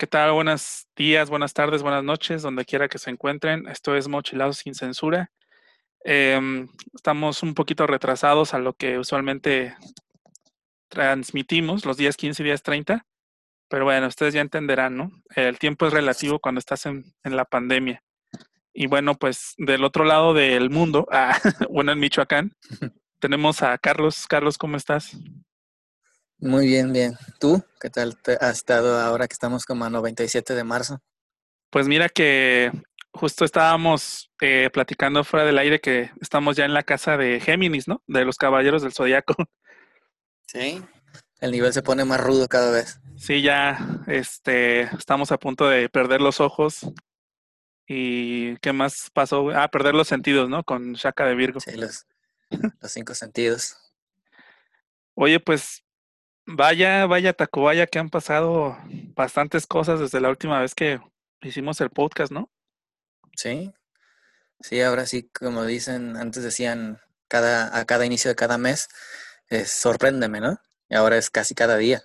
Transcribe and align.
¿Qué 0.00 0.06
tal? 0.06 0.32
Buenos 0.32 0.88
días, 0.96 1.28
buenas 1.28 1.52
tardes, 1.52 1.82
buenas 1.82 2.02
noches, 2.02 2.40
donde 2.40 2.64
quiera 2.64 2.88
que 2.88 2.96
se 2.96 3.10
encuentren. 3.10 3.68
Esto 3.68 3.94
es 3.94 4.08
Mochilados 4.08 4.56
sin 4.56 4.74
censura. 4.74 5.30
Em, 6.04 6.68
estamos 6.94 7.42
un 7.42 7.52
poquito 7.52 7.86
retrasados 7.86 8.54
a 8.54 8.58
lo 8.58 8.72
que 8.72 8.96
usualmente 8.98 9.76
transmitimos, 10.88 11.84
los 11.84 11.98
días 11.98 12.16
15 12.16 12.42
y 12.42 12.46
días 12.46 12.62
30, 12.62 13.04
pero 13.68 13.84
bueno, 13.84 14.06
ustedes 14.06 14.32
ya 14.32 14.40
entenderán, 14.40 14.96
¿no? 14.96 15.10
El 15.36 15.58
tiempo 15.58 15.86
es 15.86 15.92
relativo 15.92 16.38
cuando 16.38 16.60
estás 16.60 16.86
en, 16.86 17.04
la 17.22 17.44
pandemia. 17.44 18.02
Y 18.72 18.86
bueno, 18.86 19.16
pues 19.16 19.52
del 19.58 19.84
otro 19.84 20.04
lado 20.06 20.32
del 20.32 20.70
mundo, 20.70 21.06
ah, 21.12 21.38
bueno, 21.68 21.92
en 21.92 21.98
Michoacán, 21.98 22.52
tenemos 23.20 23.62
a 23.62 23.76
Carlos. 23.76 24.26
Carlos, 24.26 24.56
¿cómo 24.56 24.78
estás? 24.78 25.14
Muy 26.40 26.66
bien, 26.66 26.92
bien. 26.92 27.18
¿Tú 27.38 27.62
qué 27.78 27.90
tal 27.90 28.16
te 28.16 28.32
has 28.40 28.56
estado 28.56 28.98
ahora 28.98 29.28
que 29.28 29.34
estamos 29.34 29.66
como 29.66 29.84
a 29.84 29.90
97 29.90 30.54
de 30.54 30.64
marzo? 30.64 31.02
Pues 31.68 31.86
mira 31.86 32.08
que 32.08 32.72
justo 33.12 33.44
estábamos 33.44 34.30
eh, 34.40 34.70
platicando 34.72 35.22
fuera 35.22 35.44
del 35.44 35.58
aire 35.58 35.80
que 35.80 36.10
estamos 36.20 36.56
ya 36.56 36.64
en 36.64 36.72
la 36.72 36.82
casa 36.82 37.18
de 37.18 37.40
Géminis, 37.40 37.88
¿no? 37.88 38.02
De 38.06 38.24
los 38.24 38.36
Caballeros 38.36 38.82
del 38.82 38.92
Zodiaco. 38.92 39.34
Sí. 40.46 40.82
El 41.38 41.52
nivel 41.52 41.72
se 41.72 41.80
pone 41.80 42.04
más 42.04 42.20
rudo 42.20 42.48
cada 42.48 42.72
vez. 42.72 42.98
Sí, 43.16 43.40
ya 43.40 44.02
este, 44.08 44.80
estamos 44.80 45.30
a 45.30 45.38
punto 45.38 45.68
de 45.68 45.88
perder 45.88 46.20
los 46.20 46.40
ojos. 46.40 46.80
¿Y 47.86 48.56
qué 48.56 48.72
más 48.72 49.10
pasó? 49.14 49.50
Ah, 49.50 49.68
perder 49.68 49.94
los 49.94 50.08
sentidos, 50.08 50.48
¿no? 50.48 50.64
Con 50.64 50.94
Shaka 50.94 51.24
de 51.24 51.36
Virgo. 51.36 51.60
Sí, 51.60 51.76
los, 51.76 52.04
los 52.50 52.90
cinco 52.90 53.14
sentidos. 53.14 53.76
Oye, 55.14 55.38
pues 55.38 55.84
vaya, 56.56 57.06
vaya 57.06 57.32
Tacubaya 57.32 57.86
que 57.86 57.98
han 57.98 58.10
pasado 58.10 58.76
bastantes 59.14 59.66
cosas 59.66 60.00
desde 60.00 60.20
la 60.20 60.30
última 60.30 60.60
vez 60.60 60.74
que 60.74 61.00
hicimos 61.42 61.80
el 61.80 61.90
podcast, 61.90 62.32
¿no? 62.32 62.50
Sí, 63.36 63.72
sí, 64.60 64.80
ahora 64.80 65.06
sí, 65.06 65.28
como 65.30 65.64
dicen, 65.64 66.16
antes 66.16 66.42
decían 66.42 67.00
cada, 67.28 67.76
a 67.78 67.84
cada 67.84 68.06
inicio 68.06 68.30
de 68.30 68.36
cada 68.36 68.58
mes, 68.58 68.88
es 69.48 69.70
sorpréndeme, 69.72 70.40
¿no? 70.40 70.58
Y 70.88 70.96
ahora 70.96 71.16
es 71.16 71.30
casi 71.30 71.54
cada 71.54 71.76
día. 71.76 72.02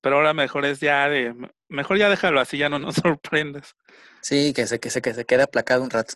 Pero 0.00 0.16
ahora 0.16 0.34
mejor 0.34 0.64
es 0.64 0.80
ya 0.80 1.08
de, 1.08 1.34
mejor 1.68 1.98
ya 1.98 2.08
déjalo 2.08 2.40
así, 2.40 2.58
ya 2.58 2.68
no 2.68 2.78
nos 2.78 2.94
sorprendes. 2.96 3.74
Sí, 4.22 4.52
que 4.52 4.66
se, 4.66 4.80
que 4.80 4.90
se, 4.90 5.02
que 5.02 5.14
se 5.14 5.24
quede 5.24 5.42
aplacado 5.42 5.82
un 5.82 5.90
rato. 5.90 6.14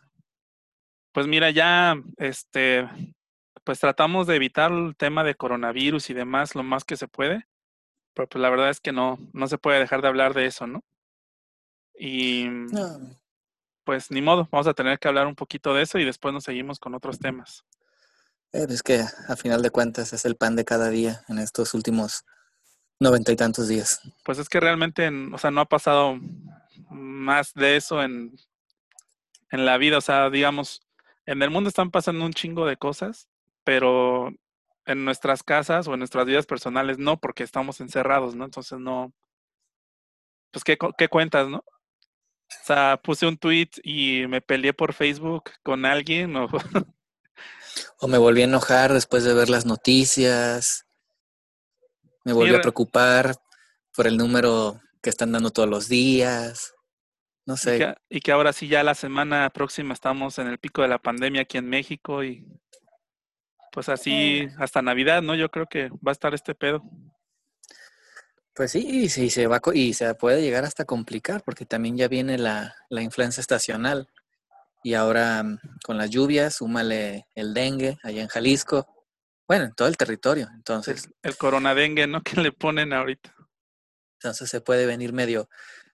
Pues 1.12 1.26
mira, 1.26 1.50
ya, 1.50 1.94
este, 2.18 2.88
pues 3.64 3.80
tratamos 3.80 4.26
de 4.26 4.36
evitar 4.36 4.72
el 4.72 4.96
tema 4.96 5.24
de 5.24 5.34
coronavirus 5.34 6.10
y 6.10 6.14
demás 6.14 6.54
lo 6.54 6.62
más 6.62 6.84
que 6.84 6.96
se 6.96 7.08
puede. 7.08 7.46
Pero 8.14 8.28
pues 8.28 8.40
la 8.40 8.50
verdad 8.50 8.70
es 8.70 8.80
que 8.80 8.92
no, 8.92 9.18
no 9.32 9.48
se 9.48 9.58
puede 9.58 9.80
dejar 9.80 10.00
de 10.00 10.08
hablar 10.08 10.34
de 10.34 10.46
eso, 10.46 10.66
¿no? 10.66 10.82
Y 11.98 12.46
pues 13.84 14.10
ni 14.10 14.22
modo, 14.22 14.48
vamos 14.50 14.66
a 14.66 14.74
tener 14.74 14.98
que 14.98 15.08
hablar 15.08 15.26
un 15.26 15.34
poquito 15.34 15.74
de 15.74 15.82
eso 15.82 15.98
y 15.98 16.04
después 16.04 16.32
nos 16.32 16.44
seguimos 16.44 16.78
con 16.78 16.94
otros 16.94 17.18
temas. 17.18 17.64
Eh, 18.52 18.66
es 18.68 18.82
que 18.82 19.04
a 19.28 19.36
final 19.36 19.62
de 19.62 19.70
cuentas 19.70 20.12
es 20.12 20.24
el 20.24 20.36
pan 20.36 20.56
de 20.56 20.64
cada 20.64 20.88
día 20.88 21.24
en 21.28 21.38
estos 21.38 21.74
últimos 21.74 22.24
noventa 23.00 23.32
y 23.32 23.36
tantos 23.36 23.68
días. 23.68 24.00
Pues 24.24 24.38
es 24.38 24.48
que 24.48 24.60
realmente, 24.60 25.10
o 25.32 25.38
sea, 25.38 25.50
no 25.50 25.60
ha 25.60 25.66
pasado 25.66 26.18
más 26.88 27.52
de 27.54 27.76
eso 27.76 28.02
en, 28.02 28.36
en 29.50 29.66
la 29.66 29.76
vida. 29.76 29.98
O 29.98 30.00
sea, 30.00 30.30
digamos, 30.30 30.82
en 31.26 31.42
el 31.42 31.50
mundo 31.50 31.68
están 31.68 31.90
pasando 31.90 32.24
un 32.24 32.32
chingo 32.32 32.66
de 32.66 32.76
cosas, 32.76 33.28
pero 33.64 34.32
en 34.86 35.04
nuestras 35.04 35.42
casas 35.42 35.88
o 35.88 35.94
en 35.94 36.00
nuestras 36.00 36.27
vidas 36.27 36.46
personales 36.46 36.98
no, 36.98 37.18
porque 37.18 37.42
estamos 37.42 37.80
encerrados, 37.80 38.34
¿no? 38.34 38.44
Entonces 38.44 38.78
no, 38.78 39.12
pues 40.50 40.64
qué, 40.64 40.78
qué 40.96 41.08
cuentas, 41.08 41.48
¿no? 41.48 41.58
O 41.58 42.66
sea, 42.66 43.00
puse 43.02 43.27
un 43.27 43.36
tweet 43.36 43.70
y 43.82 44.27
me 44.28 44.40
peleé 44.40 44.72
por 44.72 44.92
Facebook 44.92 45.50
con 45.62 45.84
alguien 45.84 46.36
o... 46.36 46.48
o 47.98 48.08
me 48.08 48.18
volví 48.18 48.42
a 48.42 48.45
enojar 48.45 48.92
después 48.92 49.24
de 49.24 49.34
ver 49.34 49.48
las 49.48 49.67
noticias. 49.67 50.86
Me 52.24 52.33
volví 52.33 52.55
a 52.55 52.61
preocupar 52.61 53.34
por 53.95 54.06
el 54.06 54.16
número 54.16 54.80
que 55.02 55.11
están 55.11 55.33
dando 55.33 55.51
todos 55.51 55.68
los 55.68 55.89
días. 55.89 56.74
No 57.46 57.56
sé. 57.56 57.77
Y 57.77 57.78
que, 57.78 57.95
y 58.08 58.20
que, 58.20 58.33
ahora 58.33 58.52
sí, 58.52 58.68
ya 58.68 58.83
la 58.83 58.95
semana 58.95 59.51
próxima 59.51 59.92
estamos 59.92 60.39
en 60.39 60.46
el 60.46 60.58
pico 60.58 60.83
de 60.83 60.89
la 60.89 60.98
pandemia 60.98 61.42
aquí 61.42 61.58
en 61.58 61.68
México 61.68 62.24
y 62.24 62.46
pues 63.74 63.89
así 63.89 64.48
hasta 64.57 64.83
Navidad, 64.83 65.20
¿no? 65.20 65.35
Yo 65.35 65.51
creo 65.51 65.67
que 65.67 65.89
va 65.89 66.11
a 66.11 66.12
estar 66.12 66.33
este 66.33 66.55
pedo. 66.55 66.80
Pues 68.55 68.70
sí, 68.70 69.08
sí, 69.08 69.30
se 69.30 69.48
va 69.48 69.61
y 69.74 69.95
se 69.95 70.14
puede 70.14 70.40
llegar 70.42 70.64
hasta 70.64 70.85
complicar 70.85 71.42
porque 71.42 71.67
también 71.67 71.96
ya 71.96 72.07
viene 72.07 72.39
la, 72.39 72.77
la 72.89 73.02
influenza 73.02 73.40
estacional 73.40 74.08
y 74.84 74.95
ahora 74.95 75.42
mm, 75.42 75.58
con 75.83 75.98
las 75.98 76.08
lluvias, 76.08 76.55
súmale 76.55 77.27
el 77.34 77.52
dengue 77.52 77.98
allá 78.05 78.23
en 78.23 78.29
Jalisco, 78.29 78.86
bueno, 79.48 79.64
en 79.64 79.74
todo 79.74 79.89
el 79.89 79.96
territorio, 79.96 80.48
entonces. 80.55 81.07
El, 81.23 81.33
el 81.33 81.36
coronadengue, 81.36 82.07
¿no? 82.07 82.23
Que 82.23 82.40
le 82.40 82.52
ponen 82.52 82.92
ahorita. 82.92 83.34
Entonces 84.20 84.48
se 84.48 84.61
puede 84.61 84.86
venir 84.86 85.13
medio 85.13 85.48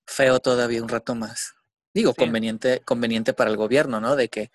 feo 0.04 0.38
todavía 0.38 0.82
un 0.82 0.90
rato 0.90 1.14
más. 1.14 1.54
Digo, 1.94 2.12
conveniente, 2.12 2.82
conveniente 2.84 3.32
para 3.32 3.48
el 3.48 3.56
gobierno, 3.56 4.02
¿no? 4.02 4.16
De 4.16 4.28
que 4.28 4.50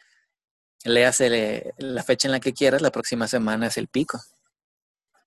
léase 0.85 1.73
la 1.77 2.03
fecha 2.03 2.27
en 2.27 2.31
la 2.31 2.39
que 2.39 2.53
quieras, 2.53 2.81
la 2.81 2.91
próxima 2.91 3.27
semana 3.27 3.67
es 3.67 3.77
el 3.77 3.87
pico. 3.87 4.19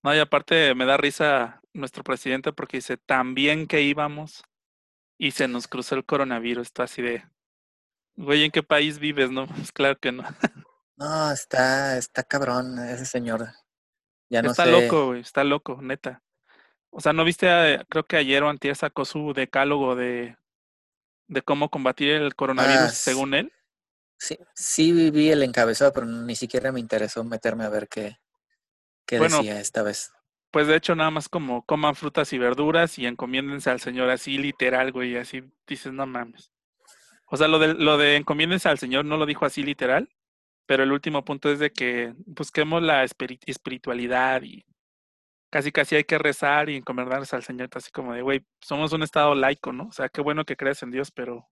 No, 0.02 0.14
y 0.14 0.19
aparte 0.19 0.74
me 0.74 0.86
da 0.86 0.96
risa 0.96 1.60
nuestro 1.74 2.04
presidente 2.04 2.52
porque 2.52 2.78
dice, 2.78 2.96
tan 2.96 3.34
bien 3.34 3.66
que 3.66 3.82
íbamos 3.82 4.42
y 5.19 5.32
se 5.32 5.48
nos 5.48 5.66
cruzó 5.66 5.96
el 5.96 6.04
coronavirus. 6.04 6.69
Está 6.69 6.84
así 6.84 7.02
de, 7.02 7.24
güey, 8.16 8.44
¿en 8.44 8.50
qué 8.52 8.62
país 8.62 8.98
vives? 8.98 9.30
No, 9.30 9.46
pues 9.46 9.72
claro 9.72 9.98
que 9.98 10.12
no. 10.12 10.22
No, 10.96 11.30
está, 11.30 11.98
está 11.98 12.22
cabrón 12.22 12.78
ese 12.78 13.04
señor. 13.04 13.48
Ya 14.30 14.42
no 14.42 14.50
está 14.50 14.66
loco, 14.66 15.06
güey, 15.06 15.20
está 15.20 15.42
loco, 15.42 15.78
neta. 15.80 16.22
O 16.90 17.00
sea, 17.00 17.12
¿no 17.12 17.25
viste, 17.25 17.46
creo 17.88 18.06
que 18.06 18.16
ayer 18.16 18.42
o 18.42 18.48
antier 18.48 18.76
sacó 18.76 19.04
su 19.04 19.32
decálogo 19.32 19.94
de, 19.94 20.36
de 21.26 21.42
cómo 21.42 21.70
combatir 21.70 22.10
el 22.10 22.34
coronavirus 22.34 22.82
ah, 22.82 22.90
según 22.90 23.34
él? 23.34 23.52
Sí, 24.18 24.36
sí 24.54 25.10
vi 25.10 25.30
el 25.30 25.42
encabezado, 25.42 25.92
pero 25.92 26.06
ni 26.06 26.34
siquiera 26.34 26.72
me 26.72 26.80
interesó 26.80 27.22
meterme 27.24 27.64
a 27.64 27.68
ver 27.68 27.88
qué, 27.88 28.18
qué 29.06 29.18
decía 29.18 29.60
esta 29.60 29.82
vez. 29.82 30.12
Pues 30.50 30.66
de 30.66 30.76
hecho, 30.76 30.94
nada 30.94 31.10
más 31.10 31.28
como 31.28 31.64
coman 31.64 31.94
frutas 31.94 32.32
y 32.32 32.38
verduras 32.38 32.98
y 32.98 33.06
encomiéndense 33.06 33.70
al 33.70 33.80
Señor 33.80 34.10
así 34.10 34.38
literal, 34.38 34.92
güey, 34.92 35.16
así 35.16 35.44
dices, 35.66 35.92
no 35.92 36.06
mames. 36.06 36.50
O 37.26 37.36
sea, 37.36 37.48
lo 37.48 37.58
de, 37.58 37.74
lo 37.74 37.98
de 37.98 38.16
encomiéndense 38.16 38.68
al 38.68 38.78
Señor 38.78 39.04
no 39.04 39.18
lo 39.18 39.26
dijo 39.26 39.44
así 39.44 39.62
literal, 39.62 40.08
pero 40.66 40.82
el 40.82 40.92
último 40.92 41.24
punto 41.24 41.50
es 41.52 41.58
de 41.58 41.70
que 41.72 42.14
busquemos 42.26 42.82
la 42.82 43.04
espiritualidad 43.04 44.42
y 44.42 44.64
casi 45.50 45.70
casi 45.70 45.96
hay 45.96 46.04
que 46.04 46.18
rezar 46.18 46.70
y 46.70 46.76
encomendarnos 46.76 47.32
al 47.34 47.42
Señor, 47.42 47.68
así 47.74 47.90
como 47.90 48.14
de, 48.14 48.22
güey, 48.22 48.46
somos 48.60 48.92
un 48.92 49.02
estado 49.02 49.34
laico, 49.34 49.72
¿no? 49.72 49.84
O 49.84 49.92
sea, 49.92 50.08
qué 50.08 50.20
bueno 50.22 50.44
que 50.44 50.56
crees 50.56 50.82
en 50.82 50.90
Dios, 50.90 51.10
pero 51.10 51.48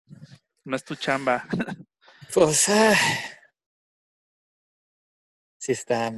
no 0.65 0.77
es 0.77 0.85
tu 0.85 0.95
chamba. 0.95 1.45
Pues 2.33 2.69
ah, 2.69 2.95
sí 5.59 5.73
está. 5.73 6.13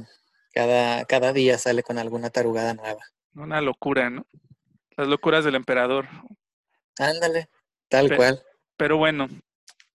Cada, 0.53 1.05
cada 1.05 1.33
día 1.33 1.57
sale 1.57 1.81
con 1.81 1.97
alguna 1.97 2.29
tarugada 2.29 2.73
nueva. 2.75 3.01
Una 3.33 3.61
locura, 3.61 4.09
¿no? 4.09 4.27
Las 4.95 5.07
locuras 5.07 5.43
del 5.43 5.55
emperador. 5.55 6.07
Ándale, 6.99 7.49
tal 7.89 8.15
cual. 8.15 8.43
Pero 8.77 8.97
bueno, 8.97 9.27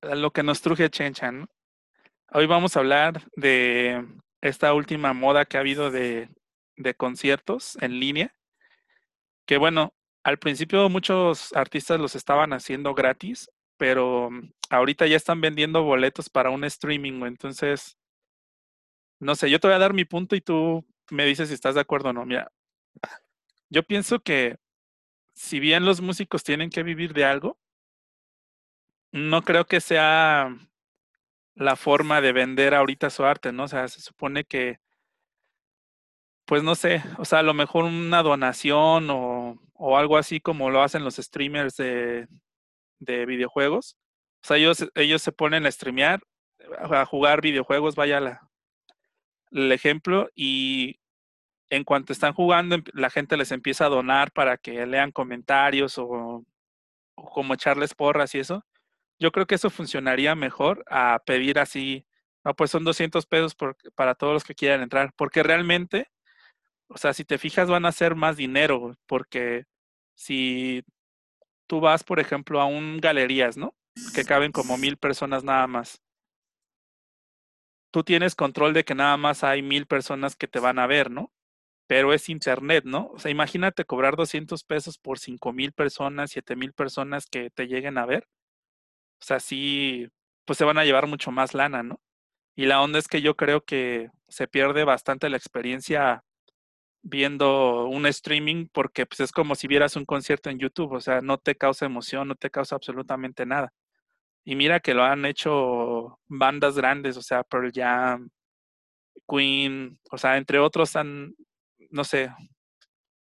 lo 0.02 0.32
que 0.32 0.42
nos 0.42 0.60
truje 0.60 0.90
Chencha, 0.90 1.30
¿no? 1.30 1.48
Hoy 2.32 2.46
vamos 2.46 2.76
a 2.76 2.80
hablar 2.80 3.22
de 3.36 4.04
esta 4.40 4.74
última 4.74 5.12
moda 5.12 5.44
que 5.44 5.56
ha 5.56 5.60
habido 5.60 5.92
de, 5.92 6.28
de 6.76 6.94
conciertos 6.94 7.78
en 7.80 8.00
línea. 8.00 8.34
Que 9.46 9.56
bueno, 9.56 9.94
al 10.24 10.38
principio 10.38 10.88
muchos 10.88 11.52
artistas 11.54 12.00
los 12.00 12.16
estaban 12.16 12.52
haciendo 12.52 12.92
gratis 12.94 13.48
pero 13.78 14.30
mm, 14.30 14.52
ahorita 14.70 15.06
ya 15.06 15.16
están 15.16 15.40
vendiendo 15.40 15.82
boletos 15.82 16.28
para 16.28 16.50
un 16.50 16.64
streaming, 16.64 17.22
entonces, 17.24 17.96
no 19.20 19.34
sé, 19.34 19.50
yo 19.50 19.60
te 19.60 19.68
voy 19.68 19.76
a 19.76 19.78
dar 19.80 19.94
mi 19.94 20.04
punto 20.04 20.36
y 20.36 20.40
tú 20.40 20.84
me 21.10 21.24
dices 21.24 21.48
si 21.48 21.54
estás 21.54 21.74
de 21.74 21.80
acuerdo 21.80 22.10
o 22.10 22.12
no. 22.12 22.26
Mira, 22.26 22.52
yo 23.70 23.82
pienso 23.82 24.20
que 24.20 24.58
si 25.34 25.60
bien 25.60 25.84
los 25.84 26.00
músicos 26.00 26.44
tienen 26.44 26.70
que 26.70 26.82
vivir 26.82 27.14
de 27.14 27.24
algo, 27.24 27.58
no 29.12 29.42
creo 29.42 29.66
que 29.66 29.80
sea 29.80 30.56
la 31.54 31.76
forma 31.76 32.20
de 32.20 32.32
vender 32.32 32.74
ahorita 32.74 33.10
su 33.10 33.24
arte, 33.24 33.52
¿no? 33.52 33.64
O 33.64 33.68
sea, 33.68 33.88
se 33.88 34.00
supone 34.00 34.44
que, 34.44 34.80
pues 36.44 36.62
no 36.62 36.74
sé, 36.74 37.02
o 37.18 37.24
sea, 37.24 37.40
a 37.40 37.42
lo 37.42 37.54
mejor 37.54 37.84
una 37.84 38.22
donación 38.22 39.10
o, 39.10 39.60
o 39.74 39.98
algo 39.98 40.16
así 40.16 40.40
como 40.40 40.70
lo 40.70 40.82
hacen 40.82 41.04
los 41.04 41.16
streamers 41.16 41.76
de, 41.76 42.28
de 42.98 43.26
videojuegos. 43.26 43.96
O 44.42 44.46
sea, 44.46 44.56
ellos, 44.56 44.88
ellos 44.94 45.22
se 45.22 45.32
ponen 45.32 45.66
a 45.66 45.70
streamear, 45.70 46.20
a 46.78 47.04
jugar 47.04 47.40
videojuegos, 47.40 47.94
vaya 47.94 48.20
la, 48.20 48.48
el 49.50 49.72
ejemplo, 49.72 50.28
y 50.34 51.00
en 51.70 51.84
cuanto 51.84 52.12
están 52.12 52.32
jugando, 52.32 52.78
la 52.94 53.10
gente 53.10 53.36
les 53.36 53.52
empieza 53.52 53.86
a 53.86 53.90
donar 53.90 54.32
para 54.32 54.56
que 54.56 54.86
lean 54.86 55.12
comentarios 55.12 55.98
o, 55.98 56.44
o 57.14 57.30
como 57.30 57.54
echarles 57.54 57.94
porras 57.94 58.34
y 58.34 58.40
eso, 58.40 58.64
yo 59.18 59.32
creo 59.32 59.46
que 59.46 59.56
eso 59.56 59.70
funcionaría 59.70 60.34
mejor 60.34 60.84
a 60.88 61.20
pedir 61.26 61.58
así, 61.58 62.06
no, 62.44 62.54
pues 62.54 62.70
son 62.70 62.84
200 62.84 63.26
pesos 63.26 63.56
para 63.94 64.14
todos 64.14 64.32
los 64.32 64.44
que 64.44 64.54
quieran 64.54 64.82
entrar, 64.82 65.12
porque 65.16 65.42
realmente, 65.42 66.08
o 66.88 66.98
sea, 66.98 67.12
si 67.12 67.24
te 67.24 67.38
fijas 67.38 67.68
van 67.68 67.84
a 67.86 67.92
ser 67.92 68.14
más 68.14 68.36
dinero, 68.36 68.96
porque 69.06 69.66
si 70.14 70.84
tú 71.68 71.80
vas, 71.80 72.02
por 72.02 72.18
ejemplo, 72.18 72.60
a 72.60 72.66
un 72.66 72.98
galerías, 72.98 73.56
¿no? 73.56 73.76
Que 74.14 74.24
caben 74.24 74.50
como 74.52 74.76
mil 74.78 74.96
personas 74.96 75.44
nada 75.44 75.66
más. 75.68 76.02
Tú 77.92 78.02
tienes 78.02 78.34
control 78.34 78.74
de 78.74 78.84
que 78.84 78.94
nada 78.94 79.16
más 79.16 79.44
hay 79.44 79.62
mil 79.62 79.86
personas 79.86 80.34
que 80.36 80.48
te 80.48 80.58
van 80.58 80.78
a 80.78 80.86
ver, 80.86 81.10
¿no? 81.10 81.32
Pero 81.86 82.12
es 82.12 82.28
internet, 82.28 82.84
¿no? 82.84 83.10
O 83.12 83.18
sea, 83.18 83.30
imagínate 83.30 83.84
cobrar 83.84 84.16
200 84.16 84.64
pesos 84.64 84.98
por 84.98 85.18
cinco 85.18 85.52
mil 85.52 85.72
personas, 85.72 86.30
siete 86.32 86.56
mil 86.56 86.72
personas 86.72 87.26
que 87.26 87.50
te 87.50 87.66
lleguen 87.66 87.98
a 87.98 88.06
ver. 88.06 88.28
O 89.20 89.24
sea, 89.24 89.40
sí, 89.40 90.08
pues 90.44 90.58
se 90.58 90.64
van 90.64 90.78
a 90.78 90.84
llevar 90.84 91.06
mucho 91.06 91.30
más 91.30 91.54
lana, 91.54 91.82
¿no? 91.82 92.00
Y 92.56 92.66
la 92.66 92.82
onda 92.82 92.98
es 92.98 93.08
que 93.08 93.22
yo 93.22 93.36
creo 93.36 93.64
que 93.64 94.10
se 94.28 94.48
pierde 94.48 94.84
bastante 94.84 95.30
la 95.30 95.36
experiencia 95.36 96.24
viendo 97.02 97.86
un 97.86 98.06
streaming 98.06 98.68
porque 98.72 99.06
pues 99.06 99.20
es 99.20 99.32
como 99.32 99.54
si 99.54 99.66
vieras 99.66 99.96
un 99.96 100.04
concierto 100.04 100.50
en 100.50 100.58
YouTube, 100.58 100.92
o 100.92 101.00
sea, 101.00 101.20
no 101.20 101.38
te 101.38 101.56
causa 101.56 101.86
emoción, 101.86 102.28
no 102.28 102.34
te 102.34 102.50
causa 102.50 102.76
absolutamente 102.76 103.46
nada. 103.46 103.72
Y 104.44 104.56
mira 104.56 104.80
que 104.80 104.94
lo 104.94 105.04
han 105.04 105.24
hecho 105.26 106.18
bandas 106.26 106.76
grandes, 106.76 107.16
o 107.16 107.22
sea, 107.22 107.42
Pearl 107.44 107.70
Jam, 107.72 108.30
Queen, 109.28 109.98
o 110.10 110.18
sea, 110.18 110.36
entre 110.36 110.58
otros 110.58 110.96
han, 110.96 111.34
no 111.90 112.04
sé, 112.04 112.30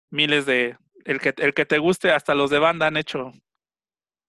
miles 0.09 0.45
de, 0.45 0.77
el 1.05 1.19
que, 1.19 1.33
el 1.37 1.53
que 1.53 1.65
te 1.65 1.77
guste, 1.77 2.11
hasta 2.11 2.35
los 2.35 2.49
de 2.49 2.59
banda 2.59 2.87
han 2.87 2.97
hecho 2.97 3.31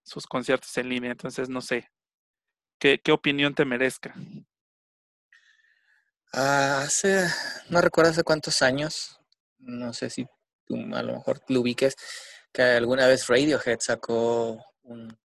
sus 0.05 0.27
conciertos 0.27 0.77
en 0.79 0.89
línea, 0.89 1.11
entonces 1.11 1.49
no 1.49 1.61
sé, 1.61 1.91
¿qué, 2.79 3.01
qué 3.01 3.13
opinión 3.13 3.55
te 3.55 3.65
merezca? 3.65 4.15
Ah, 6.33 6.83
hace, 6.83 7.27
no 7.71 7.81
recuerdo 7.81 8.11
hace 8.11 8.25
cuántos 8.25 8.63
años, 8.63 9.21
no 9.65 9.93
sé 9.93 10.11
si 10.11 10.27
tú 10.65 10.77
a 10.95 11.03
lo 11.03 11.15
mejor 11.15 11.41
lo 11.49 11.61
ubiques, 11.61 11.97
que 12.53 12.63
alguna 12.63 13.07
vez 13.07 13.27
Radiohead 13.27 13.81
sacó 13.81 14.65
un, 14.83 15.17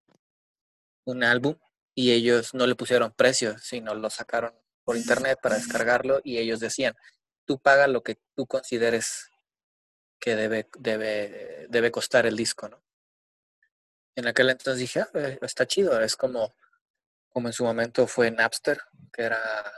un 1.05 1.23
álbum 1.23 1.55
y 1.93 2.11
ellos 2.11 2.53
no 2.53 2.65
le 2.67 2.75
pusieron 2.75 3.11
precio, 3.11 3.57
sino 3.59 3.93
lo 3.93 4.09
sacaron 4.09 4.53
por 4.83 4.97
internet 4.97 5.39
para 5.41 5.55
descargarlo 5.55 6.21
y 6.23 6.37
ellos 6.37 6.59
decían, 6.59 6.95
tú 7.45 7.59
paga 7.59 7.87
lo 7.87 8.03
que 8.03 8.17
tú 8.35 8.47
consideres 8.47 9.29
que 10.19 10.35
debe, 10.35 10.69
debe, 10.77 11.67
debe 11.69 11.91
costar 11.91 12.25
el 12.25 12.35
disco, 12.35 12.69
¿no? 12.69 12.83
En 14.15 14.27
aquel 14.27 14.49
entonces 14.49 14.79
dije, 14.79 15.01
ah, 15.01 15.09
eh, 15.13 15.39
está 15.41 15.65
chido, 15.65 15.99
es 16.01 16.15
como, 16.15 16.53
como 17.29 17.47
en 17.47 17.53
su 17.53 17.63
momento 17.63 18.05
fue 18.05 18.31
Napster, 18.31 18.81
que 19.13 19.23
era 19.23 19.71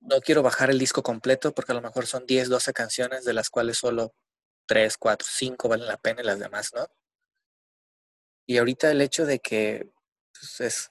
no 0.00 0.20
quiero 0.20 0.42
bajar 0.42 0.70
el 0.70 0.78
disco 0.78 1.02
completo 1.02 1.52
porque 1.52 1.72
a 1.72 1.74
lo 1.74 1.82
mejor 1.82 2.06
son 2.06 2.26
10, 2.26 2.48
12 2.48 2.72
canciones 2.72 3.24
de 3.24 3.32
las 3.32 3.50
cuales 3.50 3.78
solo 3.78 4.14
3, 4.66 4.96
4, 4.98 5.28
5 5.30 5.68
valen 5.68 5.86
la 5.86 5.96
pena 5.98 6.22
y 6.22 6.24
las 6.24 6.38
demás, 6.38 6.70
¿no? 6.74 6.86
Y 8.46 8.58
ahorita 8.58 8.90
el 8.90 9.00
hecho 9.00 9.26
de 9.26 9.38
que 9.40 9.90
pues, 10.32 10.60
es, 10.60 10.90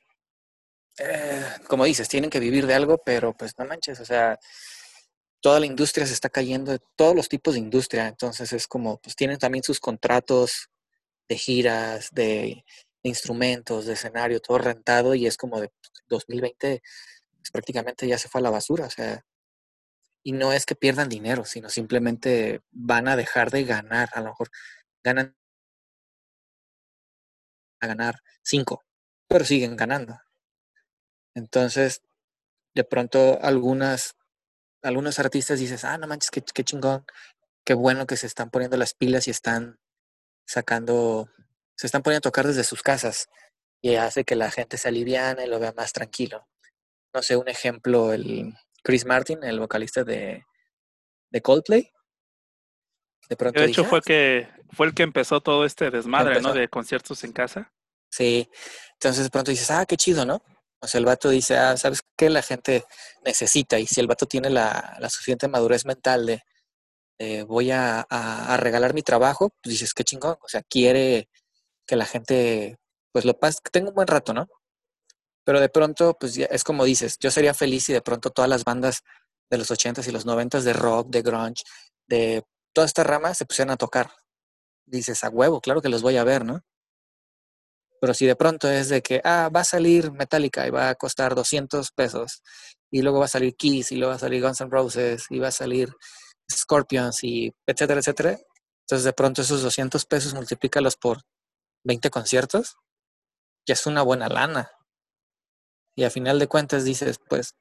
eh, 1.00 1.46
como 1.68 1.86
dices, 1.86 2.08
tienen 2.08 2.30
que 2.30 2.40
vivir 2.40 2.68
de 2.68 2.76
algo, 2.76 3.00
pero 3.04 3.36
pues 3.36 3.54
no 3.58 3.66
manches, 3.66 4.00
o 4.00 4.06
sea, 4.06 4.40
toda 5.42 5.60
la 5.60 5.66
industria 5.66 6.06
se 6.06 6.14
está 6.14 6.30
cayendo, 6.30 6.78
todos 6.96 7.16
los 7.16 7.30
tipos 7.30 7.54
de 7.54 7.60
industria, 7.60 8.08
entonces 8.08 8.54
es 8.54 8.68
como, 8.68 9.00
pues 9.02 9.16
tienen 9.16 9.38
también 9.38 9.64
sus 9.64 9.80
contratos 9.80 10.70
de 11.28 11.38
giras, 11.38 12.10
de, 12.12 12.66
instrumentos, 13.04 13.86
de 13.86 13.94
escenario, 13.94 14.42
todo 14.42 14.58
rentado 14.58 15.16
y 15.16 15.26
es 15.26 15.38
como 15.38 15.62
de 15.62 15.72
2020 16.08 16.82
pues, 17.40 17.52
prácticamente 17.52 18.08
ya 18.08 18.18
se 18.18 18.30
fue 18.30 18.42
a 18.42 18.44
la 18.44 18.50
basura, 18.52 18.86
o 18.86 18.90
sea, 18.90 19.26
y 20.24 20.34
no 20.34 20.54
es 20.54 20.66
que 20.66 20.76
pierdan 20.76 21.10
dinero, 21.10 21.46
sino 21.46 21.70
simplemente 21.70 22.62
van 22.72 23.08
a 23.08 23.16
dejar 23.16 23.52
de 23.52 23.64
ganar, 23.64 24.10
a 24.14 24.22
lo 24.22 24.30
mejor 24.30 24.50
ganan 25.04 25.36
a 27.82 27.88
ganar 27.88 28.22
cinco, 28.44 28.84
pero 29.28 29.46
siguen 29.46 29.76
ganando. 29.78 30.20
Entonces, 31.36 32.02
de 32.76 32.84
pronto 32.84 33.40
algunas, 33.42 34.16
algunos 34.84 35.20
artistas 35.20 35.60
dices, 35.60 35.86
ah, 35.86 35.98
no 35.98 36.08
manches, 36.08 36.32
qué 36.32 36.64
chingón, 36.64 37.06
qué 37.66 37.74
bueno 37.74 38.08
que 38.08 38.18
se 38.18 38.28
están 38.28 38.50
poniendo 38.50 38.78
las 38.78 38.94
pilas 38.94 39.28
y 39.28 39.32
están 39.32 39.80
sacando, 40.46 41.30
se 41.76 41.88
están 41.88 42.04
poniendo 42.04 42.28
a 42.28 42.32
tocar 42.32 42.48
desde 42.48 42.64
sus 42.64 42.84
casas 42.84 43.30
y 43.82 43.96
hace 43.96 44.26
que 44.26 44.36
la 44.36 44.52
gente 44.52 44.78
se 44.78 44.90
aliviane 44.90 45.46
y 45.46 45.50
lo 45.50 45.60
vea 45.60 45.74
más 45.74 45.94
tranquilo 45.94 46.50
no 47.14 47.22
sé, 47.22 47.36
un 47.36 47.48
ejemplo, 47.48 48.14
el 48.14 48.54
Chris 48.84 49.06
Martin, 49.06 49.44
el 49.44 49.60
vocalista 49.60 50.04
de, 50.04 50.46
de 51.30 51.42
Coldplay. 51.42 51.92
De, 53.30 53.36
pronto 53.36 53.60
de 53.60 53.68
hecho 53.68 53.86
fue 53.86 54.00
ah, 54.00 54.02
que 54.06 54.50
fue 54.72 54.88
el 54.88 54.94
que 54.94 55.04
empezó 55.04 55.42
todo 55.42 55.66
este 55.66 55.92
desmadre, 55.92 56.42
¿no? 56.42 56.54
De 56.54 56.68
conciertos 56.68 57.24
en 57.24 57.32
casa. 57.32 57.72
Sí. 58.10 58.50
Entonces 58.94 59.24
de 59.24 59.30
pronto 59.30 59.52
dices, 59.52 59.70
ah, 59.72 59.86
qué 59.86 59.98
chido, 59.98 60.26
¿no? 60.26 60.42
O 60.82 60.88
sea, 60.88 61.00
el 61.00 61.06
vato 61.06 61.30
dice, 61.30 61.58
ah, 61.58 61.78
¿sabes 61.78 62.02
qué 62.18 62.30
la 62.30 62.42
gente 62.42 62.86
necesita? 63.24 63.78
Y 63.80 63.86
si 63.86 64.00
el 64.00 64.08
vato 64.08 64.26
tiene 64.26 64.50
la, 64.50 64.98
la 65.00 65.10
suficiente 65.10 65.48
madurez 65.48 65.86
mental 65.86 66.26
de 66.26 66.44
voy 67.48 67.72
a, 67.72 68.02
a, 68.10 68.58
regalar 68.58 68.94
mi 68.94 69.02
trabajo, 69.02 69.50
pues 69.62 69.74
dices, 69.74 69.94
qué 69.94 70.04
chingón. 70.04 70.38
O 70.42 70.48
sea, 70.48 70.64
quiere 70.64 71.30
que 71.86 71.96
la 71.96 72.06
gente, 72.06 72.78
pues 73.12 73.26
lo 73.26 73.38
pase, 73.38 73.60
que 73.64 73.72
tenga 73.72 73.90
un 73.90 73.96
buen 73.96 74.08
rato, 74.08 74.34
¿no? 74.34 74.48
Pero 75.50 75.62
de 75.62 75.70
pronto, 75.70 76.16
pues 76.20 76.38
es 76.38 76.64
como 76.64 76.86
dices, 76.86 77.18
yo 77.20 77.32
sería 77.32 77.56
feliz 77.56 77.86
si 77.86 77.92
de 77.92 78.04
pronto 78.04 78.30
todas 78.30 78.48
las 78.48 78.64
bandas 78.64 79.02
de 79.50 79.58
los 79.58 79.72
80s 79.72 80.08
y 80.08 80.12
los 80.12 80.28
90s 80.28 80.62
de 80.62 80.74
rock, 80.74 81.10
de 81.10 81.24
grunge, 81.24 81.64
de 82.08 82.44
toda 82.72 82.86
esta 82.86 83.04
rama 83.04 83.34
se 83.34 83.48
pusieran 83.48 83.72
a 83.72 83.76
tocar. 83.76 84.12
Dices, 84.86 85.24
a 85.24 85.30
huevo, 85.30 85.60
claro 85.60 85.82
que 85.82 85.90
los 85.90 86.04
voy 86.04 86.18
a 86.18 86.24
ver, 86.24 86.46
¿no? 86.46 86.62
Pero 88.00 88.14
si 88.14 88.28
de 88.28 88.36
pronto 88.36 88.70
es 88.70 88.90
de 88.90 89.02
que, 89.02 89.22
ah, 89.24 89.50
va 89.50 89.62
a 89.62 89.64
salir 89.64 90.12
Metallica 90.12 90.68
y 90.68 90.70
va 90.70 90.90
a 90.90 90.94
costar 90.94 91.34
200 91.34 91.94
pesos, 91.94 92.44
y 92.92 93.02
luego 93.02 93.18
va 93.18 93.26
a 93.26 93.28
salir 93.28 93.56
Kiss, 93.56 93.92
y 93.92 93.96
luego 93.96 94.12
va 94.12 94.18
a 94.18 94.20
salir 94.20 94.44
Guns 94.44 94.62
N' 94.62 94.70
Roses, 94.70 95.26
y 95.32 95.40
va 95.40 95.48
a 95.48 95.52
salir 95.52 95.92
Scorpions, 96.52 97.24
y 97.24 97.52
etcétera, 97.66 98.02
etcétera. 98.02 98.38
Entonces 98.86 99.04
de 99.04 99.14
pronto 99.14 99.42
esos 99.42 99.64
200 99.64 100.06
pesos 100.06 100.36
multiplícalos 100.36 100.96
por 100.96 101.24
20 101.86 102.12
conciertos, 102.12 102.76
ya 103.68 103.74
es 103.74 103.88
una 103.88 104.04
buena 104.04 104.30
lana. 104.30 104.70
Y 106.00 106.06
a 106.06 106.10
final 106.10 106.40
de 106.40 106.48
cuentas 106.48 106.86
dices, 106.86 107.20
pues, 107.28 107.56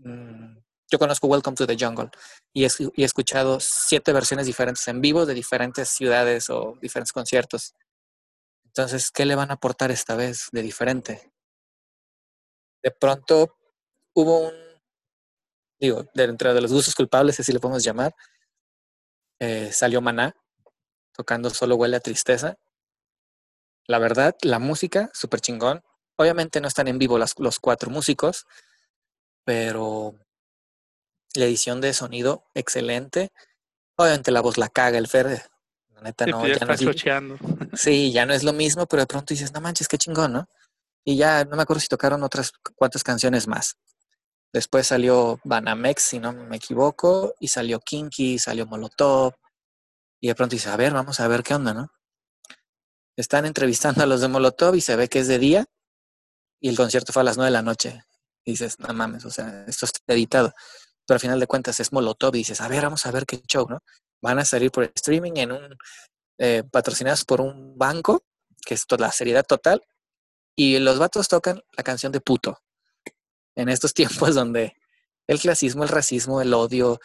mm, 0.00 0.58
yo 0.92 0.98
conozco 0.98 1.28
Welcome 1.28 1.56
to 1.56 1.66
the 1.66 1.78
Jungle 1.80 2.10
y 2.52 2.64
he, 2.64 2.68
escuchado 3.02 3.58
siete 3.58 4.12
versiones 4.12 4.44
diferentes 4.44 4.86
en 4.88 5.00
vivo 5.00 5.24
de 5.24 5.32
diferentes 5.32 5.88
ciudades 5.88 6.50
o 6.50 6.76
diferentes 6.82 7.14
conciertos. 7.14 7.74
Entonces, 8.66 9.10
¿qué 9.10 9.24
le 9.24 9.34
van 9.34 9.50
a 9.50 9.54
aportar 9.54 9.90
esta 9.90 10.14
vez 10.14 10.48
de 10.52 10.60
diferente? 10.60 11.32
De 12.82 12.90
pronto 12.90 13.56
hubo 14.14 14.48
un, 14.48 14.54
digo, 15.80 16.04
dentro 16.12 16.52
de 16.52 16.60
los 16.60 16.74
gustos 16.74 16.94
culpables, 16.94 17.40
así 17.40 17.50
le 17.50 17.60
podemos 17.60 17.82
llamar, 17.82 18.14
eh, 19.38 19.72
salió 19.72 20.02
Maná 20.02 20.36
tocando 21.14 21.48
Solo 21.48 21.76
huele 21.76 21.96
a 21.96 22.00
tristeza. 22.00 22.58
La 23.86 23.98
verdad, 23.98 24.36
la 24.42 24.58
música, 24.58 25.08
súper 25.14 25.40
chingón. 25.40 25.82
Obviamente 26.20 26.60
no 26.60 26.68
están 26.68 26.86
en 26.86 26.98
vivo 26.98 27.16
los 27.18 27.58
cuatro 27.60 27.90
músicos, 27.90 28.46
pero 29.42 30.14
la 31.32 31.46
edición 31.46 31.80
de 31.80 31.94
sonido, 31.94 32.44
excelente. 32.52 33.32
Obviamente 33.96 34.30
la 34.30 34.42
voz 34.42 34.58
la 34.58 34.68
caga 34.68 34.98
el 34.98 35.08
Fer. 35.08 35.48
La 35.94 36.02
neta 36.02 36.26
no, 36.26 36.40
pues 36.40 36.58
ya, 36.58 36.66
no 36.66 36.74
es, 36.74 37.40
Sí, 37.80 38.12
ya 38.12 38.26
no 38.26 38.34
es 38.34 38.44
lo 38.44 38.52
mismo, 38.52 38.84
pero 38.84 39.00
de 39.00 39.06
pronto 39.06 39.32
dices, 39.32 39.54
no 39.54 39.62
manches, 39.62 39.88
qué 39.88 39.96
chingón, 39.96 40.34
¿no? 40.34 40.46
Y 41.06 41.16
ya 41.16 41.46
no 41.46 41.56
me 41.56 41.62
acuerdo 41.62 41.80
si 41.80 41.88
tocaron 41.88 42.22
otras 42.22 42.52
cuantas 42.76 43.02
canciones 43.02 43.48
más. 43.48 43.78
Después 44.52 44.88
salió 44.88 45.40
Banamex, 45.42 46.02
si 46.02 46.18
no 46.18 46.34
me 46.34 46.56
equivoco, 46.56 47.34
y 47.40 47.48
salió 47.48 47.80
Kinky, 47.80 48.38
salió 48.38 48.66
Molotov. 48.66 49.32
Y 50.20 50.28
de 50.28 50.34
pronto 50.34 50.54
dices, 50.54 50.70
a 50.70 50.76
ver, 50.76 50.92
vamos 50.92 51.18
a 51.18 51.28
ver 51.28 51.42
qué 51.42 51.54
onda, 51.54 51.72
¿no? 51.72 51.90
Están 53.16 53.46
entrevistando 53.46 54.02
a 54.02 54.06
los 54.06 54.20
de 54.20 54.28
Molotov 54.28 54.74
y 54.74 54.82
se 54.82 54.96
ve 54.96 55.08
que 55.08 55.20
es 55.20 55.26
de 55.26 55.38
día 55.38 55.66
y 56.60 56.68
el 56.68 56.76
concierto 56.76 57.12
fue 57.12 57.22
a 57.22 57.24
las 57.24 57.36
9 57.36 57.48
de 57.48 57.52
la 57.52 57.62
noche. 57.62 58.04
Dices, 58.44 58.78
no 58.78 58.92
mames, 58.92 59.24
o 59.24 59.30
sea, 59.30 59.64
esto 59.66 59.86
está 59.86 60.00
editado. 60.12 60.52
Pero 61.06 61.16
al 61.16 61.20
final 61.20 61.40
de 61.40 61.46
cuentas 61.46 61.80
es 61.80 61.92
Molotov 61.92 62.34
y 62.34 62.38
dices, 62.38 62.60
a 62.60 62.68
ver, 62.68 62.82
vamos 62.82 63.04
a 63.06 63.10
ver 63.10 63.26
qué 63.26 63.40
show, 63.48 63.66
¿no? 63.68 63.80
Van 64.22 64.38
a 64.38 64.44
salir 64.44 64.70
por 64.70 64.84
streaming 64.94 65.32
en 65.36 65.52
un, 65.52 65.76
eh, 66.38 66.62
patrocinados 66.70 67.24
por 67.24 67.40
un 67.40 67.76
banco, 67.76 68.24
que 68.64 68.74
es 68.74 68.86
la 68.98 69.10
seriedad 69.10 69.44
total, 69.44 69.82
y 70.56 70.78
los 70.78 70.98
vatos 70.98 71.28
tocan 71.28 71.62
la 71.76 71.82
canción 71.82 72.12
de 72.12 72.20
puto. 72.20 72.58
En 73.56 73.68
estos 73.68 73.94
tiempos 73.94 74.34
donde 74.34 74.76
el 75.26 75.40
clasismo, 75.40 75.82
el 75.82 75.88
racismo, 75.88 76.40
el 76.40 76.52
odio 76.52 77.00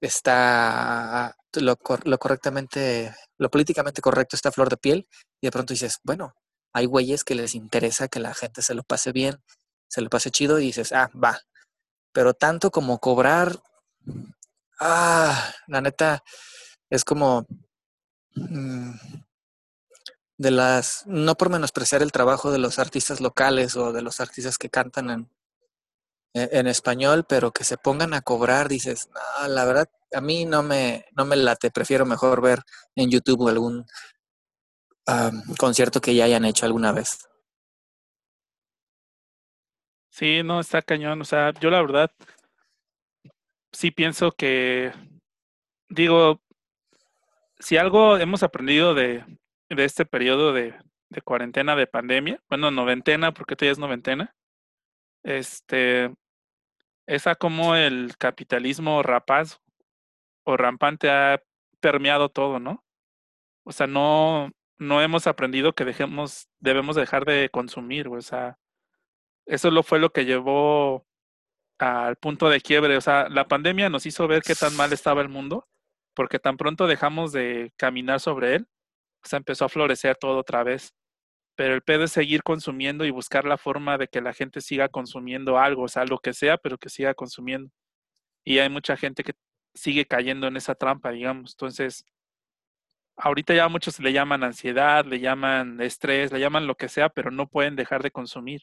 está 0.00 1.36
lo, 1.54 1.78
lo 2.04 2.18
correctamente, 2.18 3.14
lo 3.38 3.50
políticamente 3.50 4.02
correcto 4.02 4.36
está 4.36 4.52
flor 4.52 4.68
de 4.68 4.76
piel 4.76 5.08
y 5.40 5.46
de 5.46 5.50
pronto 5.50 5.72
dices, 5.72 5.98
bueno, 6.04 6.34
hay 6.76 6.84
güeyes 6.84 7.24
que 7.24 7.34
les 7.34 7.54
interesa 7.54 8.08
que 8.08 8.20
la 8.20 8.34
gente 8.34 8.60
se 8.60 8.74
lo 8.74 8.82
pase 8.82 9.10
bien, 9.10 9.42
se 9.88 10.02
lo 10.02 10.10
pase 10.10 10.30
chido 10.30 10.58
y 10.58 10.66
dices, 10.66 10.92
ah, 10.92 11.10
va. 11.14 11.40
Pero 12.12 12.34
tanto 12.34 12.70
como 12.70 12.98
cobrar, 12.98 13.62
ah, 14.78 15.54
la 15.68 15.80
neta, 15.80 16.22
es 16.90 17.02
como 17.02 17.46
mm, 18.34 18.90
de 20.36 20.50
las, 20.50 21.04
no 21.06 21.34
por 21.36 21.48
menospreciar 21.48 22.02
el 22.02 22.12
trabajo 22.12 22.52
de 22.52 22.58
los 22.58 22.78
artistas 22.78 23.22
locales 23.22 23.74
o 23.76 23.94
de 23.94 24.02
los 24.02 24.20
artistas 24.20 24.58
que 24.58 24.68
cantan 24.68 25.08
en, 25.08 25.30
e, 26.34 26.58
en 26.58 26.66
español, 26.66 27.24
pero 27.26 27.52
que 27.52 27.64
se 27.64 27.78
pongan 27.78 28.12
a 28.12 28.20
cobrar, 28.20 28.68
dices, 28.68 29.08
no, 29.14 29.48
la 29.48 29.64
verdad, 29.64 29.88
a 30.12 30.20
mí 30.20 30.44
no 30.44 30.62
me, 30.62 31.06
no 31.16 31.24
me 31.24 31.36
late, 31.36 31.70
prefiero 31.70 32.04
mejor 32.04 32.42
ver 32.42 32.64
en 32.96 33.10
YouTube 33.10 33.48
algún 33.48 33.86
concierto 35.58 36.00
que 36.00 36.14
ya 36.14 36.24
hayan 36.24 36.44
hecho 36.44 36.66
alguna 36.66 36.92
vez. 36.92 37.28
Sí, 40.10 40.42
no, 40.42 40.60
está 40.60 40.82
cañón. 40.82 41.20
O 41.20 41.24
sea, 41.24 41.52
yo 41.60 41.70
la 41.70 41.82
verdad 41.82 42.10
sí 43.72 43.90
pienso 43.90 44.32
que, 44.32 44.92
digo, 45.88 46.40
si 47.58 47.76
algo 47.76 48.16
hemos 48.16 48.42
aprendido 48.42 48.94
de, 48.94 49.24
de 49.68 49.84
este 49.84 50.06
periodo 50.06 50.52
de, 50.52 50.74
cuarentena, 51.24 51.76
de 51.76 51.86
pandemia, 51.86 52.42
bueno, 52.48 52.70
noventena, 52.70 53.32
porque 53.32 53.56
todavía 53.56 53.72
es 53.72 53.78
noventena, 53.78 54.34
este, 55.22 56.14
esa 57.06 57.34
como 57.34 57.74
el 57.74 58.16
capitalismo 58.18 59.02
rapaz 59.02 59.60
o 60.44 60.56
rampante 60.56 61.10
ha 61.10 61.42
permeado 61.80 62.28
todo, 62.28 62.58
¿no? 62.60 62.84
O 63.64 63.72
sea, 63.72 63.86
no, 63.86 64.50
no 64.78 65.02
hemos 65.02 65.26
aprendido 65.26 65.74
que 65.74 65.84
dejemos, 65.84 66.48
debemos 66.60 66.96
dejar 66.96 67.24
de 67.24 67.48
consumir, 67.50 68.08
o 68.08 68.20
sea, 68.20 68.58
eso 69.46 69.70
lo 69.70 69.82
fue 69.82 69.98
lo 69.98 70.10
que 70.10 70.24
llevó 70.24 71.06
al 71.78 72.16
punto 72.16 72.48
de 72.48 72.60
quiebre, 72.60 72.96
o 72.96 73.00
sea, 73.00 73.28
la 73.28 73.48
pandemia 73.48 73.90
nos 73.90 74.06
hizo 74.06 74.28
ver 74.28 74.42
qué 74.42 74.54
tan 74.54 74.76
mal 74.76 74.92
estaba 74.92 75.22
el 75.22 75.28
mundo, 75.28 75.68
porque 76.14 76.38
tan 76.38 76.56
pronto 76.56 76.86
dejamos 76.86 77.32
de 77.32 77.72
caminar 77.76 78.20
sobre 78.20 78.56
él, 78.56 78.68
o 79.24 79.28
sea, 79.28 79.38
empezó 79.38 79.64
a 79.66 79.68
florecer 79.68 80.16
todo 80.16 80.38
otra 80.38 80.62
vez. 80.62 80.94
Pero 81.56 81.74
el 81.74 81.82
pedo 81.82 82.04
es 82.04 82.12
seguir 82.12 82.42
consumiendo 82.42 83.04
y 83.04 83.10
buscar 83.10 83.44
la 83.46 83.58
forma 83.58 83.98
de 83.98 84.08
que 84.08 84.20
la 84.20 84.34
gente 84.34 84.60
siga 84.60 84.88
consumiendo 84.88 85.58
algo, 85.58 85.84
o 85.84 85.88
sea, 85.88 86.04
que 86.22 86.34
sea, 86.34 86.58
pero 86.58 86.78
que 86.78 86.90
siga 86.90 87.14
consumiendo. 87.14 87.70
Y 88.44 88.58
hay 88.58 88.68
mucha 88.68 88.96
gente 88.96 89.24
que 89.24 89.32
sigue 89.74 90.06
cayendo 90.06 90.46
en 90.46 90.56
esa 90.56 90.74
trampa, 90.74 91.10
digamos. 91.10 91.54
Entonces, 91.54 92.04
ahorita 93.16 93.54
ya 93.54 93.68
muchos 93.68 93.98
le 94.00 94.12
llaman 94.12 94.44
ansiedad, 94.44 95.04
le 95.04 95.20
llaman 95.20 95.80
estrés, 95.80 96.32
le 96.32 96.40
llaman 96.40 96.66
lo 96.66 96.76
que 96.76 96.88
sea, 96.88 97.08
pero 97.08 97.30
no 97.30 97.48
pueden 97.48 97.76
dejar 97.76 98.02
de 98.02 98.10
consumir. 98.10 98.62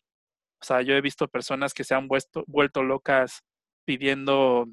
O 0.61 0.65
sea, 0.65 0.81
yo 0.81 0.95
he 0.95 1.01
visto 1.01 1.27
personas 1.27 1.73
que 1.73 1.83
se 1.83 1.95
han 1.95 2.07
vuelto, 2.07 2.83
locas 2.83 3.43
pidiendo 3.85 4.67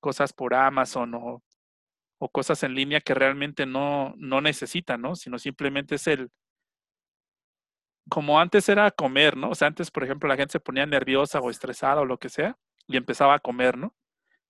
cosas 0.00 0.32
por 0.32 0.54
Amazon 0.54 1.14
o, 1.14 1.42
o 2.18 2.28
cosas 2.30 2.62
en 2.62 2.74
línea 2.74 3.00
que 3.00 3.14
realmente 3.14 3.66
no, 3.66 4.14
no 4.16 4.40
necesitan, 4.40 5.02
¿no? 5.02 5.16
Sino 5.16 5.38
simplemente 5.38 5.96
es 5.96 6.06
el, 6.08 6.30
como 8.08 8.40
antes 8.40 8.68
era 8.68 8.90
comer, 8.90 9.36
¿no? 9.36 9.50
O 9.50 9.54
sea, 9.54 9.68
antes, 9.68 9.90
por 9.90 10.04
ejemplo, 10.04 10.28
la 10.28 10.36
gente 10.36 10.52
se 10.52 10.60
ponía 10.60 10.86
nerviosa 10.86 11.40
o 11.40 11.50
estresada 11.50 12.00
o 12.00 12.04
lo 12.04 12.18
que 12.18 12.28
sea 12.28 12.56
y 12.86 12.96
empezaba 12.96 13.34
a 13.34 13.40
comer, 13.40 13.76
¿no? 13.76 13.94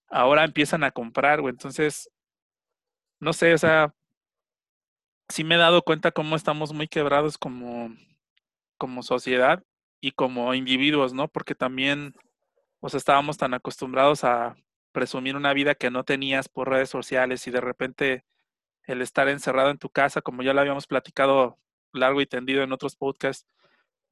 Ahora 0.08 0.44
empiezan 0.44 0.84
a 0.84 0.92
comprar, 0.92 1.40
o 1.40 1.48
entonces, 1.48 2.10
no 3.20 3.32
sé, 3.32 3.54
o 3.54 3.58
sea, 3.58 3.94
sí 5.28 5.44
me 5.44 5.56
he 5.56 5.58
dado 5.58 5.82
cuenta 5.82 6.12
cómo 6.12 6.36
estamos 6.36 6.72
muy 6.72 6.88
quebrados 6.88 7.38
como, 7.38 7.94
como 8.78 9.02
sociedad 9.02 9.62
y 10.00 10.12
como 10.12 10.54
individuos, 10.54 11.14
¿no? 11.14 11.28
Porque 11.28 11.54
también, 11.54 12.14
sea, 12.88 12.98
estábamos 12.98 13.38
tan 13.38 13.54
acostumbrados 13.54 14.24
a 14.24 14.56
presumir 14.92 15.36
una 15.36 15.52
vida 15.54 15.74
que 15.74 15.90
no 15.90 16.04
tenías 16.04 16.48
por 16.48 16.70
redes 16.70 16.90
sociales 16.90 17.46
y 17.46 17.50
de 17.50 17.60
repente 17.60 18.24
el 18.84 19.02
estar 19.02 19.28
encerrado 19.28 19.70
en 19.70 19.78
tu 19.78 19.90
casa, 19.90 20.22
como 20.22 20.42
ya 20.42 20.54
lo 20.54 20.60
habíamos 20.60 20.86
platicado 20.86 21.58
largo 21.92 22.20
y 22.20 22.26
tendido 22.26 22.62
en 22.62 22.72
otros 22.72 22.96
podcasts, 22.96 23.46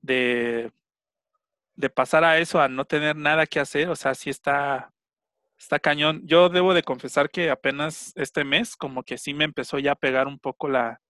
de, 0.03 0.73
de 1.77 1.91
pasar 1.91 2.25
a 2.25 2.39
eso, 2.39 2.61
a 2.61 2.69
no 2.69 2.87
tener 2.87 3.17
nada 3.17 3.47
que 3.47 3.61
hacer, 3.61 3.91
o 3.91 3.97
sea, 3.97 4.15
sí 4.15 4.31
está, 4.31 4.94
está 5.65 5.81
cañón. 5.81 6.23
Yo 6.25 6.49
debo 6.49 6.75
de 6.75 6.83
confesar 6.83 7.31
que 7.31 7.51
apenas 7.51 8.13
este 8.17 8.45
mes, 8.45 8.77
como 8.77 9.03
que 9.03 9.19
sí 9.19 9.35
me 9.35 9.45
empezó 9.45 9.79
ya 9.79 9.93
a 9.93 9.97
pegar 9.97 10.29
un 10.29 10.39
poco 10.39 10.69
la, 10.69 11.01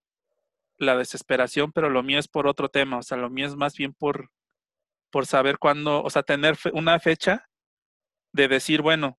la 0.78 0.96
desesperación, 0.96 1.72
pero 1.72 1.90
lo 1.90 2.02
mío 2.02 2.18
es 2.18 2.28
por 2.28 2.46
otro 2.46 2.68
tema, 2.68 2.98
o 2.98 3.02
sea, 3.02 3.18
lo 3.18 3.30
mío 3.30 3.46
es 3.46 3.56
más 3.56 3.76
bien 3.76 3.92
por, 3.94 4.30
por 5.10 5.26
saber 5.26 5.58
cuándo, 5.58 6.02
o 6.02 6.10
sea, 6.10 6.22
tener 6.22 6.56
una 6.72 6.98
fecha 7.00 7.48
de 8.32 8.48
decir, 8.48 8.82
bueno, 8.82 9.18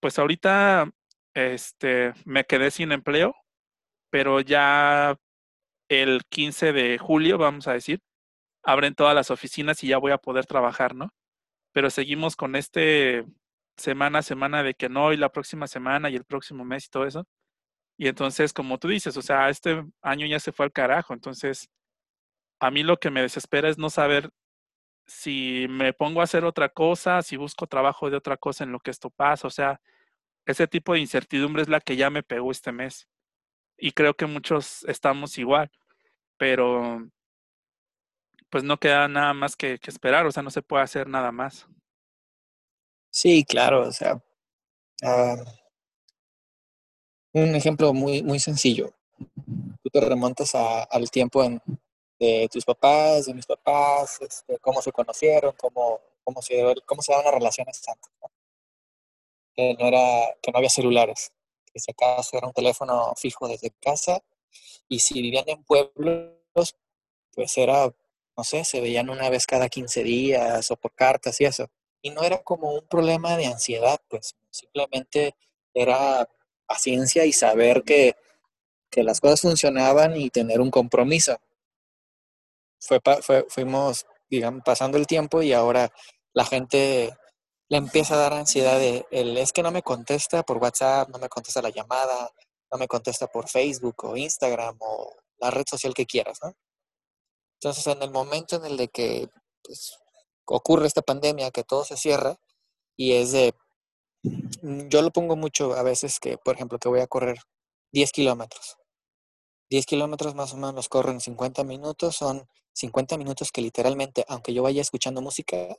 pues 0.00 0.18
ahorita 0.18 0.90
este, 1.34 2.14
me 2.24 2.44
quedé 2.44 2.70
sin 2.70 2.92
empleo, 2.92 3.34
pero 4.10 4.40
ya 4.40 5.16
el 5.88 6.22
15 6.28 6.72
de 6.72 6.98
julio, 6.98 7.38
vamos 7.38 7.68
a 7.68 7.74
decir, 7.74 8.00
abren 8.64 8.94
todas 8.94 9.14
las 9.14 9.30
oficinas 9.30 9.82
y 9.84 9.88
ya 9.88 9.98
voy 9.98 10.12
a 10.12 10.18
poder 10.18 10.46
trabajar, 10.46 10.94
¿no? 10.94 11.10
Pero 11.72 11.90
seguimos 11.90 12.36
con 12.36 12.56
este 12.56 13.24
semana 13.78 14.20
a 14.20 14.22
semana 14.22 14.62
de 14.62 14.74
que 14.74 14.88
no, 14.88 15.12
y 15.12 15.16
la 15.16 15.30
próxima 15.30 15.66
semana 15.68 16.10
y 16.10 16.16
el 16.16 16.24
próximo 16.24 16.64
mes 16.64 16.86
y 16.86 16.90
todo 16.90 17.06
eso. 17.06 17.26
Y 17.98 18.08
entonces, 18.08 18.52
como 18.52 18.78
tú 18.78 18.88
dices, 18.88 19.16
o 19.16 19.22
sea, 19.22 19.48
este 19.50 19.84
año 20.02 20.26
ya 20.26 20.40
se 20.40 20.52
fue 20.52 20.66
al 20.66 20.72
carajo. 20.72 21.14
Entonces, 21.14 21.70
a 22.60 22.70
mí 22.70 22.82
lo 22.84 22.98
que 22.98 23.10
me 23.10 23.22
desespera 23.22 23.68
es 23.68 23.78
no 23.78 23.90
saber 23.90 24.30
si 25.06 25.66
me 25.70 25.92
pongo 25.94 26.20
a 26.20 26.24
hacer 26.24 26.44
otra 26.44 26.68
cosa, 26.70 27.22
si 27.22 27.36
busco 27.36 27.66
trabajo 27.66 28.10
de 28.10 28.16
otra 28.16 28.36
cosa 28.36 28.64
en 28.64 28.72
lo 28.72 28.80
que 28.80 28.90
esto 28.92 29.10
pasa. 29.10 29.48
O 29.48 29.50
sea, 29.50 29.80
ese 30.46 30.66
tipo 30.68 30.94
de 30.94 31.00
incertidumbre 31.00 31.62
es 31.62 31.68
la 31.68 31.80
que 31.80 31.96
ya 31.96 32.10
me 32.10 32.22
pegó 32.22 32.50
este 32.52 32.72
mes 32.72 33.08
y 33.78 33.92
creo 33.92 34.14
que 34.14 34.26
muchos 34.26 34.84
estamos 34.84 35.38
igual, 35.38 35.70
pero 36.36 37.08
pues 38.50 38.64
no 38.64 38.78
queda 38.78 39.08
nada 39.08 39.34
más 39.34 39.56
que, 39.56 39.78
esperar, 39.86 40.26
o 40.26 40.32
sea, 40.32 40.42
no 40.42 40.50
se 40.50 40.62
puede 40.62 40.82
hacer 40.82 41.08
nada 41.08 41.32
más. 41.32 41.68
Sí, 43.10 43.44
claro, 43.44 43.88
o 43.88 43.92
sea, 43.92 44.22
ah, 45.02 45.36
un 47.32 47.54
ejemplo 47.54 47.92
muy, 47.92 48.22
muy 48.22 48.38
sencillo. 48.38 48.92
Tú 49.82 49.90
te 49.90 50.00
remontas 50.00 50.54
al 50.54 51.10
tiempo 51.10 51.42
de 52.18 52.48
tus 52.50 52.64
papás, 52.64 53.26
de 53.26 53.34
mis 53.34 53.46
papás, 53.46 54.20
este, 54.20 54.58
cómo 54.58 54.82
se 54.82 54.92
conocieron, 54.92 55.54
cómo, 55.58 56.00
cómo, 56.24 56.42
se, 56.42 56.74
cómo 56.86 57.02
se 57.02 57.12
daban 57.12 57.26
las 57.26 57.34
relaciones 57.34 57.82
antes. 57.88 58.10
Que, 59.54 59.74
no 59.74 59.86
era, 59.86 60.34
que 60.40 60.52
no 60.52 60.58
había 60.58 60.70
celulares 60.70 61.32
que 61.72 61.80
si 61.80 61.90
acaso 61.90 62.36
era 62.36 62.46
un 62.46 62.52
teléfono 62.52 63.14
fijo 63.16 63.48
desde 63.48 63.70
casa, 63.80 64.22
y 64.88 65.00
si 65.00 65.20
vivían 65.20 65.44
en 65.48 65.62
pueblos, 65.64 66.76
pues 67.32 67.56
era, 67.58 67.92
no 68.36 68.44
sé, 68.44 68.64
se 68.64 68.80
veían 68.80 69.10
una 69.10 69.28
vez 69.30 69.46
cada 69.46 69.68
15 69.68 70.02
días 70.02 70.70
o 70.70 70.76
por 70.76 70.92
cartas 70.94 71.40
y 71.40 71.44
eso. 71.44 71.68
Y 72.02 72.10
no 72.10 72.22
era 72.22 72.42
como 72.42 72.72
un 72.72 72.86
problema 72.86 73.36
de 73.36 73.46
ansiedad, 73.46 74.00
pues 74.08 74.36
simplemente 74.50 75.34
era 75.74 76.28
paciencia 76.66 77.24
y 77.24 77.32
saber 77.32 77.82
que, 77.82 78.16
que 78.90 79.02
las 79.02 79.20
cosas 79.20 79.40
funcionaban 79.40 80.16
y 80.16 80.30
tener 80.30 80.60
un 80.60 80.70
compromiso. 80.70 81.38
Fue, 82.80 83.00
fue, 83.22 83.46
fuimos, 83.48 84.06
digamos, 84.30 84.62
pasando 84.64 84.98
el 84.98 85.06
tiempo 85.06 85.42
y 85.42 85.52
ahora 85.52 85.92
la 86.32 86.44
gente 86.44 87.16
le 87.68 87.76
empieza 87.76 88.14
a 88.14 88.18
dar 88.18 88.32
ansiedad 88.32 88.78
de, 88.78 89.06
el, 89.10 89.36
es 89.36 89.52
que 89.52 89.62
no 89.62 89.70
me 89.70 89.82
contesta 89.82 90.42
por 90.42 90.58
WhatsApp, 90.58 91.08
no 91.10 91.18
me 91.18 91.28
contesta 91.28 91.60
la 91.60 91.70
llamada, 91.70 92.30
no 92.70 92.78
me 92.78 92.88
contesta 92.88 93.26
por 93.26 93.48
Facebook 93.48 94.04
o 94.04 94.16
Instagram 94.16 94.76
o 94.80 95.16
la 95.38 95.50
red 95.50 95.64
social 95.68 95.94
que 95.94 96.06
quieras, 96.06 96.38
¿no? 96.42 96.54
Entonces, 97.60 97.86
en 97.88 98.02
el 98.02 98.10
momento 98.10 98.56
en 98.56 98.64
el 98.66 98.76
de 98.76 98.88
que 98.88 99.28
pues, 99.62 99.98
ocurre 100.54 100.86
esta 100.86 101.02
pandemia, 101.02 101.50
que 101.50 101.64
todo 101.64 101.84
se 101.84 101.96
cierra, 101.96 102.38
y 102.96 103.12
es 103.12 103.32
de, 103.32 103.54
yo 104.88 105.02
lo 105.02 105.10
pongo 105.10 105.36
mucho 105.36 105.74
a 105.74 105.82
veces 105.82 106.18
que, 106.20 106.38
por 106.38 106.56
ejemplo, 106.56 106.78
que 106.78 106.88
voy 106.88 107.00
a 107.00 107.06
correr 107.06 107.38
10 107.92 108.12
kilómetros. 108.12 108.76
10 109.70 109.86
kilómetros 109.86 110.34
más 110.34 110.52
o 110.52 110.56
menos 110.56 110.74
los 110.74 110.88
corro 110.88 111.10
en 111.12 111.20
50 111.20 111.64
minutos, 111.64 112.16
son 112.16 112.48
50 112.74 113.18
minutos 113.18 113.52
que 113.52 113.60
literalmente, 113.60 114.24
aunque 114.28 114.54
yo 114.54 114.62
vaya 114.62 114.80
escuchando 114.80 115.20
música, 115.20 115.76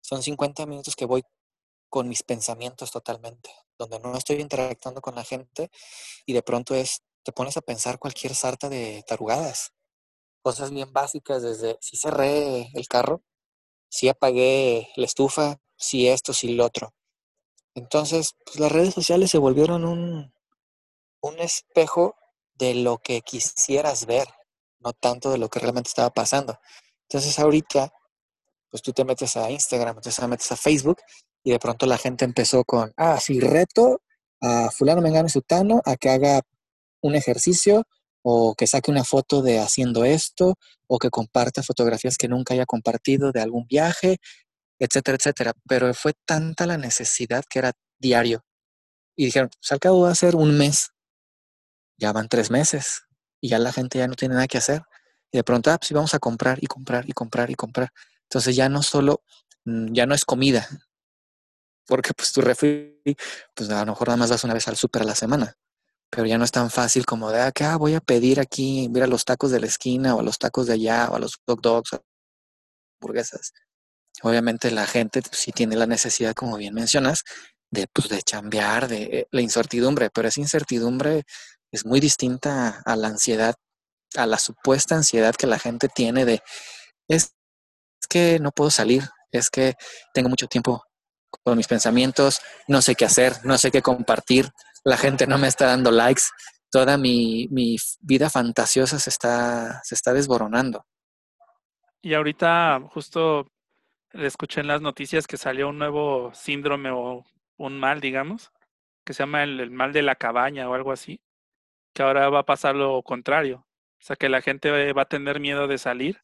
son 0.00 0.22
50 0.22 0.66
minutos 0.66 0.96
que 0.96 1.04
voy 1.04 1.22
con 1.88 2.08
mis 2.08 2.22
pensamientos 2.22 2.90
totalmente, 2.90 3.50
donde 3.78 3.98
no 4.00 4.16
estoy 4.16 4.40
interactuando 4.40 5.00
con 5.00 5.14
la 5.14 5.24
gente 5.24 5.70
y 6.24 6.32
de 6.32 6.42
pronto 6.42 6.74
es, 6.74 7.02
te 7.22 7.32
pones 7.32 7.56
a 7.56 7.60
pensar 7.62 7.98
cualquier 7.98 8.34
sarta 8.34 8.68
de 8.68 9.04
tarugadas, 9.06 9.72
cosas 10.42 10.70
bien 10.70 10.92
básicas 10.92 11.42
desde 11.42 11.78
si 11.80 11.96
cerré 11.96 12.70
el 12.74 12.88
carro, 12.88 13.22
si 13.88 14.08
apagué 14.08 14.88
la 14.96 15.06
estufa, 15.06 15.58
si 15.76 16.08
esto, 16.08 16.32
si 16.32 16.54
lo 16.54 16.64
otro. 16.64 16.94
Entonces, 17.74 18.34
pues 18.44 18.58
las 18.58 18.72
redes 18.72 18.94
sociales 18.94 19.30
se 19.30 19.38
volvieron 19.38 19.84
un, 19.84 20.32
un 21.20 21.38
espejo 21.38 22.14
de 22.54 22.74
lo 22.74 22.98
que 22.98 23.20
quisieras 23.20 24.06
ver, 24.06 24.26
no 24.80 24.92
tanto 24.92 25.30
de 25.30 25.38
lo 25.38 25.48
que 25.48 25.60
realmente 25.60 25.88
estaba 25.88 26.10
pasando. 26.10 26.58
Entonces 27.02 27.38
ahorita, 27.38 27.92
pues 28.70 28.82
tú 28.82 28.92
te 28.92 29.04
metes 29.04 29.36
a 29.36 29.50
Instagram, 29.50 30.00
te 30.00 30.26
metes 30.26 30.52
a 30.52 30.56
Facebook 30.56 30.98
y 31.42 31.52
de 31.52 31.58
pronto 31.58 31.86
la 31.86 31.98
gente 31.98 32.24
empezó 32.24 32.64
con, 32.64 32.92
ah, 32.96 33.20
sí, 33.20 33.40
reto 33.40 34.00
a 34.40 34.70
fulano, 34.70 35.00
mengano 35.00 35.26
y 35.26 35.30
sutano 35.30 35.80
a 35.84 35.96
que 35.96 36.10
haga 36.10 36.40
un 37.02 37.14
ejercicio 37.14 37.84
o 38.28 38.54
que 38.56 38.66
saque 38.66 38.90
una 38.90 39.04
foto 39.04 39.40
de 39.42 39.60
haciendo 39.60 40.04
esto 40.04 40.54
o 40.88 40.98
que 40.98 41.10
comparta 41.10 41.62
fotografías 41.62 42.16
que 42.16 42.28
nunca 42.28 42.54
haya 42.54 42.66
compartido 42.66 43.30
de 43.30 43.40
algún 43.40 43.66
viaje, 43.68 44.18
etcétera, 44.80 45.16
etcétera. 45.16 45.52
Pero 45.68 45.94
fue 45.94 46.14
tanta 46.26 46.66
la 46.66 46.76
necesidad 46.76 47.44
que 47.48 47.60
era 47.60 47.72
diario. 48.00 48.44
Y 49.16 49.26
dijeron, 49.26 49.50
pues 49.60 49.70
al 49.72 49.78
cabo 49.78 50.02
va 50.02 50.10
a 50.10 50.14
ser 50.16 50.34
un 50.36 50.58
mes 50.58 50.90
ya 51.98 52.12
van 52.12 52.28
tres 52.28 52.50
meses 52.50 53.02
y 53.40 53.48
ya 53.48 53.58
la 53.58 53.72
gente 53.72 53.98
ya 53.98 54.08
no 54.08 54.14
tiene 54.14 54.34
nada 54.34 54.48
que 54.48 54.58
hacer. 54.58 54.82
Y 55.30 55.38
de 55.38 55.44
pronto, 55.44 55.70
ah, 55.70 55.78
pues 55.78 55.92
vamos 55.92 56.14
a 56.14 56.18
comprar 56.18 56.58
y 56.62 56.66
comprar 56.66 57.08
y 57.08 57.12
comprar 57.12 57.50
y 57.50 57.54
comprar. 57.54 57.90
Entonces 58.24 58.56
ya 58.56 58.68
no 58.68 58.82
solo, 58.82 59.22
mm, 59.64 59.92
ya 59.92 60.06
no 60.06 60.14
es 60.14 60.24
comida, 60.24 60.68
porque 61.86 62.12
pues 62.14 62.32
tu 62.32 62.40
refri, 62.40 63.00
pues 63.54 63.70
a 63.70 63.84
lo 63.84 63.92
mejor 63.92 64.08
nada 64.08 64.18
más 64.18 64.30
vas 64.30 64.44
una 64.44 64.54
vez 64.54 64.66
al 64.68 64.76
súper 64.76 65.02
a 65.02 65.04
la 65.04 65.14
semana, 65.14 65.56
pero 66.10 66.26
ya 66.26 66.38
no 66.38 66.44
es 66.44 66.52
tan 66.52 66.70
fácil 66.70 67.06
como 67.06 67.30
de, 67.30 67.40
ah, 67.40 67.52
que 67.52 67.64
ah, 67.64 67.76
voy 67.76 67.94
a 67.94 68.00
pedir 68.00 68.40
aquí, 68.40 68.88
mira 68.90 69.06
los 69.06 69.24
tacos 69.24 69.50
de 69.50 69.60
la 69.60 69.66
esquina 69.66 70.14
o 70.14 70.20
a 70.20 70.22
los 70.22 70.38
tacos 70.38 70.66
de 70.66 70.74
allá 70.74 71.08
o 71.10 71.16
a 71.16 71.18
los 71.18 71.36
hot 71.46 71.60
dogs, 71.60 71.92
o 71.92 72.02
hamburguesas. 73.00 73.52
Obviamente 74.22 74.70
la 74.70 74.86
gente 74.86 75.22
si 75.22 75.46
sí 75.46 75.52
tiene 75.52 75.76
la 75.76 75.86
necesidad, 75.86 76.34
como 76.34 76.56
bien 76.56 76.74
mencionas, 76.74 77.22
de, 77.70 77.86
pues, 77.92 78.08
de 78.08 78.22
chambear, 78.22 78.88
de 78.88 79.28
la 79.30 79.40
incertidumbre, 79.42 80.10
pero 80.10 80.28
esa 80.28 80.40
incertidumbre 80.40 81.24
es 81.72 81.84
muy 81.84 82.00
distinta 82.00 82.82
a 82.84 82.96
la 82.96 83.08
ansiedad, 83.08 83.54
a 84.16 84.26
la 84.26 84.38
supuesta 84.38 84.96
ansiedad 84.96 85.34
que 85.34 85.46
la 85.46 85.58
gente 85.58 85.88
tiene 85.88 86.24
de, 86.24 86.42
es, 87.08 87.34
que 88.08 88.38
no 88.40 88.52
puedo 88.52 88.70
salir, 88.70 89.02
es 89.32 89.50
que 89.50 89.74
tengo 90.14 90.28
mucho 90.28 90.46
tiempo 90.46 90.84
con 91.44 91.56
mis 91.56 91.66
pensamientos, 91.66 92.40
no 92.68 92.80
sé 92.82 92.94
qué 92.94 93.04
hacer, 93.04 93.44
no 93.44 93.58
sé 93.58 93.70
qué 93.70 93.82
compartir, 93.82 94.50
la 94.86 94.96
gente 94.96 95.26
no 95.26 95.36
me 95.36 95.48
está 95.48 95.66
dando 95.66 95.90
likes, 95.90 96.22
toda 96.70 96.96
mi, 96.96 97.48
mi 97.50 97.76
vida 98.00 98.30
fantasiosa 98.30 99.00
se 99.00 99.10
está, 99.10 99.80
se 99.82 99.96
está 99.96 100.12
desboronando. 100.12 100.86
Y 102.02 102.14
ahorita 102.14 102.80
justo 102.92 103.50
escuché 104.12 104.60
en 104.60 104.68
las 104.68 104.80
noticias 104.80 105.26
que 105.26 105.36
salió 105.36 105.70
un 105.70 105.78
nuevo 105.78 106.32
síndrome 106.34 106.92
o 106.92 107.24
un 107.56 107.80
mal, 107.80 108.00
digamos, 108.00 108.52
que 109.04 109.12
se 109.12 109.24
llama 109.24 109.42
el 109.42 109.72
mal 109.72 109.92
de 109.92 110.02
la 110.02 110.14
cabaña 110.14 110.68
o 110.70 110.74
algo 110.74 110.92
así, 110.92 111.20
que 111.92 112.04
ahora 112.04 112.28
va 112.30 112.40
a 112.40 112.46
pasar 112.46 112.76
lo 112.76 113.02
contrario. 113.02 113.66
O 113.98 114.04
sea, 114.04 114.14
que 114.14 114.28
la 114.28 114.40
gente 114.40 114.92
va 114.92 115.02
a 115.02 115.08
tener 115.08 115.40
miedo 115.40 115.66
de 115.66 115.78
salir 115.78 116.20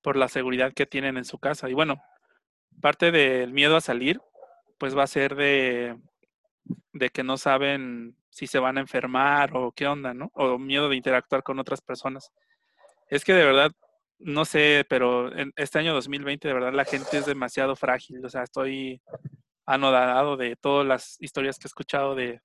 por 0.00 0.16
la 0.16 0.28
seguridad 0.28 0.72
que 0.72 0.86
tienen 0.86 1.18
en 1.18 1.26
su 1.26 1.38
casa. 1.38 1.68
Y 1.68 1.74
bueno, 1.74 2.02
parte 2.80 3.10
del 3.10 3.52
miedo 3.52 3.76
a 3.76 3.82
salir, 3.82 4.22
pues 4.78 4.96
va 4.96 5.02
a 5.02 5.06
ser 5.06 5.34
de, 5.34 5.98
de 6.92 7.10
que 7.10 7.22
no 7.22 7.36
saben 7.36 8.16
si 8.30 8.46
se 8.46 8.58
van 8.58 8.78
a 8.78 8.80
enfermar 8.80 9.56
o 9.56 9.72
qué 9.72 9.86
onda, 9.86 10.14
¿no? 10.14 10.30
O 10.34 10.58
miedo 10.58 10.88
de 10.88 10.96
interactuar 10.96 11.42
con 11.42 11.58
otras 11.58 11.80
personas. 11.80 12.32
Es 13.08 13.24
que 13.24 13.34
de 13.34 13.44
verdad, 13.44 13.72
no 14.18 14.44
sé, 14.44 14.86
pero 14.88 15.36
en 15.36 15.52
este 15.56 15.78
año 15.78 15.94
2020 15.94 16.48
de 16.48 16.54
verdad 16.54 16.72
la 16.72 16.84
gente 16.84 17.18
es 17.18 17.26
demasiado 17.26 17.76
frágil. 17.76 18.24
O 18.24 18.28
sea, 18.30 18.42
estoy 18.44 19.02
anodado 19.66 20.36
de 20.36 20.56
todas 20.56 20.86
las 20.86 21.16
historias 21.20 21.58
que 21.58 21.66
he 21.66 21.68
escuchado 21.68 22.14
de, 22.14 22.40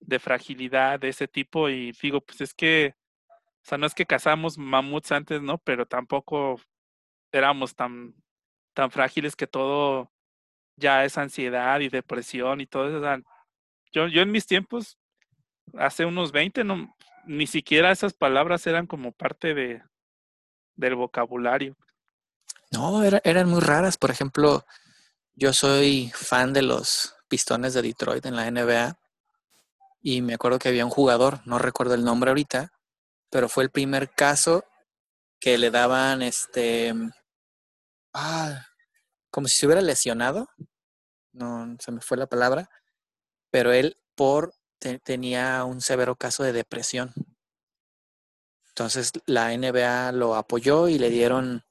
de 0.00 0.18
fragilidad 0.18 1.00
de 1.00 1.08
ese 1.08 1.28
tipo 1.28 1.68
y 1.68 1.92
digo, 2.02 2.20
pues 2.20 2.40
es 2.40 2.54
que, 2.54 2.94
o 3.28 3.64
sea, 3.66 3.78
no 3.78 3.86
es 3.86 3.94
que 3.94 4.06
cazamos 4.06 4.58
mamuts 4.58 5.12
antes, 5.12 5.42
¿no? 5.42 5.58
Pero 5.58 5.86
tampoco 5.86 6.60
éramos 7.32 7.74
tan, 7.74 8.14
tan 8.74 8.90
frágiles 8.90 9.36
que 9.36 9.46
todo 9.46 10.12
ya 10.76 11.04
es 11.04 11.18
ansiedad 11.18 11.80
y 11.80 11.88
depresión 11.88 12.60
y 12.60 12.66
todo 12.66 12.88
eso. 12.88 13.24
Yo, 13.94 14.08
yo 14.08 14.22
en 14.22 14.30
mis 14.30 14.46
tiempos, 14.46 14.98
hace 15.78 16.04
unos 16.04 16.32
20, 16.32 16.64
no, 16.64 16.94
ni 17.24 17.46
siquiera 17.46 17.92
esas 17.92 18.12
palabras 18.12 18.66
eran 18.66 18.86
como 18.86 19.12
parte 19.12 19.54
de, 19.54 19.82
del 20.76 20.96
vocabulario. 20.96 21.76
No, 22.70 23.02
eran 23.04 23.48
muy 23.48 23.60
raras. 23.60 23.96
Por 23.96 24.10
ejemplo, 24.10 24.66
yo 25.34 25.52
soy 25.52 26.10
fan 26.14 26.52
de 26.52 26.62
los 26.62 27.14
Pistones 27.28 27.74
de 27.74 27.82
Detroit 27.82 28.26
en 28.26 28.36
la 28.36 28.50
NBA 28.50 28.98
y 30.02 30.22
me 30.22 30.34
acuerdo 30.34 30.58
que 30.58 30.68
había 30.68 30.84
un 30.84 30.90
jugador, 30.90 31.40
no 31.46 31.58
recuerdo 31.58 31.94
el 31.94 32.04
nombre 32.04 32.30
ahorita, 32.30 32.72
pero 33.30 33.48
fue 33.48 33.64
el 33.64 33.70
primer 33.70 34.10
caso 34.10 34.64
que 35.40 35.56
le 35.56 35.70
daban 35.70 36.20
este 36.22 36.92
ah, 38.12 38.66
como 39.30 39.48
si 39.48 39.56
se 39.56 39.66
hubiera 39.66 39.82
lesionado, 39.82 40.48
no 41.32 41.76
se 41.78 41.90
me 41.90 42.00
fue 42.00 42.16
la 42.16 42.26
palabra, 42.26 42.68
pero 43.54 43.72
él 43.72 43.96
por 44.16 44.52
tenía 45.04 45.62
un 45.62 45.80
severo 45.80 46.16
caso 46.16 46.42
de 46.42 46.52
depresión. 46.52 47.12
Entonces 48.70 49.12
la 49.26 49.56
NBA 49.56 50.10
lo 50.10 50.34
apoyó 50.34 50.88
y 50.88 50.98
le 50.98 51.08
dieron 51.08 51.62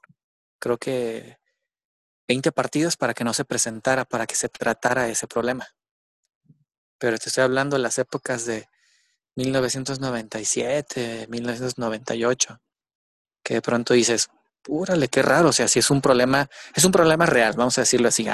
creo 0.60 0.78
que 0.78 1.40
20 2.30 2.54
partidos 2.54 2.96
para 2.96 3.14
que 3.14 3.26
no 3.26 3.34
se 3.34 3.44
presentara, 3.44 4.06
para 4.06 4.26
que 4.26 4.36
se 4.36 4.48
tratara 4.48 5.10
ese 5.10 5.28
problema 5.28 5.68
pero 7.04 7.18
te 7.18 7.28
estoy 7.28 7.44
hablando 7.44 7.76
de 7.76 7.84
las 7.84 8.00
épocas 8.00 8.46
de 8.46 8.70
1997, 9.36 11.28
1998, 11.28 12.62
que 13.44 13.56
de 13.56 13.62
pronto 13.62 13.94
dices, 13.94 14.30
púrale, 14.62 15.10
qué 15.10 15.22
raro, 15.22 15.50
o 15.50 15.52
sea, 15.52 15.68
si 15.68 15.80
es 15.80 15.90
un 15.90 16.00
problema, 16.00 16.50
es 16.74 16.86
un 16.86 16.94
problema 16.94 17.26
real, 17.26 17.56
vamos 17.58 17.78
a 17.78 17.82
decirlo 17.82 18.08
así. 18.08 18.26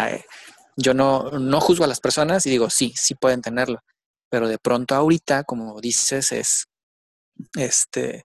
Yo 0.79 0.93
no, 0.93 1.29
no 1.31 1.61
juzgo 1.61 1.83
a 1.83 1.87
las 1.87 1.99
personas 1.99 2.45
y 2.45 2.49
digo, 2.49 2.69
sí, 2.69 2.93
sí 2.95 3.15
pueden 3.15 3.41
tenerlo, 3.41 3.83
pero 4.29 4.47
de 4.47 4.57
pronto 4.57 4.95
ahorita, 4.95 5.43
como 5.43 5.79
dices, 5.81 6.31
es, 6.31 6.67
este, 7.55 8.23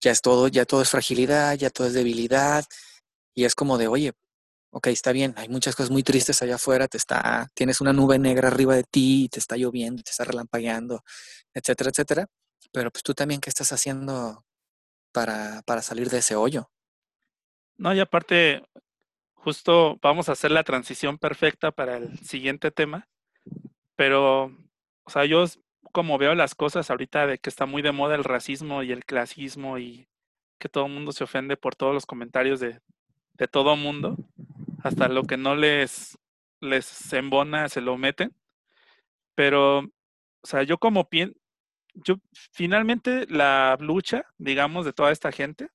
ya 0.00 0.12
es 0.12 0.20
todo, 0.20 0.48
ya 0.48 0.64
todo 0.64 0.82
es 0.82 0.90
fragilidad, 0.90 1.54
ya 1.56 1.70
todo 1.70 1.86
es 1.86 1.94
debilidad, 1.94 2.64
y 3.34 3.44
es 3.44 3.54
como 3.54 3.76
de, 3.76 3.88
oye, 3.88 4.12
ok, 4.70 4.88
está 4.88 5.12
bien, 5.12 5.34
hay 5.36 5.48
muchas 5.48 5.74
cosas 5.74 5.90
muy 5.90 6.02
tristes 6.02 6.42
allá 6.42 6.56
afuera, 6.56 6.86
te 6.88 6.96
está, 6.98 7.48
tienes 7.54 7.80
una 7.80 7.92
nube 7.92 8.18
negra 8.18 8.48
arriba 8.48 8.76
de 8.76 8.84
ti, 8.84 9.28
te 9.30 9.40
está 9.40 9.56
lloviendo, 9.56 10.02
te 10.02 10.10
está 10.10 10.24
relampagueando, 10.24 11.02
etcétera, 11.52 11.90
etcétera. 11.90 12.26
Pero 12.72 12.90
pues 12.90 13.02
tú 13.02 13.14
también, 13.14 13.40
¿qué 13.40 13.50
estás 13.50 13.72
haciendo 13.72 14.44
para, 15.12 15.62
para 15.62 15.82
salir 15.82 16.10
de 16.10 16.18
ese 16.18 16.34
hoyo? 16.34 16.70
No, 17.76 17.94
y 17.94 18.00
aparte, 18.00 18.64
justo 19.44 19.98
vamos 20.00 20.28
a 20.28 20.32
hacer 20.32 20.50
la 20.50 20.64
transición 20.64 21.18
perfecta 21.18 21.70
para 21.70 21.98
el 21.98 22.18
siguiente 22.20 22.70
tema, 22.70 23.06
pero, 23.94 24.44
o 25.04 25.10
sea, 25.10 25.26
yo 25.26 25.44
como 25.92 26.16
veo 26.16 26.34
las 26.34 26.54
cosas 26.54 26.90
ahorita 26.90 27.26
de 27.26 27.38
que 27.38 27.50
está 27.50 27.66
muy 27.66 27.82
de 27.82 27.92
moda 27.92 28.14
el 28.14 28.24
racismo 28.24 28.82
y 28.82 28.90
el 28.90 29.04
clasismo 29.04 29.78
y 29.78 30.08
que 30.58 30.70
todo 30.70 30.86
el 30.86 30.92
mundo 30.92 31.12
se 31.12 31.24
ofende 31.24 31.58
por 31.58 31.74
todos 31.76 31.92
los 31.92 32.06
comentarios 32.06 32.58
de, 32.58 32.80
de 33.34 33.46
todo 33.46 33.76
mundo, 33.76 34.16
hasta 34.82 35.08
lo 35.08 35.24
que 35.24 35.36
no 35.36 35.54
les, 35.54 36.18
les 36.60 37.12
embona 37.12 37.68
se 37.68 37.82
lo 37.82 37.98
meten. 37.98 38.34
Pero, 39.34 39.80
o 39.80 40.46
sea, 40.46 40.62
yo 40.62 40.78
como 40.78 41.10
pienso, 41.10 41.38
yo 41.92 42.16
finalmente 42.32 43.26
la 43.28 43.76
lucha, 43.78 44.24
digamos, 44.38 44.86
de 44.86 44.94
toda 44.94 45.12
esta 45.12 45.32
gente, 45.32 45.68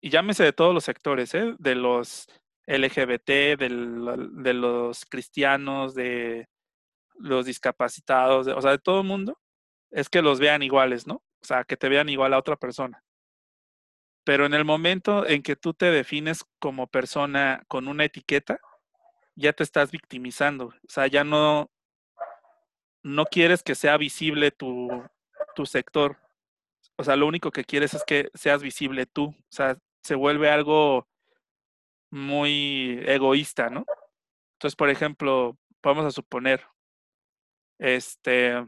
y 0.00 0.10
llámese 0.10 0.44
de 0.44 0.52
todos 0.52 0.72
los 0.72 0.84
sectores, 0.84 1.34
¿eh? 1.34 1.56
de 1.58 1.74
los 1.74 2.28
LGBT, 2.68 3.58
de 3.58 4.52
los 4.54 5.04
cristianos, 5.06 5.94
de 5.94 6.48
los 7.18 7.46
discapacitados, 7.46 8.46
o 8.46 8.62
sea, 8.62 8.72
de 8.72 8.78
todo 8.78 9.00
el 9.00 9.06
mundo, 9.06 9.38
es 9.90 10.08
que 10.08 10.22
los 10.22 10.38
vean 10.38 10.62
iguales, 10.62 11.06
¿no? 11.06 11.16
O 11.40 11.44
sea, 11.44 11.64
que 11.64 11.76
te 11.76 11.88
vean 11.88 12.08
igual 12.08 12.34
a 12.34 12.38
otra 12.38 12.56
persona. 12.56 13.02
Pero 14.24 14.44
en 14.44 14.52
el 14.52 14.64
momento 14.64 15.26
en 15.26 15.42
que 15.42 15.56
tú 15.56 15.72
te 15.72 15.86
defines 15.86 16.44
como 16.58 16.86
persona 16.86 17.62
con 17.68 17.88
una 17.88 18.04
etiqueta, 18.04 18.60
ya 19.34 19.54
te 19.54 19.62
estás 19.62 19.90
victimizando. 19.90 20.66
O 20.66 20.88
sea, 20.88 21.06
ya 21.06 21.24
no, 21.24 21.70
no 23.02 23.24
quieres 23.24 23.62
que 23.62 23.74
sea 23.74 23.96
visible 23.96 24.50
tu, 24.50 25.02
tu 25.54 25.64
sector. 25.64 26.18
O 26.96 27.04
sea, 27.04 27.16
lo 27.16 27.26
único 27.26 27.50
que 27.50 27.64
quieres 27.64 27.94
es 27.94 28.04
que 28.04 28.28
seas 28.34 28.62
visible 28.62 29.06
tú. 29.06 29.28
O 29.28 29.50
sea, 29.50 29.78
se 30.02 30.14
vuelve 30.14 30.50
algo 30.50 31.08
muy 32.10 33.00
egoísta, 33.06 33.70
¿no? 33.70 33.84
Entonces, 34.54 34.76
por 34.76 34.90
ejemplo, 34.90 35.58
vamos 35.82 36.04
a 36.06 36.10
suponer, 36.10 36.64
este, 37.78 38.66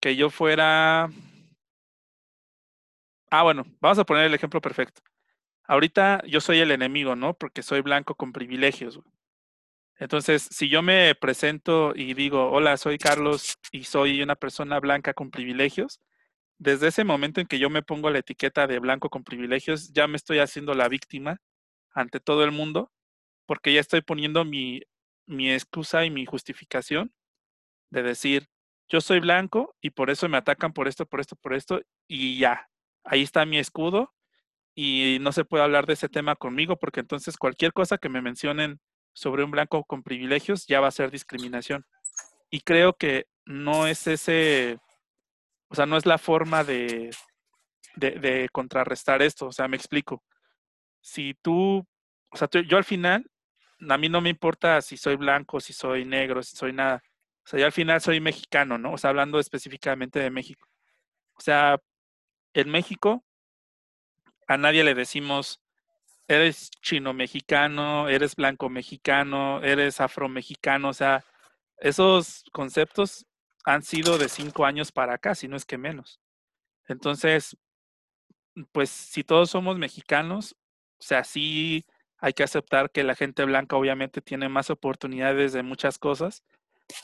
que 0.00 0.16
yo 0.16 0.30
fuera 0.30 1.10
Ah, 3.30 3.42
bueno, 3.42 3.64
vamos 3.80 3.98
a 3.98 4.04
poner 4.04 4.24
el 4.26 4.34
ejemplo 4.34 4.60
perfecto. 4.60 5.02
Ahorita 5.64 6.22
yo 6.26 6.40
soy 6.40 6.60
el 6.60 6.70
enemigo, 6.70 7.16
¿no? 7.16 7.34
Porque 7.34 7.62
soy 7.62 7.82
blanco 7.82 8.14
con 8.14 8.32
privilegios. 8.32 9.00
Entonces, 9.98 10.48
si 10.50 10.68
yo 10.68 10.82
me 10.82 11.14
presento 11.14 11.92
y 11.94 12.14
digo, 12.14 12.50
hola, 12.50 12.76
soy 12.76 12.98
Carlos 12.98 13.58
y 13.72 13.84
soy 13.84 14.22
una 14.22 14.36
persona 14.36 14.80
blanca 14.80 15.12
con 15.14 15.30
privilegios, 15.30 16.00
desde 16.58 16.88
ese 16.88 17.04
momento 17.04 17.40
en 17.40 17.46
que 17.46 17.58
yo 17.58 17.70
me 17.70 17.82
pongo 17.82 18.10
la 18.10 18.18
etiqueta 18.18 18.66
de 18.66 18.78
blanco 18.78 19.10
con 19.10 19.24
privilegios, 19.24 19.92
ya 19.92 20.08
me 20.08 20.16
estoy 20.16 20.40
haciendo 20.40 20.74
la 20.74 20.88
víctima 20.88 21.40
ante 21.92 22.20
todo 22.20 22.44
el 22.44 22.52
mundo, 22.52 22.92
porque 23.46 23.72
ya 23.72 23.80
estoy 23.80 24.02
poniendo 24.02 24.44
mi, 24.44 24.82
mi 25.26 25.52
excusa 25.52 26.04
y 26.04 26.10
mi 26.10 26.26
justificación 26.26 27.12
de 27.90 28.02
decir, 28.02 28.48
yo 28.88 29.00
soy 29.00 29.20
blanco 29.20 29.76
y 29.80 29.90
por 29.90 30.10
eso 30.10 30.28
me 30.28 30.36
atacan 30.36 30.72
por 30.72 30.88
esto, 30.88 31.06
por 31.06 31.20
esto, 31.20 31.36
por 31.36 31.54
esto, 31.54 31.80
y 32.08 32.38
ya, 32.38 32.68
ahí 33.04 33.22
está 33.22 33.46
mi 33.46 33.58
escudo 33.58 34.14
y 34.74 35.18
no 35.20 35.32
se 35.32 35.44
puede 35.44 35.64
hablar 35.64 35.86
de 35.86 35.94
ese 35.94 36.08
tema 36.08 36.36
conmigo 36.36 36.76
porque 36.76 37.00
entonces 37.00 37.36
cualquier 37.36 37.72
cosa 37.72 37.98
que 37.98 38.08
me 38.08 38.22
mencionen 38.22 38.80
sobre 39.12 39.42
un 39.42 39.50
blanco 39.50 39.84
con 39.84 40.02
privilegios 40.02 40.66
ya 40.66 40.80
va 40.80 40.88
a 40.88 40.92
ser 40.92 41.10
discriminación. 41.10 41.84
Y 42.50 42.60
creo 42.60 42.94
que 42.94 43.26
no 43.44 43.86
es 43.86 44.06
ese, 44.06 44.78
o 45.68 45.74
sea, 45.74 45.86
no 45.86 45.96
es 45.96 46.06
la 46.06 46.18
forma 46.18 46.64
de, 46.64 47.10
de, 47.96 48.48
contrarrestar 48.52 49.22
esto. 49.22 49.46
O 49.46 49.52
sea, 49.52 49.68
me 49.68 49.76
explico. 49.76 50.22
Si 51.00 51.34
tú, 51.42 51.86
o 52.30 52.36
sea, 52.36 52.48
yo 52.66 52.76
al 52.76 52.84
final, 52.84 53.30
a 53.88 53.98
mí 53.98 54.08
no 54.08 54.20
me 54.20 54.30
importa 54.30 54.80
si 54.80 54.96
soy 54.96 55.16
blanco, 55.16 55.60
si 55.60 55.72
soy 55.72 56.04
negro, 56.04 56.42
si 56.42 56.56
soy 56.56 56.72
nada. 56.72 57.02
O 57.44 57.48
sea, 57.48 57.60
yo 57.60 57.66
al 57.66 57.72
final 57.72 58.00
soy 58.00 58.20
mexicano, 58.20 58.78
¿no? 58.78 58.92
O 58.92 58.98
sea, 58.98 59.10
hablando 59.10 59.38
específicamente 59.38 60.18
de 60.20 60.30
México. 60.30 60.68
O 61.34 61.40
sea, 61.40 61.78
en 62.54 62.70
México 62.70 63.24
a 64.48 64.56
nadie 64.56 64.82
le 64.82 64.94
decimos, 64.94 65.60
eres 66.26 66.70
chino 66.82 67.12
mexicano, 67.12 68.08
eres 68.08 68.34
blanco 68.34 68.68
mexicano, 68.70 69.62
eres 69.62 70.00
afromexicano. 70.00 70.88
O 70.88 70.94
sea, 70.94 71.24
esos 71.78 72.44
conceptos 72.52 73.26
han 73.68 73.82
sido 73.82 74.16
de 74.16 74.30
cinco 74.30 74.64
años 74.64 74.92
para 74.92 75.14
acá, 75.14 75.34
si 75.34 75.46
no 75.46 75.54
es 75.54 75.66
que 75.66 75.76
menos. 75.76 76.20
Entonces, 76.86 77.54
pues 78.72 78.88
si 78.88 79.22
todos 79.24 79.50
somos 79.50 79.78
mexicanos, 79.78 80.56
o 80.98 81.02
sea, 81.02 81.22
sí 81.22 81.84
hay 82.16 82.32
que 82.32 82.44
aceptar 82.44 82.90
que 82.90 83.04
la 83.04 83.14
gente 83.14 83.44
blanca 83.44 83.76
obviamente 83.76 84.22
tiene 84.22 84.48
más 84.48 84.70
oportunidades 84.70 85.52
de 85.52 85.62
muchas 85.62 85.98
cosas, 85.98 86.42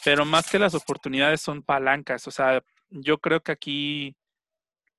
pero 0.07 0.25
más 0.25 0.51
que 0.51 0.59
las 0.59 0.75
oportunidades 0.75 1.43
son 1.43 1.63
palancas. 1.63 2.27
O 2.29 2.31
sea, 2.31 2.65
yo 2.89 3.19
creo 3.19 3.43
que 3.43 3.53
aquí 3.53 4.17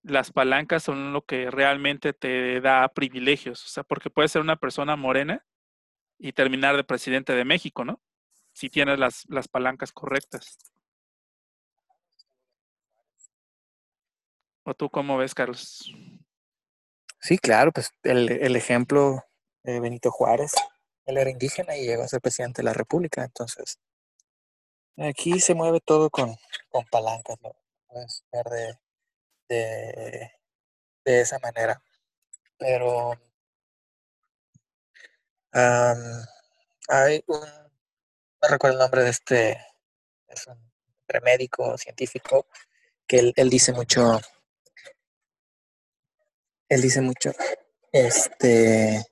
las 0.03 0.31
palancas 0.31 0.83
son 0.83 1.13
lo 1.13 1.23
que 1.23 1.49
realmente 1.49 2.13
te 2.13 2.61
da 2.61 2.87
privilegios. 2.89 3.65
O 3.65 3.69
sea, 3.69 3.83
porque 3.83 4.11
puedes 4.11 4.31
ser 4.31 4.43
una 4.43 4.57
persona 4.57 4.95
morena 4.95 5.43
y 6.19 6.31
terminar 6.33 6.77
de 6.77 6.83
presidente 6.83 7.33
de 7.33 7.43
México, 7.43 7.83
¿no? 7.85 7.99
Si 8.53 8.69
tienes 8.69 8.99
las, 8.99 9.25
las 9.29 9.47
palancas 9.47 9.91
correctas. 9.91 10.74
¿O 14.65 14.73
tú 14.73 14.89
cómo 14.89 15.17
ves, 15.17 15.35
Carlos? 15.35 15.93
Sí, 17.21 17.37
claro, 17.37 17.71
pues 17.71 17.91
el, 18.01 18.31
el 18.31 18.55
ejemplo 18.55 19.23
de 19.63 19.79
Benito 19.79 20.11
Juárez, 20.11 20.53
él 21.05 21.17
era 21.17 21.29
indígena 21.29 21.77
y 21.77 21.85
llegó 21.85 22.01
a 22.01 22.07
ser 22.07 22.19
presidente 22.19 22.61
de 22.61 22.65
la 22.65 22.73
República, 22.73 23.23
entonces 23.23 23.79
aquí 24.97 25.39
se 25.39 25.53
mueve 25.53 25.81
todo 25.81 26.09
con, 26.09 26.35
con 26.69 26.83
palancas, 26.85 27.37
¿no? 27.41 27.55
Puedes 27.87 28.23
ver 28.31 28.45
de, 29.47 30.31
de, 31.05 31.21
esa 31.21 31.37
manera. 31.39 31.79
Pero 32.57 33.13
hay 36.87 37.23
un, 37.27 37.39
no 37.39 38.49
recuerdo 38.49 38.77
el 38.77 38.79
nombre 38.79 39.03
de 39.03 39.09
este, 39.11 39.51
es 40.27 40.47
un 40.47 40.57
médico 41.23 41.77
científico, 41.77 42.47
que 43.07 43.19
él, 43.19 43.33
él 43.35 43.49
dice 43.49 43.71
mucho, 43.71 44.19
él 46.69 46.81
dice 46.81 47.01
mucho, 47.01 47.31
este, 47.91 49.05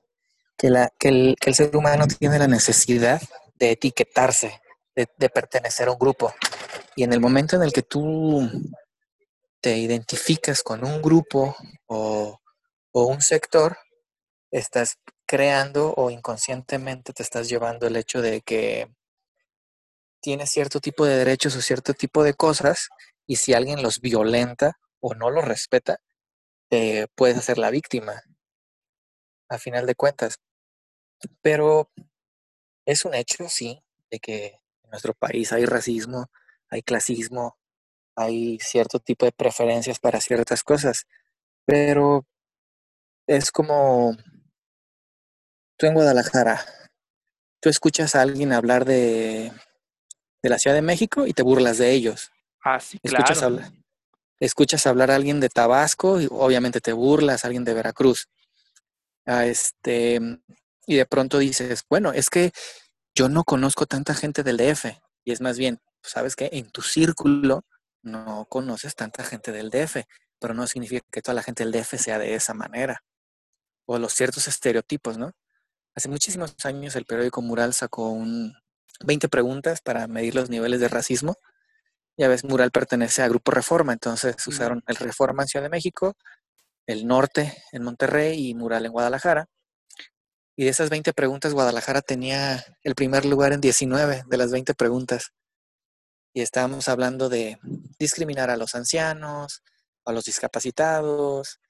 que, 0.56 0.70
la, 0.70 0.90
que, 0.98 1.08
el, 1.08 1.36
que 1.40 1.50
el 1.50 1.56
ser 1.56 1.76
humano 1.76 2.06
tiene 2.06 2.38
la 2.38 2.48
necesidad 2.48 3.20
de 3.54 3.72
etiquetarse, 3.72 4.60
de, 4.94 5.06
pertenecer 5.28 5.88
a 5.88 5.92
un 5.92 5.98
grupo. 5.98 6.34
Y 6.96 7.04
en 7.04 7.12
el 7.12 7.20
momento 7.20 7.56
en 7.56 7.62
el 7.62 7.72
que 7.72 7.82
tú 7.82 8.48
te 9.60 9.76
identificas 9.76 10.62
con 10.62 10.84
un 10.84 11.00
grupo 11.00 11.56
o, 11.86 12.40
o 12.92 13.06
un 13.06 13.20
sector, 13.20 13.78
estás 14.50 14.98
creando 15.26 15.94
o 15.96 16.10
inconscientemente 16.10 17.12
te 17.12 17.22
estás 17.22 17.48
llevando 17.48 17.86
el 17.86 17.96
hecho 17.96 18.20
de 18.20 18.42
que 18.42 18.88
tienes 20.20 20.50
cierto 20.50 20.80
tipo 20.80 21.04
de 21.06 21.16
derechos 21.16 21.56
o 21.56 21.60
cierto 21.62 21.94
tipo 21.94 22.22
de 22.22 22.34
cosas 22.34 22.88
y 23.26 23.36
si 23.36 23.54
alguien 23.54 23.82
los 23.82 24.00
violenta 24.00 24.78
o 25.00 25.14
no 25.14 25.30
los 25.30 25.44
respeta, 25.44 25.98
te 26.68 27.08
puedes 27.14 27.36
hacer 27.36 27.58
la 27.58 27.70
víctima, 27.70 28.22
a 29.48 29.58
final 29.58 29.86
de 29.86 29.94
cuentas. 29.94 30.38
Pero 31.42 31.90
es 32.86 33.04
un 33.04 33.14
hecho, 33.14 33.48
sí, 33.48 33.82
de 34.10 34.18
que 34.18 34.46
en 34.82 34.90
nuestro 34.90 35.14
país 35.14 35.52
hay 35.52 35.64
racismo, 35.64 36.30
hay 36.70 36.82
clasismo, 36.82 37.58
hay 38.16 38.58
cierto 38.60 39.00
tipo 39.00 39.26
de 39.26 39.32
preferencias 39.32 39.98
para 39.98 40.20
ciertas 40.20 40.62
cosas, 40.62 41.06
pero 41.66 42.26
es 43.26 43.50
como 43.50 44.16
tú 45.78 45.86
en 45.86 45.94
Guadalajara, 45.94 46.64
tú 47.60 47.68
escuchas 47.68 48.14
a 48.14 48.22
alguien 48.22 48.52
hablar 48.52 48.84
de, 48.84 49.52
de 50.42 50.48
la 50.48 50.58
Ciudad 50.58 50.76
de 50.76 50.82
México 50.82 51.26
y 51.26 51.32
te 51.32 51.42
burlas 51.42 51.78
de 51.78 51.92
ellos. 51.92 52.30
Ah, 52.62 52.78
sí, 52.78 52.98
escuchas 53.02 53.38
claro. 53.38 53.56
Hablar, 53.56 53.83
escuchas 54.46 54.86
hablar 54.86 55.10
a 55.10 55.16
alguien 55.16 55.40
de 55.40 55.48
Tabasco 55.48 56.20
y 56.20 56.28
obviamente 56.30 56.80
te 56.80 56.92
burlas, 56.92 57.44
a 57.44 57.48
alguien 57.48 57.64
de 57.64 57.74
Veracruz. 57.74 58.28
A 59.26 59.46
este, 59.46 60.20
y 60.86 60.96
de 60.96 61.06
pronto 61.06 61.38
dices, 61.38 61.84
bueno, 61.88 62.12
es 62.12 62.30
que 62.30 62.52
yo 63.14 63.28
no 63.28 63.44
conozco 63.44 63.86
tanta 63.86 64.14
gente 64.14 64.42
del 64.42 64.56
DF. 64.56 64.86
Y 65.24 65.32
es 65.32 65.40
más 65.40 65.58
bien, 65.58 65.80
sabes 66.02 66.36
que 66.36 66.50
en 66.52 66.70
tu 66.70 66.82
círculo 66.82 67.64
no 68.02 68.46
conoces 68.48 68.94
tanta 68.94 69.24
gente 69.24 69.52
del 69.52 69.70
DF, 69.70 70.04
pero 70.38 70.52
no 70.54 70.66
significa 70.66 71.06
que 71.10 71.22
toda 71.22 71.34
la 71.34 71.42
gente 71.42 71.64
del 71.64 71.72
DF 71.72 71.94
sea 71.96 72.18
de 72.18 72.34
esa 72.34 72.54
manera. 72.54 73.02
O 73.86 73.98
los 73.98 74.12
ciertos 74.12 74.48
estereotipos, 74.48 75.16
¿no? 75.16 75.32
Hace 75.94 76.08
muchísimos 76.08 76.54
años 76.64 76.96
el 76.96 77.06
periódico 77.06 77.40
Mural 77.40 77.72
sacó 77.72 78.10
un 78.10 78.54
20 79.04 79.28
preguntas 79.28 79.80
para 79.80 80.06
medir 80.06 80.34
los 80.34 80.50
niveles 80.50 80.80
de 80.80 80.88
racismo. 80.88 81.36
Ya 82.16 82.28
ves, 82.28 82.44
Mural 82.44 82.70
pertenece 82.70 83.22
a 83.22 83.28
Grupo 83.28 83.50
Reforma, 83.50 83.92
entonces 83.92 84.36
usaron 84.46 84.82
el 84.86 84.96
Reforma 84.96 85.42
en 85.42 85.48
Ciudad 85.48 85.64
de 85.64 85.70
México, 85.70 86.14
el 86.86 87.06
Norte 87.06 87.62
en 87.72 87.82
Monterrey 87.82 88.48
y 88.48 88.54
Mural 88.54 88.86
en 88.86 88.92
Guadalajara. 88.92 89.46
Y 90.56 90.64
de 90.64 90.70
esas 90.70 90.90
20 90.90 91.12
preguntas, 91.12 91.52
Guadalajara 91.52 92.02
tenía 92.02 92.64
el 92.82 92.94
primer 92.94 93.24
lugar 93.24 93.52
en 93.52 93.60
19 93.60 94.22
de 94.26 94.36
las 94.36 94.52
20 94.52 94.74
preguntas 94.74 95.32
y 96.32 96.42
estábamos 96.42 96.88
hablando 96.88 97.28
de 97.28 97.58
discriminar 97.98 98.50
a 98.50 98.56
los 98.56 98.74
ancianos, 98.74 99.62
a 100.04 100.12
los 100.12 100.24
discapacitados, 100.24 101.60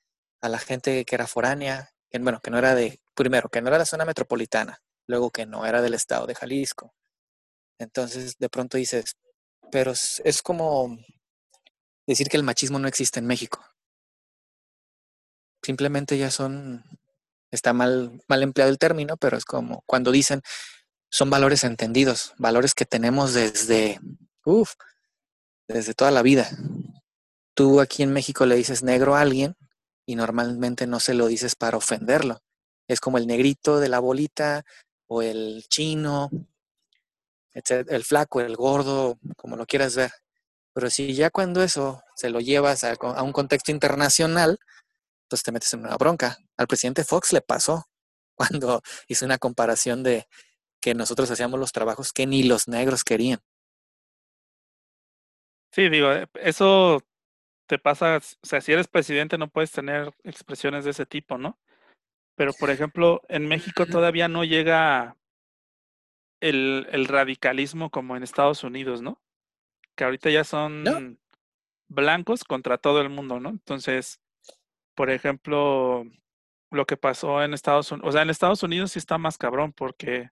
a 0.40 0.48
la 0.48 0.58
gente 0.58 1.04
que 1.04 1.14
era 1.14 1.26
foránea, 1.26 1.90
que, 2.10 2.18
bueno, 2.18 2.40
que 2.42 2.50
no 2.50 2.58
era 2.58 2.74
de, 2.74 3.00
primero, 3.14 3.48
que 3.48 3.60
no 3.60 3.68
era 3.68 3.76
de 3.76 3.82
la 3.82 3.86
zona 3.86 4.04
metropolitana, 4.04 4.82
luego 5.06 5.30
que 5.30 5.46
no 5.46 5.64
era 5.66 5.82
del 5.82 5.94
estado 5.94 6.26
de 6.26 6.34
Jalisco. 6.34 6.94
Entonces, 7.78 8.36
de 8.38 8.48
pronto 8.48 8.78
dices, 8.78 9.16
pero 9.74 9.90
es, 9.90 10.40
como 10.40 10.96
decir 12.06 12.28
que 12.28 12.36
el 12.36 12.44
machismo 12.44 12.78
no 12.78 12.86
existe 12.86 13.18
en 13.18 13.26
México. 13.26 13.60
Simplemente 15.64 16.16
ya 16.16 16.30
son, 16.30 16.84
está 17.50 17.72
mal, 17.72 18.22
mal 18.28 18.44
empleado 18.44 18.70
el 18.70 18.78
término, 18.78 19.16
pero 19.16 19.36
es 19.36 19.44
como 19.44 19.82
cuando 19.84 20.12
dicen, 20.12 20.42
son 21.10 21.28
valores 21.28 21.64
entendidos, 21.64 22.34
valores 22.38 22.72
que 22.72 22.84
tenemos 22.84 23.34
desde 23.34 23.98
Uf, 24.44 24.74
desde 25.66 25.92
toda 25.92 26.12
la 26.12 26.22
vida. 26.22 26.48
Tú 27.54 27.80
aquí 27.80 28.04
en 28.04 28.12
México 28.12 28.46
le 28.46 28.54
dices 28.54 28.84
negro 28.84 29.16
a 29.16 29.22
alguien 29.22 29.56
y 30.06 30.14
normalmente 30.14 30.86
no 30.86 31.00
se 31.00 31.14
lo 31.14 31.26
dices 31.26 31.56
para 31.56 31.78
ofenderlo. 31.78 32.38
Es 32.86 33.00
como 33.00 33.18
el 33.18 33.26
negrito 33.26 33.80
de 33.80 33.88
la 33.88 33.98
bolita 33.98 34.64
o 35.08 35.20
el 35.20 35.64
chino, 35.68 36.30
el 37.54 38.04
flaco, 38.04 38.40
el 38.40 38.56
gordo, 38.56 39.18
como 39.36 39.56
lo 39.56 39.66
quieras 39.66 39.96
ver. 39.96 40.12
Pero 40.72 40.90
si 40.90 41.14
ya 41.14 41.30
cuando 41.30 41.62
eso 41.62 42.02
se 42.16 42.30
lo 42.30 42.40
llevas 42.40 42.84
a, 42.84 42.92
a, 42.92 43.22
un 43.22 43.32
contexto 43.32 43.70
internacional, 43.70 44.58
pues 45.28 45.42
te 45.42 45.52
metes 45.52 45.72
en 45.72 45.80
una 45.80 45.96
bronca. 45.96 46.36
Al 46.56 46.66
presidente 46.66 47.04
Fox 47.04 47.32
le 47.32 47.40
pasó 47.40 47.86
cuando 48.34 48.82
hizo 49.08 49.24
una 49.24 49.38
comparación 49.38 50.02
de 50.02 50.26
que 50.80 50.94
nosotros 50.94 51.30
hacíamos 51.30 51.58
los 51.60 51.72
trabajos 51.72 52.12
que 52.12 52.26
ni 52.26 52.42
los 52.42 52.68
negros 52.68 53.04
querían. 53.04 53.40
Sí, 55.72 55.88
digo, 55.88 56.12
eh, 56.12 56.28
eso 56.34 57.00
te 57.66 57.78
pasa, 57.78 58.18
o 58.18 58.46
sea, 58.46 58.60
si 58.60 58.72
eres 58.72 58.86
presidente 58.86 59.38
no 59.38 59.48
puedes 59.48 59.72
tener 59.72 60.12
expresiones 60.22 60.84
de 60.84 60.90
ese 60.90 61.06
tipo, 61.06 61.38
¿no? 61.38 61.58
Pero, 62.36 62.52
por 62.52 62.70
ejemplo, 62.70 63.22
en 63.28 63.46
México 63.46 63.86
todavía 63.86 64.28
no 64.28 64.44
llega 64.44 65.16
el, 66.44 66.86
el 66.92 67.06
radicalismo 67.06 67.88
como 67.90 68.16
en 68.16 68.22
Estados 68.22 68.64
Unidos, 68.64 69.00
¿no? 69.00 69.18
Que 69.96 70.04
ahorita 70.04 70.28
ya 70.28 70.44
son 70.44 71.18
blancos 71.88 72.44
contra 72.44 72.76
todo 72.76 73.00
el 73.00 73.08
mundo, 73.08 73.40
¿no? 73.40 73.48
Entonces, 73.48 74.20
por 74.94 75.08
ejemplo, 75.08 76.04
lo 76.70 76.86
que 76.86 76.98
pasó 76.98 77.42
en 77.42 77.54
Estados 77.54 77.90
Unidos, 77.90 78.08
o 78.10 78.12
sea, 78.12 78.22
en 78.22 78.30
Estados 78.30 78.62
Unidos 78.62 78.92
sí 78.92 78.98
está 78.98 79.16
más 79.16 79.38
cabrón 79.38 79.72
porque 79.72 80.28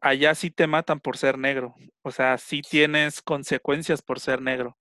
allá 0.00 0.36
sí 0.36 0.52
te 0.52 0.68
matan 0.68 1.00
por 1.00 1.16
ser 1.16 1.36
negro, 1.36 1.74
o 2.02 2.12
sea, 2.12 2.38
sí 2.38 2.62
tienes 2.62 3.20
consecuencias 3.20 4.02
por 4.02 4.20
ser 4.20 4.40
negro. 4.40 4.78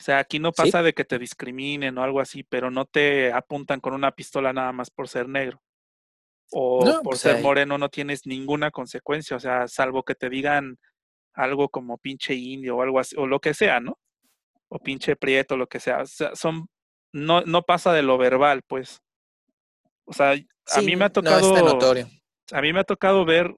O 0.00 0.04
sea, 0.04 0.18
aquí 0.18 0.40
no 0.40 0.52
pasa 0.52 0.82
de 0.82 0.92
que 0.92 1.04
te 1.04 1.18
discriminen 1.18 1.98
o 1.98 2.02
algo 2.02 2.20
así, 2.20 2.42
pero 2.42 2.70
no 2.70 2.84
te 2.84 3.32
apuntan 3.32 3.80
con 3.80 3.94
una 3.94 4.12
pistola 4.12 4.52
nada 4.52 4.72
más 4.72 4.90
por 4.90 5.08
ser 5.08 5.28
negro. 5.28 5.60
O 6.50 6.80
por 6.80 7.02
pues 7.02 7.20
ser 7.20 7.42
moreno 7.42 7.76
no 7.76 7.88
tienes 7.88 8.26
ninguna 8.26 8.70
consecuencia, 8.70 9.36
o 9.36 9.40
sea, 9.40 9.68
salvo 9.68 10.02
que 10.02 10.14
te 10.14 10.30
digan 10.30 10.78
algo 11.34 11.68
como 11.68 11.98
pinche 11.98 12.34
indio 12.34 12.76
o 12.76 12.82
algo 12.82 12.98
así, 12.98 13.14
o 13.18 13.26
lo 13.26 13.40
que 13.40 13.54
sea, 13.54 13.80
¿no? 13.80 13.98
O 14.68 14.78
pinche 14.78 15.14
prieto, 15.16 15.56
lo 15.56 15.66
que 15.66 15.80
sea. 15.80 16.02
O 16.02 16.06
sea, 16.06 16.34
son, 16.34 16.68
no, 17.12 17.42
no 17.42 17.62
pasa 17.62 17.92
de 17.92 18.02
lo 18.02 18.18
verbal, 18.18 18.62
pues. 18.66 19.00
O 20.04 20.12
sea, 20.12 20.32
a 20.32 20.82
mí 20.82 20.96
me 20.96 21.04
ha 21.04 21.10
tocado. 21.10 21.54
A 22.50 22.62
mí 22.62 22.72
me 22.72 22.80
ha 22.80 22.84
tocado 22.84 23.24
ver 23.24 23.54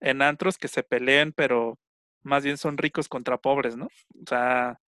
en 0.00 0.22
antros 0.22 0.58
que 0.58 0.68
se 0.68 0.82
peleen, 0.82 1.32
pero 1.32 1.78
más 2.22 2.44
bien 2.44 2.58
son 2.58 2.76
ricos 2.76 3.08
contra 3.08 3.38
pobres, 3.38 3.76
¿no? 3.76 3.86
O 3.86 4.26
sea, 4.28 4.78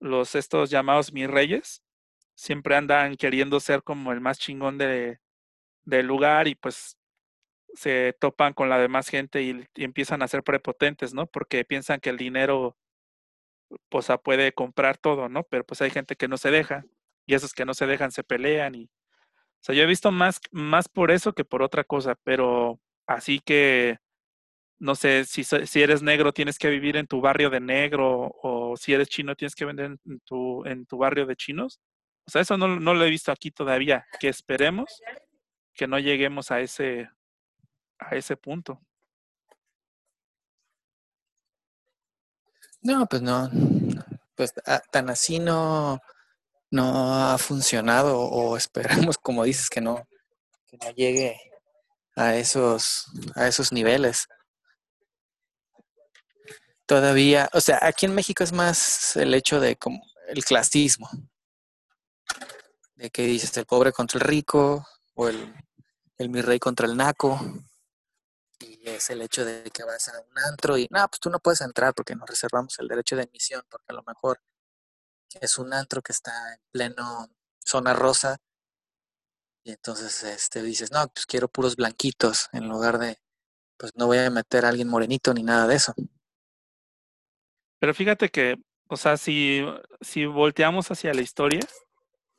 los 0.00 0.34
estos 0.34 0.70
llamados 0.70 1.12
mis 1.12 1.28
reyes 1.28 1.82
siempre 2.34 2.76
andan 2.76 3.16
queriendo 3.16 3.58
ser 3.58 3.82
como 3.82 4.12
el 4.12 4.20
más 4.20 4.38
chingón 4.38 4.76
de, 4.76 5.18
del 5.84 6.06
lugar 6.06 6.48
y 6.48 6.54
pues 6.54 6.96
se 7.74 8.14
topan 8.20 8.54
con 8.54 8.68
la 8.68 8.78
demás 8.78 9.08
gente 9.08 9.42
y, 9.42 9.66
empiezan 9.74 10.22
a 10.22 10.28
ser 10.28 10.42
prepotentes, 10.42 11.14
¿no? 11.14 11.26
Porque 11.26 11.64
piensan 11.64 12.00
que 12.00 12.10
el 12.10 12.16
dinero 12.16 12.76
pues 13.88 14.08
puede 14.22 14.52
comprar 14.52 14.98
todo, 14.98 15.28
¿no? 15.28 15.44
Pero 15.44 15.64
pues 15.64 15.82
hay 15.82 15.90
gente 15.90 16.16
que 16.16 16.28
no 16.28 16.36
se 16.36 16.50
deja 16.50 16.84
y 17.26 17.34
esos 17.34 17.52
que 17.52 17.64
no 17.64 17.74
se 17.74 17.86
dejan 17.86 18.12
se 18.12 18.24
pelean 18.24 18.74
y 18.74 18.84
o 18.84 19.66
sea, 19.66 19.74
yo 19.74 19.82
he 19.82 19.86
visto 19.86 20.12
más 20.12 20.40
más 20.52 20.88
por 20.88 21.10
eso 21.10 21.32
que 21.32 21.44
por 21.44 21.62
otra 21.62 21.84
cosa, 21.84 22.16
pero 22.24 22.80
así 23.06 23.40
que 23.40 23.98
no 24.78 24.94
sé, 24.94 25.24
si, 25.24 25.44
si 25.44 25.82
eres 25.82 26.02
negro 26.02 26.32
tienes 26.32 26.58
que 26.58 26.68
vivir 26.68 26.96
en 26.96 27.06
tu 27.06 27.20
barrio 27.20 27.50
de 27.50 27.60
negro 27.60 28.34
o 28.42 28.76
si 28.76 28.92
eres 28.92 29.08
chino 29.08 29.34
tienes 29.34 29.54
que 29.54 29.64
vender 29.64 29.96
en 30.04 30.20
tu, 30.20 30.64
en 30.66 30.84
tu 30.86 30.98
barrio 30.98 31.26
de 31.26 31.36
chinos. 31.36 31.80
O 32.26 32.30
sea, 32.30 32.42
eso 32.42 32.56
no, 32.58 32.68
no 32.80 32.94
lo 32.94 33.04
he 33.04 33.10
visto 33.10 33.32
aquí 33.32 33.50
todavía. 33.50 34.06
Que 34.20 34.28
esperemos 34.28 35.00
que 35.74 35.86
no 35.86 35.98
lleguemos 35.98 36.50
a 36.50 36.60
ese, 36.60 37.10
a 37.98 38.16
ese 38.16 38.36
punto. 38.36 38.80
No, 42.82 43.06
pues 43.06 43.22
no. 43.22 43.50
Pues 44.34 44.52
tan 44.90 45.10
así 45.10 45.38
no, 45.38 46.00
no 46.70 47.14
ha 47.14 47.38
funcionado 47.38 48.20
o 48.20 48.56
esperemos, 48.56 49.18
como 49.18 49.44
dices, 49.44 49.70
que 49.70 49.80
no, 49.80 50.06
que 50.66 50.76
no 50.78 50.90
llegue 50.90 51.38
a 52.16 52.36
esos, 52.36 53.06
a 53.34 53.48
esos 53.48 53.72
niveles 53.72 54.28
todavía, 56.86 57.48
o 57.52 57.60
sea, 57.60 57.78
aquí 57.82 58.06
en 58.06 58.14
México 58.14 58.44
es 58.44 58.52
más 58.52 59.16
el 59.16 59.34
hecho 59.34 59.60
de 59.60 59.76
como 59.76 60.02
el 60.28 60.44
clasismo, 60.44 61.08
de 62.96 63.10
que 63.10 63.22
dices 63.22 63.56
el 63.56 63.66
pobre 63.66 63.92
contra 63.92 64.18
el 64.18 64.26
rico 64.26 64.86
o 65.14 65.28
el, 65.28 65.54
el 66.18 66.28
mi 66.28 66.40
rey 66.42 66.58
contra 66.58 66.86
el 66.86 66.96
naco, 66.96 67.40
y 68.60 68.88
es 68.88 69.10
el 69.10 69.22
hecho 69.22 69.44
de 69.44 69.70
que 69.70 69.84
vas 69.84 70.08
a 70.08 70.20
un 70.20 70.38
antro 70.38 70.78
y, 70.78 70.86
no, 70.90 71.06
pues 71.08 71.20
tú 71.20 71.30
no 71.30 71.38
puedes 71.38 71.60
entrar 71.60 71.94
porque 71.94 72.14
nos 72.14 72.28
reservamos 72.28 72.78
el 72.78 72.88
derecho 72.88 73.16
de 73.16 73.22
admisión, 73.22 73.62
porque 73.68 73.86
a 73.88 73.94
lo 73.94 74.02
mejor 74.04 74.40
es 75.40 75.58
un 75.58 75.72
antro 75.72 76.02
que 76.02 76.12
está 76.12 76.54
en 76.54 76.60
pleno 76.70 77.28
zona 77.58 77.94
rosa, 77.94 78.38
y 79.64 79.70
entonces 79.70 80.22
este, 80.24 80.62
dices, 80.62 80.92
no, 80.92 81.08
pues 81.08 81.24
quiero 81.26 81.48
puros 81.48 81.76
blanquitos, 81.76 82.50
en 82.52 82.68
lugar 82.68 82.98
de, 82.98 83.18
pues 83.78 83.92
no 83.96 84.06
voy 84.06 84.18
a 84.18 84.30
meter 84.30 84.64
a 84.64 84.68
alguien 84.68 84.88
morenito 84.88 85.32
ni 85.32 85.42
nada 85.42 85.66
de 85.66 85.76
eso. 85.76 85.94
Pero 87.78 87.94
fíjate 87.94 88.28
que, 88.28 88.56
o 88.88 88.96
sea, 88.96 89.16
si, 89.16 89.64
si 90.00 90.26
volteamos 90.26 90.90
hacia 90.90 91.14
la 91.14 91.22
historia, 91.22 91.60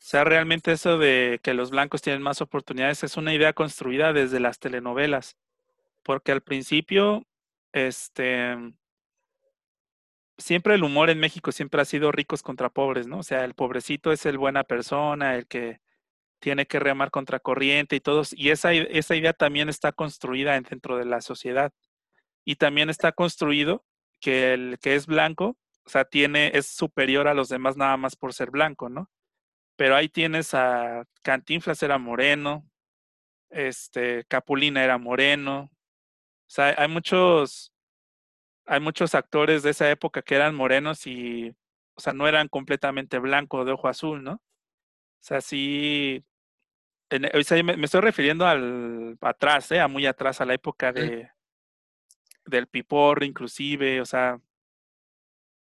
sea, 0.08 0.24
realmente 0.24 0.72
eso 0.72 1.00
de 1.00 1.39
que 1.44 1.56
los 1.56 1.72
blancos 1.72 2.02
tienen 2.04 2.22
más 2.22 2.39
oportunidades 2.41 3.04
es 3.04 3.18
una 3.18 3.34
idea 3.34 3.54
construida 3.54 4.13
desde 4.13 4.39
las 4.39 4.60
telenovelas, 4.60 5.36
porque 6.04 6.32
al 6.32 6.41
principio, 6.41 7.26
este, 7.74 8.56
siempre 10.38 10.76
el 10.76 10.84
humor 10.84 11.10
en 11.10 11.20
México 11.20 11.52
siempre 11.52 11.82
ha 11.82 11.86
sido 11.86 12.12
ricos 12.12 12.44
contra 12.44 12.70
pobres, 12.70 13.08
¿no? 13.08 13.20
O 13.20 13.24
sea, 13.24 13.46
el 13.46 13.56
pobrecito 13.56 14.12
es 14.12 14.28
el 14.28 14.38
buena 14.38 14.63
persona, 14.63 15.36
el 15.36 15.48
que 15.48 15.80
tiene 16.39 16.68
que 16.68 16.80
remar 16.80 17.12
contra 17.12 17.39
corriente 17.39 17.96
y 17.96 18.02
todos, 18.02 18.34
y 18.34 18.52
esa, 18.52 18.74
esa 18.74 19.15
idea 19.15 19.34
también 19.34 19.70
está 19.70 19.91
construida 19.91 20.54
dentro 20.62 20.98
de 20.98 21.06
la 21.06 21.22
sociedad. 21.22 21.74
Y 22.46 22.58
también 22.58 22.91
está 22.91 23.12
construido 23.13 23.86
que 24.22 24.54
el 24.54 24.78
que 24.82 24.96
es 24.96 25.08
blanco, 25.08 25.58
o 25.86 25.89
sea, 25.89 26.06
tiene, 26.06 26.52
es 26.56 26.68
superior 26.68 27.28
a 27.28 27.34
los 27.34 27.50
demás 27.50 27.78
nada 27.78 27.98
más 27.98 28.15
por 28.15 28.34
ser 28.34 28.52
blanco, 28.52 28.89
¿no? 28.89 29.10
Pero 29.76 29.96
ahí 29.96 30.10
tienes 30.10 30.54
a 30.54 31.04
Cantinflas 31.22 31.84
era 31.84 31.98
moreno, 31.98 32.70
este, 33.50 34.26
Capulina 34.26 34.84
era 34.84 34.98
moreno, 34.98 35.72
o 36.48 36.50
sea, 36.50 36.76
hay 36.78 36.88
muchos, 36.88 37.74
hay 38.66 38.80
muchos 38.80 39.16
actores 39.16 39.64
de 39.64 39.72
esa 39.72 39.90
época 39.90 40.22
que 40.22 40.36
eran 40.36 40.56
morenos 40.56 41.08
y, 41.08 41.50
o 41.96 42.02
sea, 42.02 42.14
no 42.14 42.28
eran 42.28 42.48
completamente 42.48 43.20
blancos 43.20 43.66
de 43.66 43.72
ojo 43.74 43.88
azul, 43.88 44.24
¿no? 44.24 44.34
O 44.34 45.28
sea, 45.28 45.42
sí, 45.42 46.24
me, 47.10 47.86
estoy 47.86 48.02
refiriendo 48.02 48.46
al 48.46 49.18
atrás, 49.22 49.72
¿eh? 49.72 49.80
a 49.80 49.88
muy 49.88 50.06
atrás, 50.06 50.42
a 50.42 50.46
la 50.46 50.54
época 50.54 50.94
de, 50.94 51.30
del 52.46 52.68
pipor 52.68 53.24
inclusive, 53.24 54.02
o 54.02 54.06
sea, 54.06 54.40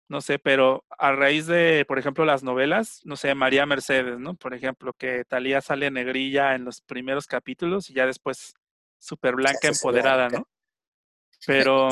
no 0.10 0.22
sé, 0.22 0.40
pero 0.40 0.86
a 0.98 1.12
raíz 1.12 1.48
de, 1.48 1.86
por 1.86 2.00
ejemplo, 2.00 2.24
las 2.24 2.44
novelas, 2.44 3.02
no 3.04 3.18
sé, 3.18 3.36
María 3.36 3.66
Mercedes, 3.66 4.20
¿no? 4.20 4.36
Por 4.36 4.54
ejemplo, 4.54 4.94
que 4.94 5.26
Talía 5.26 5.62
sale 5.62 5.92
negrilla 5.92 6.56
en 6.56 6.64
los 6.64 6.82
primeros 6.82 7.28
capítulos 7.28 7.90
y 7.90 7.94
ya 7.94 8.06
después 8.06 8.54
súper 9.00 9.36
blanca, 9.36 9.68
empoderada, 9.68 10.30
¿no? 10.30 10.48
Pero, 11.46 11.90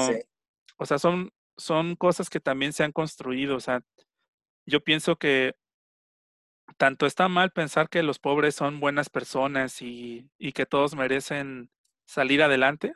o 0.77 0.85
sea, 0.85 0.97
son, 0.97 1.31
son 1.57 1.95
cosas 1.95 2.29
que 2.29 2.39
también 2.39 2.73
se 2.73 2.83
han 2.83 2.91
construido, 2.91 3.55
o 3.57 3.59
sea, 3.59 3.81
yo 4.65 4.81
pienso 4.81 5.17
que 5.17 5.55
tanto 6.77 7.05
está 7.05 7.27
mal 7.27 7.51
pensar 7.51 7.89
que 7.89 8.01
los 8.01 8.17
pobres 8.17 8.55
son 8.55 8.79
buenas 8.79 9.09
personas 9.09 9.81
y, 9.81 10.29
y 10.39 10.53
que 10.53 10.65
todos 10.65 10.95
merecen 10.95 11.69
salir 12.05 12.41
adelante, 12.41 12.93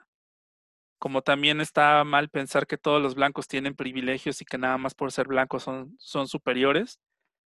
como 0.99 1.21
también 1.21 1.61
está 1.61 2.03
mal 2.03 2.29
pensar 2.29 2.67
que 2.67 2.77
todos 2.77 3.01
los 3.01 3.15
blancos 3.15 3.47
tienen 3.47 3.75
privilegios 3.75 4.41
y 4.41 4.45
que 4.45 4.57
nada 4.57 4.77
más 4.77 4.93
por 4.93 5.11
ser 5.11 5.27
blancos 5.27 5.63
son, 5.63 5.95
son 5.97 6.27
superiores 6.27 6.99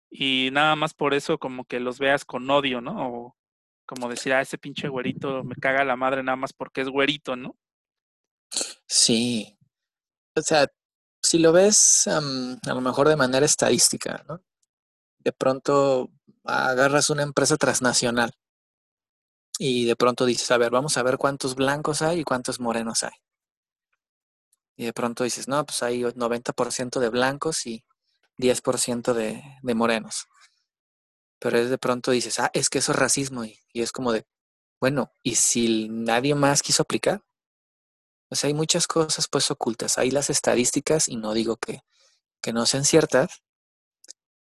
y 0.09 0.49
nada 0.53 0.75
más 0.75 0.93
por 0.93 1.13
eso 1.15 1.39
como 1.39 1.65
que 1.65 1.79
los 1.79 1.99
veas 1.99 2.25
con 2.25 2.49
odio, 2.49 2.79
¿no? 2.79 3.09
O 3.11 3.35
como 3.87 4.07
decir, 4.07 4.33
ah, 4.33 4.41
ese 4.41 4.59
pinche 4.59 4.87
güerito 4.87 5.43
me 5.43 5.55
caga 5.55 5.83
la 5.83 5.95
madre 5.95 6.23
nada 6.23 6.35
más 6.35 6.53
porque 6.53 6.81
es 6.81 6.89
güerito, 6.89 7.35
¿no? 7.35 7.57
Sí. 8.87 9.57
O 10.35 10.41
sea, 10.41 10.67
si 11.21 11.39
lo 11.39 11.51
ves 11.51 12.07
a 12.07 12.21
lo 12.73 12.81
mejor 12.81 13.09
de 13.09 13.15
manera 13.15 13.45
estadística, 13.45 14.23
¿no? 14.27 14.43
De 15.19 15.31
pronto 15.33 16.11
agarras 16.43 17.09
una 17.09 17.23
empresa 17.23 17.57
transnacional 17.57 18.31
y 19.57 19.85
de 19.85 19.95
pronto 19.95 20.25
dices, 20.25 20.49
a 20.51 20.57
ver, 20.57 20.71
vamos 20.71 20.97
a 20.97 21.03
ver 21.03 21.17
cuántos 21.17 21.55
blancos 21.55 22.01
hay 22.03 22.19
y 22.19 22.23
cuántos 22.23 22.59
morenos 22.59 23.03
hay 23.03 23.13
y 24.79 24.85
de 24.85 24.93
pronto 24.93 25.25
dices, 25.25 25.49
no, 25.49 25.65
pues 25.65 25.83
hay 25.83 26.03
90% 26.03 27.01
de 27.01 27.09
blancos 27.09 27.65
y 27.65 27.83
10% 28.37 29.11
de, 29.13 29.43
de 29.61 29.75
morenos. 29.75 30.29
Pero 31.37 31.57
es 31.57 31.69
de 31.69 31.77
pronto 31.77 32.11
dices, 32.11 32.39
ah, 32.39 32.49
es 32.53 32.69
que 32.69 32.77
eso 32.77 32.93
es 32.93 32.97
racismo 32.97 33.43
y, 33.43 33.59
es 33.73 33.91
como 33.91 34.13
de, 34.13 34.25
bueno, 34.79 35.11
¿y 35.21 35.35
si 35.35 35.89
nadie 35.89 36.33
más 36.33 36.61
quiso 36.61 36.83
aplicar? 36.83 37.21
O 38.29 38.35
sea, 38.35 38.47
hay 38.47 38.53
muchas 38.53 38.87
cosas 38.87 39.27
pues 39.27 39.51
ocultas. 39.51 39.97
Hay 39.97 40.11
las 40.11 40.29
estadísticas 40.29 41.09
y 41.09 41.17
no 41.17 41.33
digo 41.33 41.57
que, 41.57 41.81
que 42.41 42.53
no 42.53 42.65
sean 42.65 42.85
ciertas, 42.85 43.43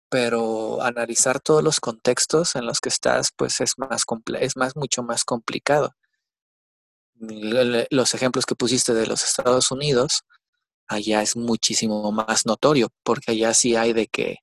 pero 0.08 0.82
analizar 0.82 1.38
todos 1.38 1.62
los 1.62 1.78
contextos 1.78 2.56
en 2.56 2.66
los 2.66 2.80
que 2.80 2.88
estás 2.88 3.30
pues 3.30 3.60
es 3.60 3.78
más 3.78 4.02
es 4.40 4.56
más 4.56 4.74
mucho 4.74 5.04
más 5.04 5.24
complicado 5.24 5.94
los 7.18 8.14
ejemplos 8.14 8.46
que 8.46 8.54
pusiste 8.54 8.94
de 8.94 9.06
los 9.06 9.24
Estados 9.24 9.70
Unidos, 9.70 10.22
allá 10.86 11.22
es 11.22 11.36
muchísimo 11.36 12.10
más 12.12 12.46
notorio, 12.46 12.88
porque 13.02 13.32
allá 13.32 13.54
sí 13.54 13.76
hay 13.76 13.92
de 13.92 14.06
que 14.06 14.38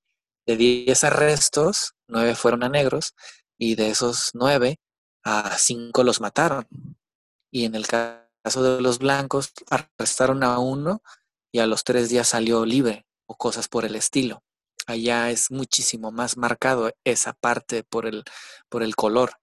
de 0.45 0.57
10 0.57 1.03
arrestos, 1.03 1.93
9 2.07 2.36
fueron 2.36 2.63
a 2.63 2.69
negros, 2.69 3.13
y 3.57 3.75
de 3.75 3.89
esos 3.89 4.31
9, 4.33 4.77
a 5.23 5.57
5 5.57 6.03
los 6.03 6.19
mataron. 6.19 6.67
Y 7.51 7.65
en 7.65 7.75
el 7.75 7.88
caso 7.88 8.63
de 8.63 8.81
los 8.81 8.99
blancos, 8.99 9.53
arrestaron 9.69 10.43
a 10.43 10.59
uno 10.59 11.01
y 11.51 11.59
a 11.59 11.67
los 11.67 11.83
tres 11.83 12.09
días 12.09 12.27
salió 12.29 12.65
libre 12.65 13.05
o 13.25 13.36
cosas 13.36 13.67
por 13.67 13.86
el 13.86 13.95
estilo. 13.95 14.43
Allá 14.86 15.29
es 15.29 15.49
muchísimo 15.49 16.12
más 16.12 16.36
marcado 16.36 16.91
esa 17.05 17.33
parte 17.33 17.83
por 17.83 18.05
el, 18.05 18.23
por 18.69 18.83
el 18.83 18.95
color. 18.95 19.39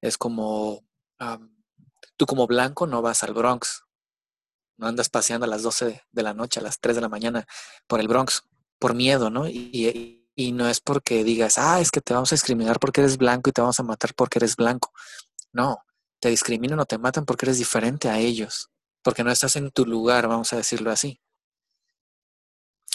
Es 0.00 0.18
como, 0.18 0.84
tú 2.16 2.26
como 2.26 2.46
blanco 2.46 2.86
no 2.86 3.02
vas 3.02 3.22
al 3.22 3.34
Bronx, 3.34 3.84
no 4.76 4.86
andas 4.86 5.08
paseando 5.08 5.44
a 5.44 5.48
las 5.48 5.62
12 5.62 6.02
de 6.10 6.22
la 6.22 6.34
noche, 6.34 6.60
a 6.60 6.62
las 6.62 6.80
3 6.80 6.96
de 6.96 7.02
la 7.02 7.08
mañana 7.08 7.46
por 7.86 8.00
el 8.00 8.08
Bronx, 8.08 8.42
por 8.78 8.94
miedo, 8.94 9.30
¿no? 9.30 9.48
Y, 9.48 10.24
y 10.36 10.52
no 10.52 10.68
es 10.68 10.80
porque 10.80 11.24
digas, 11.24 11.58
ah, 11.58 11.80
es 11.80 11.90
que 11.90 12.00
te 12.00 12.14
vamos 12.14 12.32
a 12.32 12.34
discriminar 12.34 12.78
porque 12.80 13.00
eres 13.00 13.16
blanco 13.16 13.50
y 13.50 13.52
te 13.52 13.60
vamos 13.60 13.78
a 13.78 13.84
matar 13.84 14.14
porque 14.14 14.38
eres 14.38 14.56
blanco. 14.56 14.92
No, 15.52 15.78
te 16.20 16.28
discriminan 16.28 16.80
o 16.80 16.86
te 16.86 16.98
matan 16.98 17.24
porque 17.24 17.46
eres 17.46 17.58
diferente 17.58 18.08
a 18.08 18.18
ellos, 18.18 18.70
porque 19.02 19.22
no 19.22 19.30
estás 19.30 19.56
en 19.56 19.70
tu 19.70 19.86
lugar, 19.86 20.26
vamos 20.26 20.52
a 20.52 20.56
decirlo 20.56 20.90
así. 20.90 21.20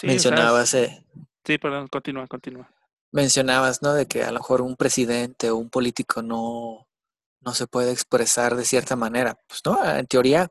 Mencionabas... 0.02 0.74
Eh, 0.74 1.04
sí, 1.44 1.58
perdón, 1.58 1.88
continúa, 1.88 2.26
continúa. 2.26 2.70
Mencionabas, 3.12 3.82
¿no? 3.82 3.94
De 3.94 4.06
que 4.06 4.22
a 4.22 4.30
lo 4.30 4.40
mejor 4.40 4.62
un 4.62 4.76
presidente 4.76 5.50
o 5.50 5.56
un 5.56 5.70
político 5.70 6.22
no, 6.22 6.88
no 7.40 7.54
se 7.54 7.66
puede 7.66 7.92
expresar 7.92 8.56
de 8.56 8.64
cierta 8.64 8.96
manera. 8.96 9.36
Pues 9.48 9.60
no, 9.64 9.82
en 9.84 10.06
teoría 10.06 10.50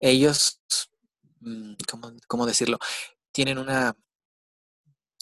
ellos, 0.00 0.60
mm, 1.40 1.74
¿cómo, 1.90 2.12
cómo 2.28 2.46
decirlo? 2.46 2.78
Tienen 3.32 3.58
una 3.58 3.96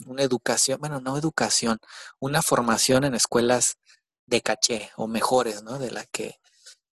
una 0.06 0.22
educación, 0.22 0.80
bueno, 0.80 1.00
no 1.00 1.16
educación, 1.16 1.78
una 2.18 2.42
formación 2.42 3.04
en 3.04 3.14
escuelas 3.14 3.78
de 4.26 4.42
caché 4.42 4.90
o 4.96 5.06
mejores, 5.06 5.62
¿no? 5.62 5.78
De 5.78 5.90
la 5.90 6.04
que 6.06 6.40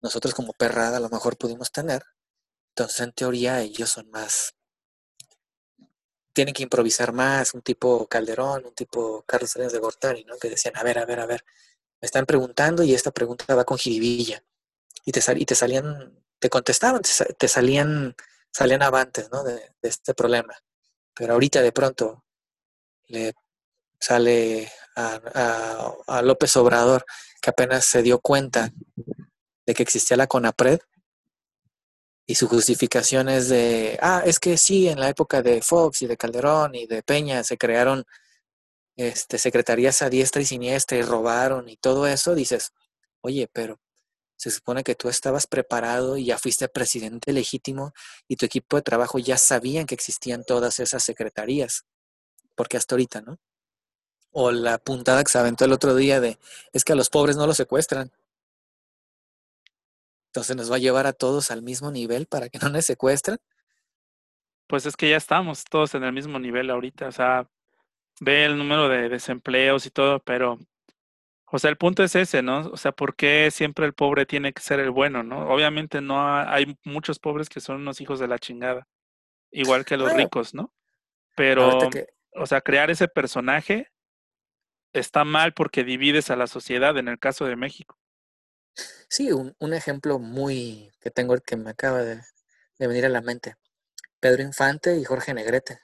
nosotros 0.01 0.33
como 0.33 0.53
perrada 0.53 0.97
a 0.97 0.99
lo 0.99 1.09
mejor 1.09 1.37
pudimos 1.37 1.71
tener. 1.71 2.03
Entonces, 2.71 3.01
en 3.01 3.13
teoría, 3.13 3.61
ellos 3.61 3.89
son 3.91 4.09
más, 4.11 4.55
tienen 6.33 6.53
que 6.53 6.63
improvisar 6.63 7.13
más, 7.13 7.53
un 7.53 7.61
tipo 7.61 8.07
Calderón, 8.07 8.65
un 8.65 8.73
tipo 8.73 9.23
Carlos 9.27 9.51
Salinas 9.51 9.73
de 9.73 9.79
Gortari, 9.79 10.23
¿no? 10.25 10.37
Que 10.37 10.49
decían, 10.49 10.77
a 10.77 10.83
ver, 10.83 10.99
a 10.99 11.05
ver, 11.05 11.19
a 11.19 11.25
ver, 11.25 11.43
me 12.01 12.05
están 12.05 12.25
preguntando 12.25 12.83
y 12.83 12.93
esta 12.93 13.11
pregunta 13.11 13.55
va 13.55 13.65
con 13.65 13.77
jiribilla. 13.77 14.43
Y 15.05 15.11
te, 15.11 15.21
y 15.35 15.45
te 15.45 15.55
salían, 15.55 16.23
te 16.39 16.49
contestaban, 16.49 17.01
te, 17.37 17.47
salían, 17.47 18.15
salían 18.51 18.83
avantes, 18.83 19.29
¿no? 19.31 19.43
de 19.43 19.71
este 19.81 20.13
problema. 20.13 20.53
Pero 21.13 21.33
ahorita 21.33 21.61
de 21.61 21.71
pronto 21.71 22.25
le 23.07 23.33
sale 23.99 24.71
a, 24.95 26.21
López 26.23 26.55
Obrador, 26.57 27.05
que 27.41 27.49
apenas 27.49 27.85
se 27.85 28.01
dio 28.01 28.19
cuenta 28.19 28.71
de 29.65 29.73
que 29.73 29.83
existía 29.83 30.17
la 30.17 30.27
CONAPRED, 30.27 30.79
y 32.29 32.35
su 32.35 32.47
justificación 32.47 33.29
es 33.29 33.47
de, 33.47 33.97
ah, 34.01 34.21
es 34.25 34.39
que 34.39 34.57
sí, 34.57 34.89
en 34.89 34.99
la 34.99 35.07
época 35.07 35.41
de 35.41 35.61
Fox 35.61 36.01
y 36.01 36.07
de 36.07 36.17
Calderón 36.17 36.75
y 36.75 36.85
de 36.85 37.01
Peña 37.01 37.43
se 37.43 37.57
crearon 37.57 38.03
este, 38.97 39.37
secretarías 39.37 40.01
a 40.01 40.09
diestra 40.09 40.41
y 40.41 40.45
siniestra 40.45 40.97
y 40.97 41.03
robaron 41.03 41.69
y 41.69 41.77
todo 41.77 42.07
eso, 42.07 42.35
dices, 42.35 42.73
oye, 43.21 43.47
pero 43.51 43.79
se 44.35 44.51
supone 44.51 44.83
que 44.83 44.95
tú 44.95 45.09
estabas 45.09 45.47
preparado 45.47 46.17
y 46.17 46.25
ya 46.25 46.37
fuiste 46.37 46.67
presidente 46.67 47.31
legítimo 47.31 47.93
y 48.27 48.35
tu 48.35 48.45
equipo 48.45 48.75
de 48.75 48.83
trabajo 48.83 49.19
ya 49.19 49.37
sabían 49.37 49.85
que 49.85 49.95
existían 49.95 50.43
todas 50.43 50.79
esas 50.79 51.03
secretarías 51.03 51.85
porque 52.57 52.75
hasta 52.75 52.95
ahorita, 52.95 53.21
¿no? 53.21 53.39
O 54.31 54.51
la 54.51 54.79
puntada 54.79 55.23
que 55.23 55.31
se 55.31 55.37
aventó 55.37 55.63
el 55.63 55.71
otro 55.71 55.95
día 55.95 56.19
de, 56.19 56.39
es 56.73 56.83
que 56.83 56.93
a 56.93 56.95
los 56.95 57.09
pobres 57.09 57.37
no 57.37 57.47
los 57.47 57.57
secuestran. 57.57 58.11
Entonces 60.29 60.55
nos 60.55 60.71
va 60.71 60.75
a 60.75 60.79
llevar 60.79 61.07
a 61.07 61.13
todos 61.13 61.51
al 61.51 61.61
mismo 61.61 61.91
nivel 61.91 62.25
para 62.25 62.49
que 62.49 62.59
no 62.59 62.69
nos 62.69 62.85
secuestren. 62.85 63.37
Pues 64.67 64.85
es 64.85 64.97
que 64.97 65.09
ya 65.09 65.17
estamos 65.17 65.63
todos 65.63 65.95
en 65.95 66.03
el 66.03 66.11
mismo 66.11 66.39
nivel 66.39 66.69
ahorita, 66.69 67.07
o 67.07 67.11
sea, 67.11 67.49
ve 68.19 68.45
el 68.45 68.57
número 68.57 68.89
de 68.89 69.09
desempleos 69.09 69.85
y 69.85 69.91
todo, 69.91 70.19
pero, 70.19 70.59
o 71.45 71.59
sea, 71.59 71.69
el 71.69 71.77
punto 71.77 72.03
es 72.03 72.15
ese, 72.15 72.41
¿no? 72.41 72.69
O 72.69 72.77
sea, 72.77 72.91
¿por 72.91 73.15
qué 73.15 73.49
siempre 73.51 73.85
el 73.85 73.93
pobre 73.93 74.25
tiene 74.25 74.53
que 74.53 74.61
ser 74.61 74.79
el 74.79 74.91
bueno, 74.91 75.23
¿no? 75.23 75.49
Obviamente 75.49 76.01
no 76.01 76.35
hay 76.35 76.77
muchos 76.83 77.19
pobres 77.19 77.49
que 77.49 77.61
son 77.61 77.77
unos 77.77 78.01
hijos 78.01 78.19
de 78.19 78.27
la 78.27 78.39
chingada, 78.39 78.87
igual 79.51 79.85
que 79.85 79.97
los 79.97 80.13
ricos, 80.13 80.53
¿no? 80.53 80.73
Pero, 81.35 81.79
o 82.33 82.45
sea, 82.45 82.61
crear 82.61 82.89
ese 82.89 83.07
personaje 83.07 83.91
está 84.93 85.23
mal 85.23 85.53
porque 85.53 85.83
divides 85.83 86.29
a 86.31 86.35
la 86.35 86.47
sociedad 86.47 86.97
en 86.97 87.07
el 87.07 87.19
caso 87.19 87.45
de 87.45 87.55
México. 87.55 87.97
Sí, 89.09 89.31
un, 89.31 89.55
un 89.59 89.73
ejemplo 89.73 90.19
muy 90.19 90.91
que 90.99 91.11
tengo 91.11 91.37
que 91.37 91.55
me 91.55 91.71
acaba 91.71 92.03
de, 92.03 92.21
venir 92.79 93.05
a 93.05 93.09
la 93.09 93.21
mente. 93.21 93.55
Pedro 94.19 94.43
Infante 94.43 94.97
y 94.97 95.03
Jorge 95.03 95.33
Negrete. 95.33 95.79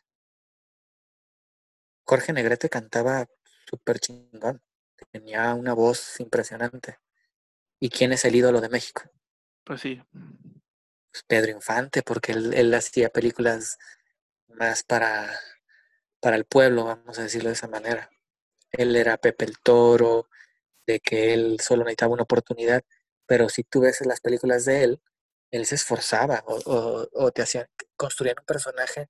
Jorge 2.05 2.33
Negrete 2.33 2.69
cantaba 2.69 3.27
súper 3.69 3.99
chingón. 3.99 4.61
Tenía 5.11 5.53
una 5.53 5.73
voz 5.73 6.19
impresionante. 6.19 6.99
¿Y 7.79 7.89
quién 7.89 8.13
es 8.13 8.25
el 8.25 8.35
ídolo 8.35 8.61
de 8.61 8.69
México? 8.69 9.03
Pues 9.63 9.81
sí. 9.81 10.01
Pues 10.11 11.23
Pedro 11.27 11.51
Infante, 11.51 12.01
porque 12.01 12.31
él, 12.31 12.53
él 12.53 12.73
hacía 12.73 13.09
películas 13.09 13.77
más 14.47 14.83
para 14.83 15.29
para 16.23 16.37
el 16.37 16.45
pueblo, 16.45 16.85
vamos 16.85 17.19
a 17.19 17.23
decirlo 17.23 17.49
de 17.49 17.55
esa 17.55 17.67
manera. 17.67 18.09
Él 18.71 18.95
era 18.95 19.17
Pepe 19.17 19.43
el 19.43 19.59
Toro, 19.59 20.29
de 20.87 21.01
que 21.01 21.33
él 21.33 21.59
solo 21.59 21.83
necesitaba 21.83 22.13
una 22.13 22.23
oportunidad, 22.23 22.81
pero 23.25 23.49
si 23.49 23.63
tú 23.65 23.81
ves 23.81 23.99
las 24.05 24.21
películas 24.21 24.63
de 24.63 24.83
él, 24.85 25.01
él 25.51 25.65
se 25.65 25.75
esforzaba 25.75 26.41
o, 26.47 27.31
te 27.31 27.41
hacía 27.41 27.69
construir 27.97 28.35
un 28.39 28.45
personaje 28.45 29.09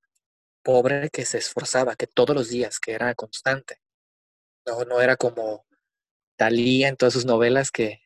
pobre 0.64 1.10
que 1.10 1.26
se 1.26 1.38
esforzaba, 1.40 1.96
que 1.96 2.08
todos 2.08 2.36
los 2.36 2.50
días, 2.50 2.80
que 2.80 2.94
era 2.94 3.14
constante. 3.16 3.82
No, 4.66 4.86
no 4.86 5.02
era 5.02 5.18
como 5.18 5.66
Talía 6.38 6.88
en 6.90 6.98
todas 6.98 7.14
sus 7.14 7.26
novelas 7.26 7.72
que 7.72 8.02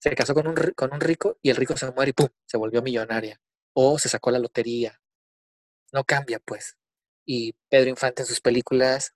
se 0.00 0.14
casó 0.14 0.34
con 0.34 0.48
un, 0.48 0.56
con 0.76 0.92
un 0.92 1.00
rico 1.00 1.38
y 1.42 1.50
el 1.50 1.56
rico 1.56 1.76
se 1.76 1.90
muere 1.92 2.10
y 2.10 2.12
¡pum! 2.14 2.28
se 2.46 2.56
volvió 2.56 2.82
millonaria. 2.82 3.40
O 3.74 3.98
se 3.98 4.08
sacó 4.08 4.30
la 4.30 4.38
lotería. 4.38 5.00
No 5.92 6.04
cambia, 6.04 6.40
pues 6.40 6.76
y 7.24 7.54
Pedro 7.68 7.90
Infante 7.90 8.22
en 8.22 8.26
sus 8.26 8.40
películas 8.40 9.14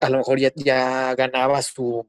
a 0.00 0.10
lo 0.10 0.18
mejor 0.18 0.38
ya, 0.38 0.52
ya 0.54 1.14
ganaba 1.14 1.62
su, 1.62 2.08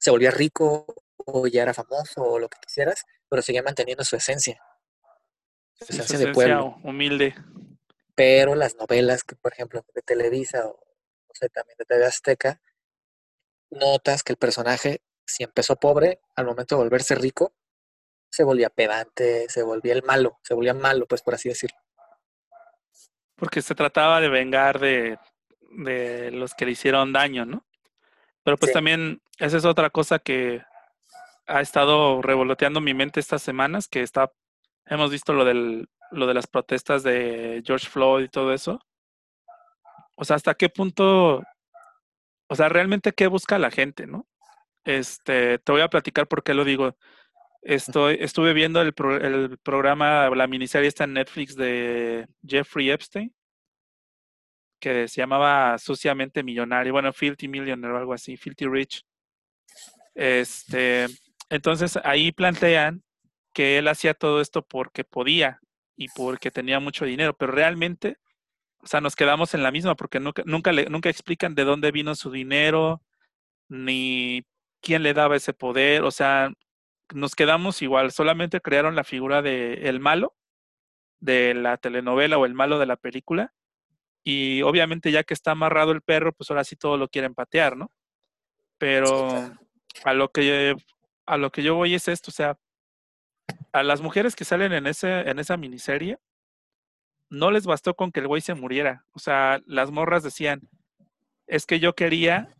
se 0.00 0.10
volvía 0.10 0.30
rico 0.30 0.86
o 1.16 1.46
ya 1.46 1.62
era 1.62 1.74
famoso 1.74 2.22
o 2.22 2.38
lo 2.38 2.48
que 2.48 2.58
quisieras, 2.60 3.04
pero 3.28 3.42
seguía 3.42 3.62
manteniendo 3.62 4.04
su 4.04 4.16
esencia. 4.16 4.60
Esencia, 5.80 6.18
de 6.18 6.32
pueblo. 6.32 6.78
Humilde. 6.82 7.34
Pero 8.14 8.54
las 8.54 8.76
novelas 8.76 9.22
que, 9.22 9.36
por 9.36 9.52
ejemplo, 9.52 9.84
de 9.94 10.02
Televisa 10.02 10.66
o 10.66 10.80
no 11.28 11.34
sé, 11.34 11.48
también 11.48 11.76
de 11.78 11.84
TV 11.84 12.04
Azteca, 12.04 12.60
notas 13.70 14.22
que 14.22 14.32
el 14.32 14.38
personaje, 14.38 15.02
si 15.26 15.44
empezó 15.44 15.76
pobre, 15.76 16.20
al 16.34 16.46
momento 16.46 16.74
de 16.74 16.82
volverse 16.82 17.14
rico, 17.14 17.54
se 18.30 18.44
volvía 18.44 18.70
pedante, 18.70 19.48
se 19.48 19.62
volvía 19.62 19.92
el 19.92 20.02
malo, 20.02 20.38
se 20.42 20.54
volvía 20.54 20.74
malo, 20.74 21.06
pues 21.06 21.22
por 21.22 21.34
así 21.34 21.48
decirlo. 21.48 21.78
Porque 23.36 23.62
se 23.62 23.74
trataba 23.74 24.20
de 24.20 24.28
vengar 24.28 24.80
de, 24.80 25.18
los 26.32 26.54
que 26.54 26.64
le 26.64 26.72
hicieron 26.72 27.12
daño, 27.12 27.44
¿no? 27.44 27.64
Pero 28.42 28.56
pues 28.56 28.72
también 28.72 29.20
esa 29.38 29.58
es 29.58 29.64
otra 29.64 29.90
cosa 29.90 30.18
que 30.18 30.62
ha 31.46 31.60
estado 31.60 32.20
revoloteando 32.22 32.80
mi 32.80 32.94
mente 32.94 33.20
estas 33.20 33.42
semanas, 33.42 33.88
que 33.88 34.02
está, 34.02 34.32
hemos 34.88 35.10
visto 35.10 35.32
lo 35.32 35.44
del, 35.44 35.88
lo 36.10 36.26
de 36.26 36.34
las 36.34 36.46
protestas 36.46 37.02
de 37.02 37.62
George 37.64 37.88
Floyd 37.88 38.24
y 38.24 38.28
todo 38.28 38.52
eso. 38.52 38.80
O 40.16 40.24
sea, 40.24 40.36
hasta 40.36 40.54
qué 40.54 40.68
punto, 40.68 41.42
o 42.48 42.54
sea, 42.54 42.68
realmente 42.68 43.12
qué 43.12 43.26
busca 43.26 43.58
la 43.58 43.70
gente, 43.70 44.06
¿no? 44.06 44.26
Este, 44.84 45.58
te 45.58 45.72
voy 45.72 45.82
a 45.82 45.88
platicar 45.88 46.26
por 46.26 46.42
qué 46.42 46.54
lo 46.54 46.64
digo. 46.64 46.96
Estoy, 47.62 48.16
estuve 48.20 48.52
viendo 48.52 48.80
el, 48.80 48.94
el 49.20 49.58
programa, 49.58 50.30
la 50.30 50.46
miniserie 50.46 50.88
está 50.88 51.04
en 51.04 51.14
Netflix 51.14 51.54
de 51.56 52.26
Jeffrey 52.46 52.90
Epstein, 52.90 53.34
que 54.80 55.08
se 55.08 55.20
llamaba 55.20 55.76
Suciamente 55.78 56.42
Millonario, 56.42 56.92
bueno, 56.92 57.12
Filthy 57.12 57.48
Millionaire 57.48 57.94
o 57.94 57.98
algo 57.98 58.14
así, 58.14 58.36
Filthy 58.36 58.66
Rich. 58.66 59.04
Este, 60.14 61.06
entonces 61.48 61.98
ahí 62.02 62.32
plantean 62.32 63.02
que 63.58 63.76
él 63.76 63.88
hacía 63.88 64.14
todo 64.14 64.40
esto 64.40 64.62
porque 64.62 65.02
podía 65.02 65.60
y 65.96 66.06
porque 66.10 66.52
tenía 66.52 66.78
mucho 66.78 67.04
dinero, 67.04 67.36
pero 67.36 67.50
realmente, 67.50 68.18
o 68.78 68.86
sea, 68.86 69.00
nos 69.00 69.16
quedamos 69.16 69.52
en 69.52 69.64
la 69.64 69.72
misma 69.72 69.96
porque 69.96 70.20
nunca, 70.20 70.44
nunca, 70.46 70.70
le, 70.70 70.84
nunca 70.84 71.10
explican 71.10 71.56
de 71.56 71.64
dónde 71.64 71.90
vino 71.90 72.14
su 72.14 72.30
dinero, 72.30 73.02
ni 73.68 74.46
quién 74.80 75.02
le 75.02 75.12
daba 75.12 75.34
ese 75.34 75.54
poder, 75.54 76.04
o 76.04 76.12
sea, 76.12 76.52
nos 77.12 77.34
quedamos 77.34 77.82
igual, 77.82 78.12
solamente 78.12 78.60
crearon 78.60 78.94
la 78.94 79.02
figura 79.02 79.42
de 79.42 79.88
el 79.88 79.98
malo 79.98 80.36
de 81.18 81.52
la 81.54 81.78
telenovela 81.78 82.38
o 82.38 82.46
el 82.46 82.54
malo 82.54 82.78
de 82.78 82.86
la 82.86 82.96
película. 82.96 83.52
Y 84.22 84.62
obviamente 84.62 85.10
ya 85.10 85.24
que 85.24 85.34
está 85.34 85.50
amarrado 85.50 85.90
el 85.90 86.02
perro, 86.02 86.32
pues 86.32 86.48
ahora 86.48 86.62
sí 86.62 86.76
todo 86.76 86.96
lo 86.96 87.08
quieren 87.08 87.34
patear, 87.34 87.76
¿no? 87.76 87.90
Pero 88.78 89.50
a 90.04 90.14
lo 90.14 90.30
que 90.30 90.76
a 91.26 91.36
lo 91.36 91.50
que 91.50 91.64
yo 91.64 91.74
voy 91.74 91.96
es 91.96 92.06
esto, 92.06 92.30
o 92.30 92.32
sea, 92.32 92.56
a 93.72 93.82
las 93.82 94.00
mujeres 94.00 94.36
que 94.36 94.44
salen 94.44 94.72
en, 94.72 94.86
ese, 94.86 95.28
en 95.28 95.38
esa 95.38 95.56
miniserie, 95.56 96.18
no 97.30 97.50
les 97.50 97.66
bastó 97.66 97.94
con 97.94 98.12
que 98.12 98.20
el 98.20 98.26
güey 98.26 98.40
se 98.40 98.54
muriera. 98.54 99.04
O 99.12 99.18
sea, 99.18 99.60
las 99.66 99.90
morras 99.90 100.22
decían, 100.22 100.68
es 101.46 101.66
que 101.66 101.80
yo 101.80 101.94
quería 101.94 102.54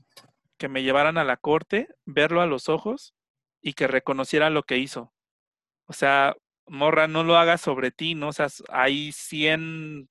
que 0.59 0.68
me 0.68 0.82
llevaran 0.82 1.18
a 1.18 1.24
la 1.24 1.36
corte, 1.36 1.88
verlo 2.04 2.42
a 2.42 2.46
los 2.46 2.68
ojos 2.68 3.14
y 3.62 3.74
que 3.74 3.86
reconociera 3.86 4.50
lo 4.50 4.64
que 4.64 4.78
hizo. 4.78 5.12
O 5.86 5.92
sea, 5.92 6.36
morra, 6.66 7.09
no 7.09 7.24
lo 7.24 7.36
hagas 7.36 7.61
sobre 7.61 7.90
ti, 7.90 8.14
¿no? 8.14 8.28
O 8.28 8.32
sea, 8.32 8.48
hay 8.68 9.12
100, 9.12 10.09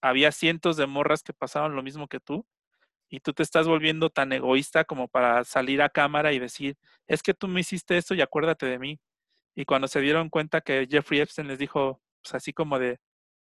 había 0.00 0.32
cientos 0.32 0.76
de 0.76 0.86
morras 0.86 1.22
que 1.22 1.32
pasaban 1.32 1.74
lo 1.74 1.82
mismo 1.82 2.08
que 2.08 2.20
tú 2.20 2.46
y 3.08 3.20
tú 3.20 3.32
te 3.32 3.42
estás 3.42 3.66
volviendo 3.66 4.10
tan 4.10 4.32
egoísta 4.32 4.84
como 4.84 5.08
para 5.08 5.44
salir 5.44 5.80
a 5.82 5.88
cámara 5.88 6.32
y 6.32 6.38
decir, 6.38 6.76
es 7.06 7.22
que 7.22 7.34
tú 7.34 7.48
me 7.48 7.60
hiciste 7.60 7.96
esto 7.96 8.14
y 8.14 8.20
acuérdate 8.20 8.66
de 8.66 8.78
mí. 8.78 9.00
Y 9.58 9.64
cuando 9.64 9.88
se 9.88 10.00
dieron 10.00 10.28
cuenta 10.28 10.60
que 10.60 10.86
Jeffrey 10.88 11.18
Epstein 11.18 11.48
les 11.48 11.58
dijo, 11.58 12.00
pues 12.22 12.32
así 12.32 12.52
como 12.52 12.78
de, 12.78 13.00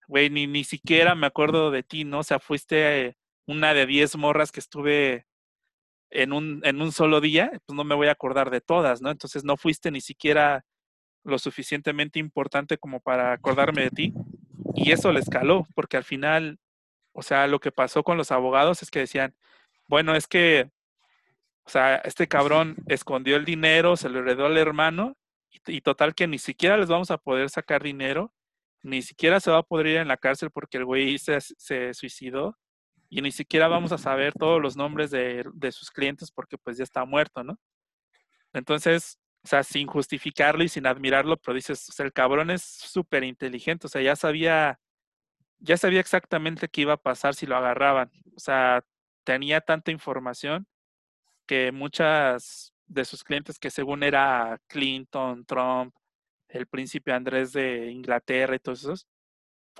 güey, 0.08 0.32
ni, 0.32 0.48
ni 0.48 0.64
siquiera 0.64 1.14
me 1.14 1.28
acuerdo 1.28 1.70
de 1.70 1.84
ti, 1.84 2.06
¿no? 2.06 2.22
O 2.22 2.24
sea, 2.24 2.40
fuiste 2.40 3.18
una 3.46 3.76
de 3.76 3.86
diez 3.86 4.18
morras 4.18 4.52
que 4.52 4.62
estuve 4.62 5.28
en 6.10 6.34
un, 6.34 6.60
en 6.64 6.82
un 6.82 6.92
solo 6.92 7.22
día, 7.22 7.52
pues 7.68 7.76
no 7.76 7.84
me 7.84 7.94
voy 7.94 8.08
a 8.08 8.14
acordar 8.14 8.50
de 8.50 8.62
todas, 8.62 9.00
¿no? 9.04 9.12
Entonces 9.12 9.44
no 9.44 9.58
fuiste 9.58 9.92
ni 9.92 10.02
siquiera 10.02 10.66
lo 11.24 11.38
suficientemente 11.38 12.18
importante 12.18 12.80
como 12.80 13.00
para 13.00 13.34
acordarme 13.34 13.84
de 13.84 13.92
ti. 13.92 14.14
Y 14.74 14.94
eso 14.94 15.12
le 15.12 15.20
escaló, 15.20 15.68
porque 15.76 15.98
al 15.98 16.04
final, 16.04 16.58
o 17.14 17.22
sea, 17.22 17.46
lo 17.46 17.60
que 17.60 17.72
pasó 17.72 18.02
con 18.02 18.18
los 18.18 18.32
abogados 18.32 18.82
es 18.82 18.90
que 18.90 19.02
decían, 19.02 19.36
bueno, 19.88 20.16
es 20.16 20.26
que, 20.26 20.72
o 21.64 21.70
sea, 21.70 21.98
este 21.98 22.28
cabrón 22.28 22.78
escondió 22.88 23.36
el 23.36 23.46
dinero, 23.46 23.98
se 23.98 24.10
lo 24.10 24.18
heredó 24.22 24.48
al 24.48 24.58
hermano, 24.58 25.16
y, 25.68 25.82
total 25.82 26.16
que 26.16 26.28
ni 26.28 26.40
siquiera 26.40 26.78
les 26.78 26.90
vamos 26.90 27.12
a 27.12 27.18
poder 27.18 27.50
sacar 27.50 27.84
dinero, 27.84 28.34
ni 28.84 29.02
siquiera 29.02 29.40
se 29.40 29.52
va 29.52 29.60
a 29.60 29.64
poder 29.64 29.88
ir 29.88 29.98
en 29.98 30.08
la 30.08 30.18
cárcel 30.18 30.52
porque 30.52 30.78
el 30.78 30.86
güey 30.86 31.18
se, 31.18 31.40
se 31.42 31.94
suicidó, 31.94 32.58
y 33.10 33.22
ni 33.22 33.32
siquiera 33.32 33.68
vamos 33.68 33.92
a 33.92 33.98
saber 33.98 34.34
todos 34.34 34.62
los 34.62 34.78
nombres 34.78 35.12
de, 35.12 35.46
de 35.54 35.72
sus 35.74 35.92
clientes 35.92 36.32
porque 36.32 36.58
pues 36.58 36.78
ya 36.78 36.84
está 36.86 37.04
muerto, 37.06 37.44
¿no? 37.44 37.60
Entonces, 38.54 39.20
o 39.44 39.48
sea, 39.48 39.64
sin 39.64 39.88
justificarlo 39.88 40.64
y 40.64 40.70
sin 40.70 40.88
admirarlo, 40.88 41.38
pero 41.38 41.56
dices, 41.56 41.90
o 41.90 41.92
sea, 41.92 42.06
el 42.06 42.14
cabrón 42.14 42.52
es 42.52 42.64
súper 42.64 43.24
inteligente, 43.24 43.88
o 43.88 43.90
sea, 43.90 44.02
ya 44.02 44.16
sabía, 44.16 44.80
ya 45.60 45.78
sabía 45.78 46.00
exactamente 46.00 46.70
qué 46.70 46.82
iba 46.82 46.94
a 46.94 46.98
pasar 46.98 47.36
si 47.36 47.46
lo 47.46 47.58
agarraban. 47.58 48.12
O 48.36 48.40
sea, 48.40 48.84
tenía 49.26 49.62
tanta 49.62 49.92
información 49.92 50.68
que 51.48 51.72
muchas 51.72 52.71
de 52.92 53.06
sus 53.06 53.24
clientes, 53.24 53.58
que 53.60 53.70
según 53.70 54.04
era 54.04 54.60
Clinton, 54.68 55.46
Trump, 55.46 55.96
el 56.50 56.68
príncipe 56.68 57.14
Andrés 57.14 57.54
de 57.54 57.92
Inglaterra 57.92 58.56
y 58.56 58.60
todos 58.60 58.82
esos, 58.82 59.08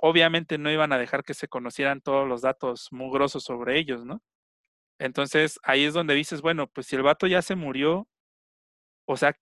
obviamente 0.00 0.58
no 0.58 0.70
iban 0.70 0.92
a 0.92 0.98
dejar 0.98 1.24
que 1.24 1.34
se 1.34 1.48
conocieran 1.48 2.00
todos 2.00 2.26
los 2.28 2.42
datos 2.42 2.88
mugrosos 2.92 3.44
sobre 3.44 3.78
ellos, 3.78 4.04
¿no? 4.04 4.22
Entonces 4.98 5.58
ahí 5.62 5.84
es 5.84 5.94
donde 5.94 6.14
dices, 6.14 6.42
bueno, 6.42 6.66
pues 6.68 6.86
si 6.86 6.96
el 6.96 7.02
vato 7.02 7.26
ya 7.26 7.42
se 7.42 7.56
murió, 7.56 8.08
o 9.06 9.16
sea, 9.16 9.34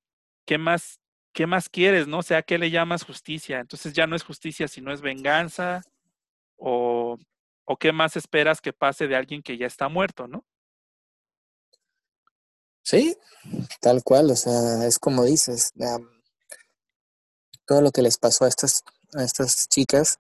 ¿qué 0.46 0.58
más, 0.58 1.00
qué 1.32 1.46
más 1.46 1.68
quieres, 1.68 2.08
no? 2.08 2.18
O 2.18 2.22
sea, 2.22 2.42
¿qué 2.42 2.58
le 2.58 2.70
llamas 2.70 3.04
justicia? 3.04 3.60
Entonces 3.60 3.92
ya 3.92 4.06
no 4.06 4.16
es 4.16 4.24
justicia, 4.24 4.68
sino 4.68 4.92
es 4.92 5.00
venganza, 5.02 5.82
o, 6.56 7.18
o 7.64 7.76
qué 7.76 7.92
más 7.92 8.16
esperas 8.16 8.60
que 8.60 8.72
pase 8.72 9.08
de 9.08 9.16
alguien 9.16 9.42
que 9.42 9.56
ya 9.58 9.66
está 9.66 9.88
muerto, 9.88 10.28
¿no? 10.28 10.44
Sí, 12.90 13.16
tal 13.80 14.02
cual, 14.02 14.32
o 14.32 14.34
sea, 14.34 14.84
es 14.84 14.98
como 14.98 15.22
dices, 15.24 15.72
todo 17.64 17.82
lo 17.82 17.92
que 17.92 18.02
les 18.02 18.18
pasó 18.18 18.46
a 18.46 18.48
estas, 18.48 18.82
a 19.14 19.22
estas 19.22 19.68
chicas, 19.68 20.18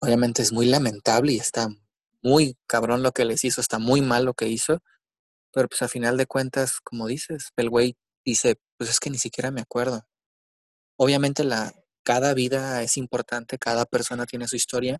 obviamente 0.00 0.42
es 0.42 0.52
muy 0.52 0.66
lamentable 0.66 1.34
y 1.34 1.38
está 1.38 1.68
muy 2.20 2.58
cabrón 2.66 3.04
lo 3.04 3.12
que 3.12 3.24
les 3.24 3.44
hizo, 3.44 3.60
está 3.60 3.78
muy 3.78 4.00
mal 4.00 4.24
lo 4.24 4.34
que 4.34 4.48
hizo, 4.48 4.80
pero 5.52 5.68
pues 5.68 5.82
a 5.82 5.88
final 5.88 6.16
de 6.16 6.26
cuentas, 6.26 6.80
como 6.82 7.06
dices, 7.06 7.52
el 7.56 7.70
güey 7.70 7.96
dice, 8.24 8.56
pues 8.76 8.90
es 8.90 8.98
que 8.98 9.10
ni 9.10 9.18
siquiera 9.18 9.52
me 9.52 9.60
acuerdo. 9.60 10.04
Obviamente 10.96 11.44
la, 11.44 11.72
cada 12.02 12.34
vida 12.34 12.82
es 12.82 12.96
importante, 12.96 13.56
cada 13.56 13.84
persona 13.86 14.26
tiene 14.26 14.48
su 14.48 14.56
historia, 14.56 14.98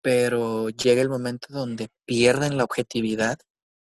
pero 0.00 0.70
llega 0.70 1.02
el 1.02 1.10
momento 1.10 1.48
donde 1.50 1.90
pierden 2.06 2.56
la 2.56 2.64
objetividad 2.64 3.38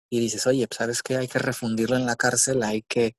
y 0.09 0.19
dices, 0.19 0.47
oye, 0.47 0.67
pues, 0.67 0.77
¿sabes 0.77 1.03
qué? 1.03 1.17
Hay 1.17 1.27
que 1.27 1.39
refundirlo 1.39 1.95
en 1.97 2.05
la 2.05 2.15
cárcel, 2.15 2.63
hay 2.63 2.83
que, 2.83 3.15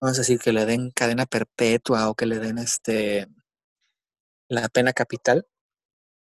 vamos 0.00 0.18
a 0.18 0.22
decir, 0.22 0.40
que 0.40 0.52
le 0.52 0.66
den 0.66 0.90
cadena 0.90 1.26
perpetua 1.26 2.10
o 2.10 2.14
que 2.14 2.26
le 2.26 2.38
den 2.38 2.58
este 2.58 3.28
la 4.48 4.68
pena 4.68 4.92
capital. 4.92 5.46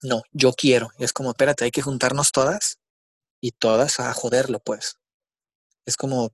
No, 0.02 0.22
yo 0.32 0.52
quiero. 0.52 0.90
es 0.98 1.12
como, 1.12 1.30
espérate, 1.30 1.64
hay 1.64 1.70
que 1.70 1.82
juntarnos 1.82 2.32
todas 2.32 2.78
y 3.40 3.52
todas 3.52 4.00
a 4.00 4.12
joderlo, 4.14 4.60
pues. 4.60 4.98
Es 5.86 5.96
como, 5.96 6.30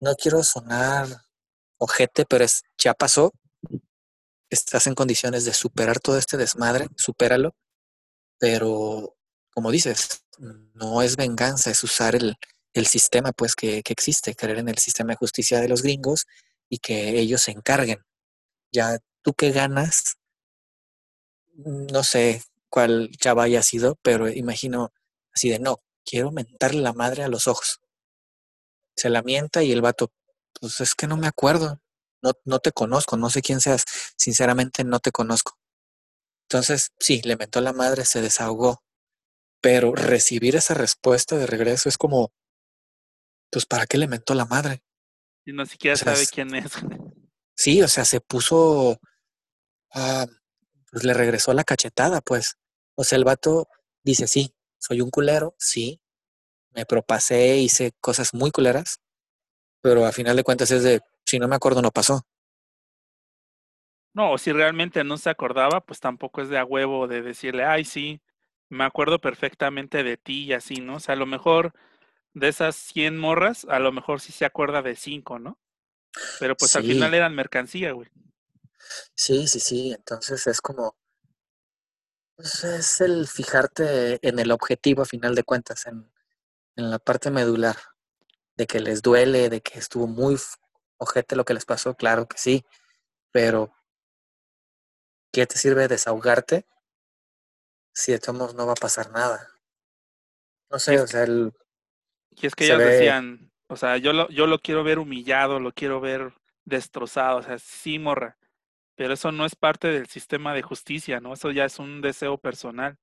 no 0.00 0.14
quiero 0.16 0.42
sonar 0.42 1.08
ojete, 1.78 2.24
pero 2.26 2.44
es, 2.44 2.62
ya 2.78 2.94
pasó. 2.94 3.32
Estás 4.50 4.86
en 4.86 4.94
condiciones 4.94 5.44
de 5.44 5.54
superar 5.54 6.00
todo 6.00 6.18
este 6.18 6.36
desmadre, 6.36 6.88
supéralo. 6.96 7.54
Pero, 8.38 9.16
como 9.50 9.70
dices, 9.70 10.21
no 10.38 11.02
es 11.02 11.16
venganza, 11.16 11.70
es 11.70 11.82
usar 11.84 12.14
el, 12.14 12.36
el 12.74 12.86
sistema 12.86 13.32
pues 13.32 13.54
que, 13.54 13.82
que, 13.82 13.92
existe, 13.92 14.34
creer 14.34 14.58
en 14.58 14.68
el 14.68 14.78
sistema 14.78 15.12
de 15.12 15.16
justicia 15.16 15.60
de 15.60 15.68
los 15.68 15.82
gringos 15.82 16.26
y 16.68 16.78
que 16.78 17.18
ellos 17.18 17.42
se 17.42 17.52
encarguen. 17.52 18.04
Ya 18.72 18.98
tú 19.22 19.34
que 19.34 19.52
ganas, 19.52 20.16
no 21.54 22.02
sé 22.02 22.42
cuál 22.68 23.10
ya 23.20 23.32
haya 23.32 23.62
sido, 23.62 23.98
pero 24.02 24.28
imagino 24.28 24.92
así 25.34 25.50
de 25.50 25.58
no, 25.58 25.78
quiero 26.04 26.32
mentarle 26.32 26.80
la 26.80 26.92
madre 26.92 27.22
a 27.24 27.28
los 27.28 27.46
ojos 27.48 27.80
se 28.96 29.10
lamenta 29.10 29.62
y 29.62 29.72
el 29.72 29.82
vato, 29.82 30.12
pues 30.60 30.80
es 30.80 30.94
que 30.94 31.06
no 31.06 31.16
me 31.16 31.26
acuerdo, 31.26 31.80
no, 32.22 32.32
no 32.44 32.58
te 32.60 32.72
conozco, 32.72 33.16
no 33.16 33.30
sé 33.30 33.42
quién 33.42 33.60
seas, 33.60 33.84
sinceramente 34.16 34.84
no 34.84 35.00
te 35.00 35.12
conozco. 35.12 35.58
Entonces, 36.48 36.92
sí, 36.98 37.20
le 37.24 37.36
mentó 37.36 37.60
la 37.60 37.72
madre, 37.72 38.04
se 38.04 38.20
desahogó, 38.20 38.82
pero 39.62 39.94
recibir 39.94 40.56
esa 40.56 40.74
respuesta 40.74 41.38
de 41.38 41.46
regreso 41.46 41.88
es 41.88 41.96
como, 41.96 42.32
pues, 43.50 43.64
¿para 43.64 43.86
qué 43.86 43.96
le 43.96 44.08
mentó 44.08 44.34
la 44.34 44.44
madre? 44.44 44.82
Y 45.46 45.52
no 45.52 45.64
siquiera 45.64 45.96
sabe 45.96 46.26
quién 46.26 46.54
es. 46.54 46.72
Sí, 47.54 47.82
o 47.82 47.86
sea, 47.86 48.06
se 48.06 48.20
puso, 48.20 48.98
ah, 49.94 50.26
pues 50.90 51.04
le 51.04 51.12
regresó 51.12 51.52
la 51.52 51.64
cachetada, 51.64 52.22
pues. 52.22 52.56
O 52.96 53.04
sea, 53.04 53.18
el 53.18 53.24
vato 53.24 53.68
dice, 54.02 54.26
sí, 54.26 54.54
soy 54.78 55.02
un 55.02 55.10
culero, 55.10 55.54
sí, 55.58 56.00
me 56.70 56.86
propasé, 56.86 57.58
hice 57.58 57.92
cosas 58.00 58.32
muy 58.32 58.50
culeras, 58.50 59.00
pero 59.82 60.06
a 60.06 60.12
final 60.12 60.34
de 60.34 60.44
cuentas 60.44 60.70
es 60.70 60.82
de, 60.82 61.02
si 61.26 61.38
no 61.38 61.46
me 61.46 61.54
acuerdo, 61.54 61.82
no 61.82 61.90
pasó. 61.90 62.22
No, 64.14 64.32
o 64.32 64.38
si 64.38 64.50
realmente 64.50 65.04
no 65.04 65.18
se 65.18 65.30
acordaba, 65.30 65.84
pues 65.84 66.00
tampoco 66.00 66.40
es 66.40 66.48
de 66.48 66.58
a 66.58 66.64
huevo 66.64 67.06
de 67.06 67.20
decirle, 67.20 67.64
ay, 67.64 67.84
sí, 67.84 68.22
me 68.72 68.84
acuerdo 68.84 69.20
perfectamente 69.20 70.02
de 70.02 70.16
ti 70.16 70.44
y 70.44 70.54
así, 70.54 70.76
¿no? 70.76 70.96
O 70.96 71.00
sea, 71.00 71.12
a 71.12 71.18
lo 71.18 71.26
mejor 71.26 71.74
de 72.32 72.48
esas 72.48 72.74
100 72.74 73.18
morras, 73.18 73.66
a 73.68 73.78
lo 73.78 73.92
mejor 73.92 74.22
sí 74.22 74.32
se 74.32 74.46
acuerda 74.46 74.80
de 74.80 74.96
5, 74.96 75.38
¿no? 75.38 75.58
Pero 76.40 76.56
pues 76.56 76.74
al 76.74 76.84
final 76.84 77.12
eran 77.12 77.34
mercancía, 77.34 77.92
güey. 77.92 78.08
Sí, 79.14 79.46
sí, 79.46 79.60
sí, 79.60 79.92
entonces 79.92 80.46
es 80.46 80.62
como, 80.62 80.96
pues 82.34 82.64
es 82.64 83.02
el 83.02 83.28
fijarte 83.28 84.18
en 84.26 84.38
el 84.38 84.50
objetivo 84.50 85.02
a 85.02 85.06
final 85.06 85.34
de 85.34 85.44
cuentas, 85.44 85.86
en, 85.86 86.10
en 86.76 86.90
la 86.90 86.98
parte 86.98 87.30
medular, 87.30 87.76
de 88.56 88.66
que 88.66 88.80
les 88.80 89.02
duele, 89.02 89.50
de 89.50 89.60
que 89.60 89.78
estuvo 89.78 90.06
muy 90.06 90.38
ojete 90.96 91.36
lo 91.36 91.44
que 91.44 91.54
les 91.54 91.66
pasó, 91.66 91.94
claro 91.94 92.26
que 92.26 92.38
sí, 92.38 92.64
pero 93.32 93.74
¿qué 95.30 95.46
te 95.46 95.58
sirve 95.58 95.88
desahogarte 95.88 96.66
si 97.92 98.18
todos 98.18 98.54
no 98.54 98.66
va 98.66 98.72
a 98.72 98.76
pasar 98.76 99.10
nada? 99.10 99.48
No 100.70 100.78
sé, 100.78 101.00
o 101.00 101.06
sea, 101.06 101.24
el, 101.24 101.52
y 102.30 102.46
es 102.46 102.54
que 102.54 102.64
ellos 102.64 102.78
decían, 102.78 103.52
o 103.68 103.76
sea, 103.76 103.96
yo 103.98 104.12
lo, 104.12 104.28
yo 104.30 104.46
lo 104.46 104.58
quiero 104.58 104.84
ver 104.84 104.98
humillado, 104.98 105.60
lo 105.60 105.72
quiero 105.72 106.00
ver 106.00 106.34
destrozado, 106.64 107.38
o 107.38 107.42
sea, 107.42 107.58
sí, 107.58 107.98
morra, 107.98 108.38
pero 108.94 109.14
eso 109.14 109.32
no 109.32 109.44
es 109.44 109.54
parte 109.54 109.88
del 109.88 110.06
sistema 110.06 110.54
de 110.54 110.62
justicia, 110.62 111.20
¿no? 111.20 111.34
Eso 111.34 111.50
ya 111.50 111.64
es 111.64 111.78
un 111.78 112.00
deseo 112.00 112.38
personal. 112.38 112.98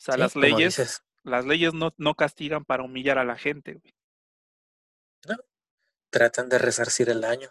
O 0.00 0.04
sea, 0.04 0.16
las 0.16 0.34
leyes 0.34 1.02
las 1.24 1.46
leyes 1.46 1.72
no, 1.72 1.94
no 1.98 2.14
castigan 2.14 2.64
para 2.64 2.82
humillar 2.82 3.18
a 3.18 3.24
la 3.24 3.36
gente. 3.36 3.80
No, 5.28 5.36
tratan 6.10 6.48
de 6.48 6.58
resarcir 6.58 7.08
el 7.10 7.20
daño. 7.20 7.48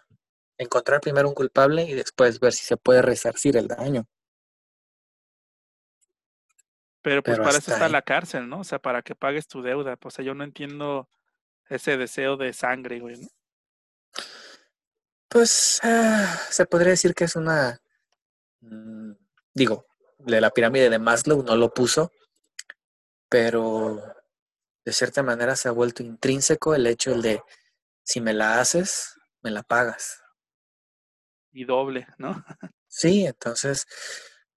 Encontrar 0.58 1.00
primero 1.00 1.30
un 1.30 1.34
culpable 1.34 1.84
y 1.84 1.94
después 1.94 2.40
ver 2.40 2.54
si 2.54 2.66
se 2.66 2.78
puede 2.78 3.02
resarcir 3.02 3.56
el 3.56 3.68
daño. 3.68 4.08
Pero 7.02 7.24
pues 7.24 7.40
para 7.40 7.58
eso 7.58 7.72
está 7.72 7.90
la 7.90 8.02
cárcel, 8.02 8.48
¿no? 8.48 8.60
O 8.60 8.64
sea, 8.64 8.80
para 8.80 9.02
que 9.02 9.16
pagues 9.16 9.48
tu 9.48 9.62
deuda. 9.62 9.98
O 10.02 10.12
sea, 10.12 10.24
yo 10.24 10.36
no 10.36 10.44
entiendo 10.44 11.10
ese 11.70 11.98
deseo 11.98 12.38
de 12.38 12.54
sangre, 12.54 13.00
güey, 13.00 13.18
¿no? 13.18 13.28
Pues 15.28 15.80
ah, 15.84 16.40
se 16.50 16.66
podría 16.66 16.90
decir 16.90 17.16
que 17.16 17.24
es 17.24 17.36
una, 17.36 17.82
mm, 18.60 19.14
digo, 19.54 19.86
de 20.20 20.42
la 20.42 20.50
pirámide 20.50 20.90
de 20.90 21.00
Maslow 21.00 21.42
no 21.42 21.56
lo 21.56 21.74
puso, 21.74 22.12
pero 23.30 24.04
de 24.84 24.94
cierta 24.94 25.24
manera 25.24 25.56
se 25.56 25.70
ha 25.70 25.72
vuelto 25.72 26.04
intrínseco 26.04 26.76
el 26.76 26.86
hecho 26.86 27.20
de 27.22 27.42
si 28.04 28.20
me 28.20 28.34
la 28.34 28.60
haces, 28.60 29.16
me 29.42 29.52
la 29.52 29.64
pagas. 29.64 30.22
Y 31.54 31.64
doble, 31.66 32.08
¿no? 32.18 32.44
Sí, 32.88 33.26
entonces 33.26 33.88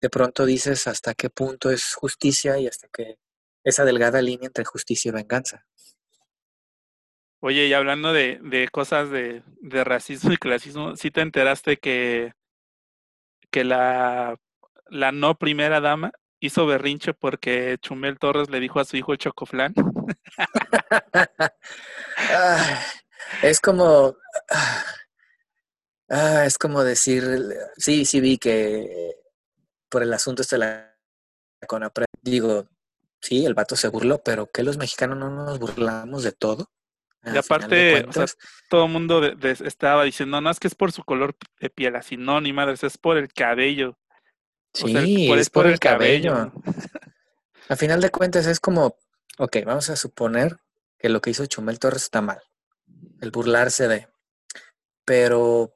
de 0.04 0.10
pronto 0.10 0.44
dices 0.44 0.86
hasta 0.86 1.14
qué 1.14 1.30
punto 1.30 1.70
es 1.70 1.94
justicia 1.94 2.58
y 2.58 2.66
hasta 2.66 2.88
qué 2.92 3.16
esa 3.64 3.86
delgada 3.86 4.20
línea 4.20 4.48
entre 4.48 4.66
justicia 4.66 5.08
y 5.08 5.12
venganza. 5.12 5.64
Oye, 7.40 7.68
y 7.68 7.72
hablando 7.72 8.12
de, 8.12 8.38
de 8.42 8.68
cosas 8.68 9.08
de, 9.08 9.42
de, 9.62 9.82
racismo 9.82 10.30
y 10.30 10.36
clasismo, 10.36 10.94
¿sí 10.96 11.10
te 11.10 11.22
enteraste 11.22 11.78
que, 11.78 12.34
que 13.50 13.64
la, 13.64 14.38
la 14.90 15.10
no 15.10 15.38
primera 15.38 15.80
dama 15.80 16.12
hizo 16.38 16.66
berrinche 16.66 17.14
porque 17.14 17.78
Chumel 17.80 18.18
Torres 18.18 18.50
le 18.50 18.60
dijo 18.60 18.80
a 18.80 18.84
su 18.84 18.98
hijo 18.98 19.12
el 19.12 19.18
chocoflán? 19.18 19.72
es 23.42 23.58
como... 23.58 24.18
Ah, 26.10 26.44
es 26.44 26.58
como 26.58 26.84
decir, 26.84 27.24
sí, 27.78 28.04
sí 28.04 28.20
vi 28.20 28.36
que 28.36 29.23
por 29.94 30.02
el 30.02 30.12
asunto 30.12 30.42
este 30.42 30.56
de 30.56 30.58
la 30.58 30.96
CONAPRED, 31.68 32.06
digo, 32.20 32.66
sí, 33.20 33.46
el 33.46 33.54
vato 33.54 33.76
se 33.76 33.86
burló, 33.86 34.20
pero 34.24 34.50
que 34.50 34.64
los 34.64 34.76
mexicanos 34.76 35.16
no 35.16 35.30
nos 35.30 35.60
burlamos 35.60 36.24
de 36.24 36.32
todo. 36.32 36.68
Y 37.22 37.36
aparte, 37.36 38.04
todo 38.68 38.86
el 38.86 38.90
mundo 38.90 39.22
estaba 39.24 40.02
diciendo, 40.02 40.40
no, 40.40 40.50
es 40.50 40.58
que 40.58 40.66
es 40.66 40.74
por 40.74 40.90
su 40.90 41.04
color 41.04 41.36
de 41.60 41.70
piel, 41.70 41.94
así, 41.94 42.16
no, 42.16 42.40
ni 42.40 42.52
madres, 42.52 42.82
es 42.82 42.98
por 42.98 43.18
el 43.18 43.32
cabello. 43.32 43.96
Sí, 44.72 45.30
es 45.32 45.48
por, 45.48 45.68
el, 45.68 45.78
cabello. 45.78 46.52
A 47.68 47.76
final 47.76 48.00
de 48.00 48.10
cuentas 48.10 48.46
es 48.48 48.58
como, 48.58 48.96
ok, 49.38 49.58
vamos 49.64 49.90
a 49.90 49.96
suponer 49.96 50.58
que 50.98 51.08
lo 51.08 51.20
que 51.20 51.30
hizo 51.30 51.46
Chumel 51.46 51.78
Torres 51.78 52.02
está 52.02 52.20
mal, 52.20 52.40
el 53.20 53.30
burlarse 53.30 53.86
de, 53.86 54.08
pero 55.04 55.72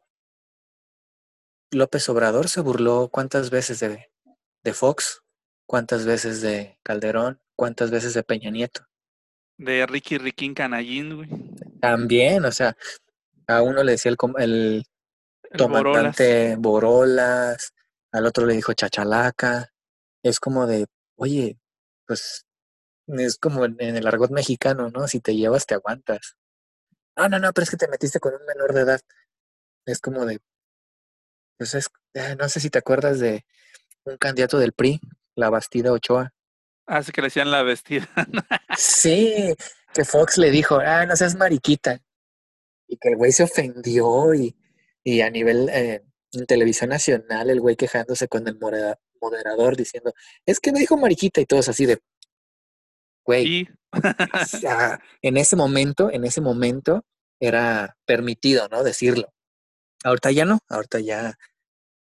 López 1.70 2.08
Obrador 2.08 2.48
se 2.48 2.60
burló 2.60 3.08
cuántas 3.08 3.50
veces 3.50 3.80
de, 3.80 4.10
de 4.64 4.72
Fox, 4.72 5.22
cuántas 5.66 6.06
veces 6.06 6.40
de 6.40 6.78
Calderón, 6.82 7.40
cuántas 7.56 7.90
veces 7.90 8.14
de 8.14 8.22
Peña 8.22 8.50
Nieto 8.50 8.88
de 9.58 9.86
Ricky 9.86 10.18
Riquín 10.18 10.54
Canallín, 10.54 11.16
güey. 11.16 11.28
También, 11.80 12.44
o 12.44 12.52
sea, 12.52 12.76
a 13.46 13.62
uno 13.62 13.82
le 13.82 13.92
decía 13.92 14.10
el, 14.10 14.16
el, 14.38 14.84
comandante 15.58 16.56
Borolas. 16.56 17.74
al 18.12 18.26
otro 18.26 18.46
le 18.46 18.54
dijo 18.54 18.72
Chachalaca. 18.72 19.72
Es 20.22 20.40
como 20.40 20.66
de, 20.66 20.86
oye, 21.16 21.58
pues 22.06 22.46
es 23.06 23.38
como 23.38 23.64
en, 23.64 23.80
el 23.80 24.06
argot 24.06 24.30
mexicano, 24.30 24.90
¿no? 24.90 25.06
Si 25.08 25.20
te 25.20 25.34
llevas, 25.34 25.66
te 25.66 25.74
aguantas. 25.74 26.36
No, 27.16 27.28
no, 27.28 27.38
no, 27.38 27.52
pero 27.52 27.64
es 27.64 27.70
que 27.70 27.76
te 27.76 27.88
metiste 27.88 28.20
con 28.20 28.34
un 28.34 28.46
menor 28.46 28.72
de 28.72 28.82
edad. 28.82 29.00
Es 29.86 30.00
como 30.00 30.24
de, 30.24 30.38
pues 31.58 31.74
es, 31.74 31.88
eh, 32.14 32.36
no 32.38 32.48
sé 32.48 32.60
si 32.60 32.70
te 32.70 32.78
acuerdas 32.78 33.18
de 33.18 33.44
un 34.04 34.16
candidato 34.16 34.58
del 34.58 34.72
PRI, 34.72 35.00
la 35.34 35.50
Bastida 35.50 35.92
Ochoa. 35.92 36.32
Así 36.86 37.12
que 37.12 37.20
le 37.20 37.26
decían 37.26 37.50
la 37.50 37.62
vestida. 37.62 38.08
sí, 38.78 39.54
que 39.92 40.04
Fox 40.04 40.38
le 40.38 40.50
dijo, 40.50 40.78
ah, 40.80 41.04
no 41.04 41.16
seas 41.16 41.34
mariquita. 41.34 42.00
Y 42.86 42.96
que 42.96 43.10
el 43.10 43.16
güey 43.16 43.32
se 43.32 43.42
ofendió 43.42 44.32
y, 44.34 44.56
y 45.04 45.20
a 45.20 45.30
nivel 45.30 45.68
eh, 45.68 46.02
en 46.32 46.46
televisión 46.46 46.90
nacional, 46.90 47.50
el 47.50 47.60
güey 47.60 47.76
quejándose 47.76 48.28
con 48.28 48.48
el 48.48 48.58
moderador 49.20 49.76
diciendo, 49.76 50.14
es 50.46 50.60
que 50.60 50.72
me 50.72 50.78
dijo 50.78 50.96
mariquita 50.96 51.40
y 51.40 51.46
todos 51.46 51.68
así 51.68 51.84
de, 51.84 51.98
güey. 53.24 53.68
en 55.22 55.36
ese 55.36 55.56
momento, 55.56 56.10
en 56.10 56.24
ese 56.24 56.40
momento 56.40 57.04
era 57.40 57.96
permitido, 58.06 58.68
¿no? 58.68 58.82
Decirlo. 58.82 59.32
Ahorita 60.04 60.30
ya 60.30 60.44
no, 60.44 60.60
ahorita 60.68 61.00
ya 61.00 61.38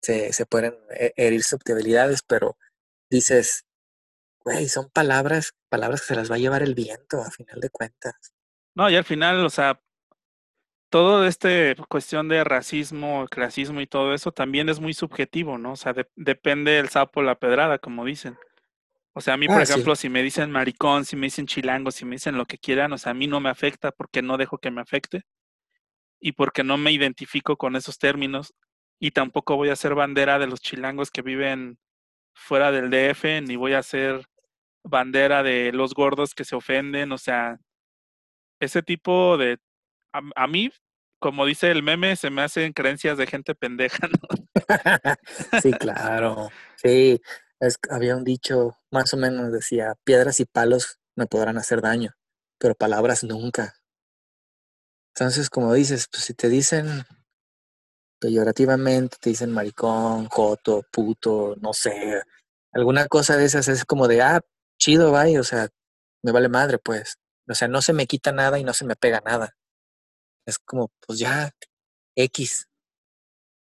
se, 0.01 0.33
se 0.33 0.45
pueden 0.45 0.75
herir 1.15 1.43
susceptibilidades, 1.43 2.21
pero 2.23 2.57
dices, 3.09 3.65
güey, 4.43 4.67
son 4.67 4.89
palabras, 4.89 5.53
palabras 5.69 6.01
que 6.01 6.07
se 6.07 6.15
las 6.15 6.31
va 6.31 6.35
a 6.35 6.39
llevar 6.39 6.63
el 6.63 6.75
viento 6.75 7.21
a 7.21 7.31
final 7.31 7.59
de 7.59 7.69
cuentas. 7.69 8.13
No, 8.73 8.89
y 8.89 8.95
al 8.95 9.03
final, 9.03 9.45
o 9.45 9.49
sea, 9.49 9.81
todo 10.89 11.25
este 11.25 11.75
cuestión 11.89 12.27
de 12.27 12.43
racismo, 12.43 13.25
clasismo 13.29 13.81
y 13.81 13.87
todo 13.87 14.13
eso 14.13 14.31
también 14.31 14.69
es 14.69 14.79
muy 14.79 14.93
subjetivo, 14.93 15.57
¿no? 15.57 15.73
O 15.73 15.75
sea, 15.75 15.93
depende 16.15 16.71
del 16.71 16.89
sapo 16.89 17.21
la 17.21 17.39
pedrada, 17.39 17.79
como 17.79 18.05
dicen. 18.05 18.37
O 19.13 19.21
sea, 19.21 19.33
a 19.33 19.37
mí, 19.37 19.47
por 19.47 19.59
ah, 19.59 19.63
ejemplo, 19.63 19.95
si 19.95 20.09
me 20.09 20.23
dicen 20.23 20.51
maricón, 20.51 21.03
si 21.03 21.17
me 21.17 21.27
dicen 21.27 21.45
chilango, 21.45 21.91
si 21.91 22.05
me 22.05 22.15
dicen 22.15 22.37
lo 22.37 22.45
que 22.45 22.57
quieran, 22.57 22.93
o 22.93 22.97
sea, 22.97 23.11
a 23.11 23.15
mí 23.15 23.27
no 23.27 23.41
me 23.41 23.49
afecta 23.49 23.91
porque 23.91 24.21
no 24.21 24.37
dejo 24.37 24.57
que 24.57 24.71
me 24.71 24.81
afecte 24.81 25.23
y 26.22 26.34
porque 26.34 26.63
no 26.63 26.78
me 26.78 26.91
identifico 26.91 27.57
con 27.57 27.76
esos 27.76 27.97
términos 27.97 28.53
y 28.99 29.11
tampoco 29.11 29.57
voy 29.57 29.69
a 29.69 29.76
ser 29.76 29.95
bandera 29.95 30.38
de 30.38 30.47
los 30.47 30.61
chilangos 30.61 31.09
que 31.09 31.24
viven 31.24 31.80
fuera 32.36 32.72
del 32.72 32.89
DF, 32.91 33.41
ni 33.41 33.55
voy 33.55 33.74
a 33.74 33.84
ser 33.84 34.26
bandera 34.84 35.43
de 35.43 35.72
los 35.74 35.93
gordos 35.93 36.36
que 36.36 36.45
se 36.45 36.55
ofenden, 36.55 37.11
o 37.11 37.17
sea, 37.17 37.59
ese 38.59 38.84
tipo 38.84 39.38
de... 39.38 39.57
A, 40.13 40.47
mí, 40.47 40.69
como 41.19 41.45
dice 41.45 41.72
el 41.72 41.84
meme, 41.84 42.15
se 42.15 42.30
me 42.30 42.41
hacen 42.41 42.74
creencias 42.74 43.17
de 43.17 43.26
gente 43.26 43.55
pendeja, 43.55 44.07
¿no? 44.07 45.59
sí, 45.61 45.72
claro. 45.72 46.49
Sí, 46.76 47.22
es, 47.59 47.80
había 47.89 48.17
un 48.17 48.24
dicho, 48.24 48.78
más 48.91 49.13
o 49.13 49.17
menos 49.17 49.51
decía, 49.51 49.95
piedras 50.03 50.39
y 50.41 50.45
palos 50.45 50.99
me 51.15 51.28
podrán 51.28 51.57
hacer 51.57 51.82
daño, 51.82 52.11
pero 52.59 52.76
palabras 52.76 53.24
nunca. 53.24 53.80
Entonces, 55.16 55.49
como 55.49 55.74
dices, 55.74 56.07
pues 56.12 56.24
si 56.24 56.34
te 56.34 56.49
dicen 56.49 57.05
peyorativamente, 58.20 59.18
te 59.20 59.32
dicen 59.32 59.51
maricón, 59.51 60.28
joto, 60.30 60.84
puto, 60.91 61.55
no 61.59 61.74
sé, 61.74 62.22
alguna 62.72 63.07
cosa 63.07 63.36
de 63.38 63.45
esas 63.45 63.68
es 63.68 63.86
como 63.86 64.07
de, 64.07 64.22
ah, 64.22 64.41
chido, 64.80 65.12
bye, 65.12 65.39
o 65.39 65.43
sea, 65.43 65.70
me 66.24 66.32
vale 66.32 66.49
madre, 66.49 66.78
pues. 66.78 67.18
O 67.49 67.53
sea, 67.55 67.68
no 67.68 67.82
se 67.82 67.93
me 67.93 68.07
quita 68.07 68.32
nada 68.32 68.59
y 68.59 68.64
no 68.64 68.74
se 68.74 68.86
me 68.86 68.95
pega 68.95 69.22
nada. 69.26 69.55
Es 70.45 70.59
como, 70.59 70.91
pues 71.05 71.20
ya, 71.20 71.51
X. 72.16 72.68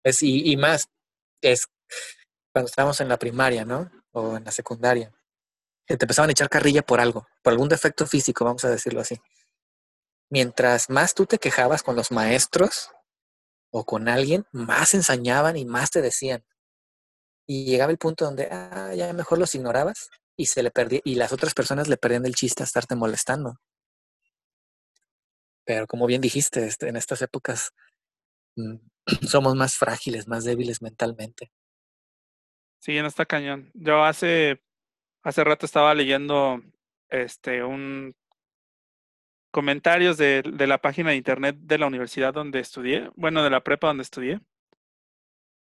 Es, 0.04 0.22
y, 0.22 0.52
y 0.52 0.58
más, 0.58 0.88
es 1.42 1.68
cuando 2.54 2.70
estábamos 2.70 3.02
en 3.02 3.10
la 3.10 3.18
primaria, 3.18 3.66
¿no? 3.66 3.92
O 4.12 4.38
en 4.38 4.44
la 4.44 4.52
secundaria. 4.52 5.12
Te 5.88 5.96
empezaban 5.96 6.30
a 6.30 6.34
echar 6.34 6.50
carrilla 6.50 6.84
por 6.84 7.00
algo, 7.00 7.28
por 7.42 7.52
algún 7.54 7.70
defecto 7.70 8.06
físico, 8.06 8.46
vamos 8.46 8.64
a 8.66 8.70
decirlo 8.70 9.02
así. 9.02 9.20
Mientras 10.34 10.90
más 10.90 11.14
tú 11.14 11.28
te 11.28 11.38
quejabas 11.38 11.84
con 11.84 11.96
los 11.96 12.12
maestros 12.12 12.90
o 13.70 13.86
con 13.86 14.10
alguien, 14.10 14.48
más 14.52 14.96
ensañaban 14.96 15.58
y 15.58 15.64
más 15.64 15.92
te 15.92 16.02
decían. 16.02 16.44
Y 17.46 17.66
llegaba 17.66 17.92
el 17.92 18.00
punto 18.00 18.26
donde, 18.26 18.48
ah, 18.50 18.96
ya 18.96 19.14
mejor 19.14 19.38
los 19.38 19.54
ignorabas 19.54 20.10
y 20.36 20.48
se 20.48 20.64
le 20.64 20.72
perdía, 20.72 21.02
y 21.04 21.14
las 21.14 21.34
otras 21.34 21.54
personas 21.54 21.88
le 21.88 21.98
perdían 21.98 22.26
el 22.26 22.34
chiste 22.34 22.64
a 22.64 22.66
estarte 22.66 22.96
molestando. 22.96 23.60
Pero 25.66 25.86
como 25.86 26.08
bien 26.08 26.22
dijiste, 26.22 26.66
este, 26.66 26.88
en 26.88 26.96
estas 26.96 27.22
épocas 27.22 27.72
mm, 28.56 28.78
somos 29.30 29.54
más 29.54 29.76
frágiles, 29.76 30.28
más 30.28 30.46
débiles 30.46 30.82
mentalmente. 30.82 31.52
Sí, 32.80 32.98
en 32.98 33.06
esta 33.06 33.28
cañón. 33.28 33.70
Yo 33.76 34.04
hace, 34.04 34.64
hace 35.22 35.44
rato 35.44 35.68
estaba 35.68 35.94
leyendo 35.94 36.60
este 37.08 37.64
un 37.64 38.16
comentarios 39.54 40.18
de, 40.18 40.42
la 40.68 40.80
página 40.80 41.12
de 41.12 41.16
internet 41.16 41.56
de 41.60 41.78
la 41.78 41.86
universidad 41.86 42.34
donde 42.34 42.60
estudié, 42.60 43.12
bueno, 43.16 43.44
de 43.44 43.52
la 43.52 43.64
prepa 43.64 43.88
donde 43.88 44.02
estudié, 44.02 44.42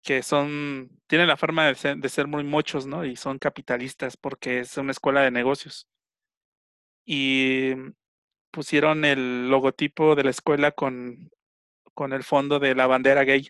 que 0.01 0.23
son, 0.23 0.89
tienen 1.07 1.27
la 1.27 1.37
forma 1.37 1.67
de 1.67 1.75
ser, 1.75 1.97
de 1.97 2.09
ser, 2.09 2.27
muy 2.27 2.43
muchos, 2.43 2.87
¿no? 2.87 3.05
Y 3.05 3.15
son 3.15 3.37
capitalistas 3.37 4.17
porque 4.17 4.61
es 4.61 4.77
una 4.77 4.91
escuela 4.91 5.21
de 5.21 5.29
negocios. 5.29 5.87
Y 7.05 7.73
pusieron 8.51 9.05
el 9.05 9.49
logotipo 9.49 10.15
de 10.15 10.23
la 10.23 10.31
escuela 10.31 10.71
con, 10.71 11.29
con 11.93 12.13
el 12.13 12.23
fondo 12.23 12.59
de 12.59 12.73
la 12.73 12.87
bandera 12.87 13.23
gay. 13.23 13.49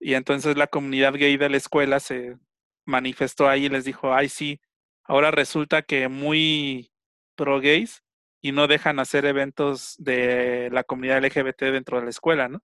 Y 0.00 0.14
entonces 0.14 0.56
la 0.58 0.66
comunidad 0.66 1.14
gay 1.14 1.38
de 1.38 1.48
la 1.48 1.56
escuela 1.56 1.98
se 2.00 2.36
manifestó 2.84 3.48
ahí 3.48 3.66
y 3.66 3.68
les 3.70 3.86
dijo, 3.86 4.12
ay 4.12 4.28
sí, 4.28 4.60
ahora 5.04 5.30
resulta 5.30 5.82
que 5.82 6.08
muy 6.08 6.92
pro 7.36 7.60
gays 7.60 8.02
y 8.42 8.52
no 8.52 8.66
dejan 8.66 8.98
hacer 8.98 9.24
eventos 9.24 9.96
de 9.98 10.70
la 10.72 10.84
comunidad 10.84 11.22
LGBT 11.24 11.62
dentro 11.64 11.98
de 11.98 12.04
la 12.04 12.10
escuela, 12.10 12.48
¿no? 12.48 12.62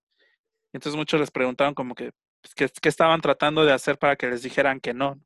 Entonces 0.73 0.97
muchos 0.97 1.21
les 1.21 1.31
preguntaron 1.31 1.75
como 1.75 1.95
que, 1.95 2.13
pues, 2.43 2.55
que, 2.55 2.89
estaban 2.89 3.21
tratando 3.21 3.65
de 3.65 3.73
hacer 3.73 3.99
para 3.99 4.17
que 4.17 4.29
les 4.29 4.43
dijeran 4.43 4.81
que 4.81 4.95
no. 4.95 5.21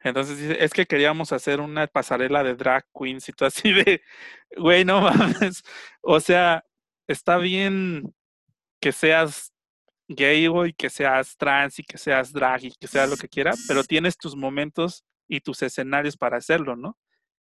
Entonces 0.00 0.56
es 0.60 0.72
que 0.72 0.86
queríamos 0.86 1.32
hacer 1.32 1.60
una 1.60 1.86
pasarela 1.88 2.44
de 2.44 2.54
drag 2.54 2.86
queens 2.94 3.28
y 3.28 3.32
todo 3.32 3.48
así 3.48 3.72
de, 3.72 4.02
güey, 4.56 4.84
no 4.84 5.00
mames. 5.02 5.62
O 6.02 6.20
sea, 6.20 6.64
está 7.08 7.38
bien 7.38 8.14
que 8.80 8.92
seas 8.92 9.52
gay, 10.08 10.46
güey, 10.46 10.72
que 10.72 10.90
seas 10.90 11.36
trans 11.36 11.78
y 11.78 11.84
que 11.84 11.98
seas 11.98 12.32
drag 12.32 12.64
y 12.64 12.72
que 12.72 12.86
sea 12.88 13.06
lo 13.06 13.16
que 13.16 13.28
quiera, 13.28 13.52
pero 13.68 13.84
tienes 13.84 14.16
tus 14.16 14.36
momentos 14.36 15.04
y 15.28 15.40
tus 15.40 15.62
escenarios 15.62 16.16
para 16.16 16.38
hacerlo, 16.38 16.76
¿no? 16.76 16.96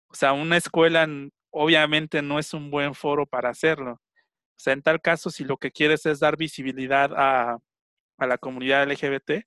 O 0.09 0.15
sea, 0.15 0.33
una 0.33 0.57
escuela 0.57 1.07
obviamente 1.51 2.23
no 2.23 2.39
es 2.39 2.55
un 2.55 2.71
buen 2.71 2.95
foro 2.95 3.27
para 3.27 3.51
hacerlo. 3.51 3.93
O 3.93 4.61
sea, 4.61 4.73
en 4.73 4.83
tal 4.83 5.01
caso, 5.01 5.31
si 5.31 5.45
lo 5.45 5.57
que 5.57 5.71
quieres 5.71 6.05
es 6.07 6.21
dar 6.21 6.37
visibilidad 6.37 7.13
a, 7.15 7.59
a 8.19 8.27
la 8.27 8.39
comunidad 8.39 8.91
LGBT, 8.91 9.45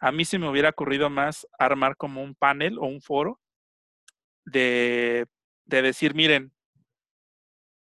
a 0.00 0.12
mí 0.12 0.24
se 0.24 0.38
me 0.38 0.48
hubiera 0.48 0.70
ocurrido 0.70 1.10
más 1.10 1.46
armar 1.58 1.96
como 1.96 2.22
un 2.22 2.34
panel 2.34 2.78
o 2.78 2.86
un 2.86 3.00
foro 3.00 3.40
de, 4.44 5.26
de 5.64 5.82
decir, 5.82 6.14
miren, 6.14 6.52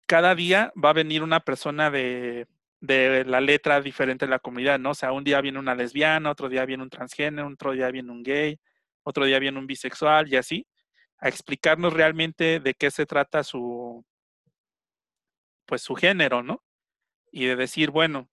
cada 0.06 0.36
día 0.36 0.74
va 0.82 0.89
a 0.89 0.93
venir 0.93 1.24
una 1.24 1.39
persona 1.39 1.89
de, 1.89 2.47
de 2.82 3.24
la 3.24 3.39
letra 3.39 3.80
diferente 3.82 4.26
de 4.26 4.30
la 4.30 4.39
comunidad, 4.39 4.78
¿no? 4.80 4.91
O 4.91 4.93
sea, 4.93 5.14
un 5.14 5.24
día 5.24 5.39
viene 5.39 5.60
una 5.60 5.74
lesbiana, 5.74 6.30
otro 6.32 6.49
día 6.49 6.66
viene 6.66 6.84
un 6.84 6.89
transgénero, 6.89 7.47
otro 7.47 7.72
día 7.72 7.89
viene 7.91 8.12
un 8.12 8.24
gay, 8.24 8.60
otro 9.04 9.24
día 9.26 9.39
viene 9.39 9.58
un 9.58 9.68
bisexual 9.68 10.28
y 10.28 10.36
así, 10.36 10.68
a 11.24 11.30
explicarnos 11.30 11.94
realmente 11.94 12.60
de 12.60 12.74
qué 12.74 12.92
se 12.92 13.06
trata 13.06 13.46
su, 13.46 14.06
pues 15.66 15.82
su 15.82 15.96
género, 15.96 16.44
¿no? 16.44 16.66
Y 17.32 17.46
de 17.46 17.56
decir, 17.56 17.92
bueno, 17.92 18.30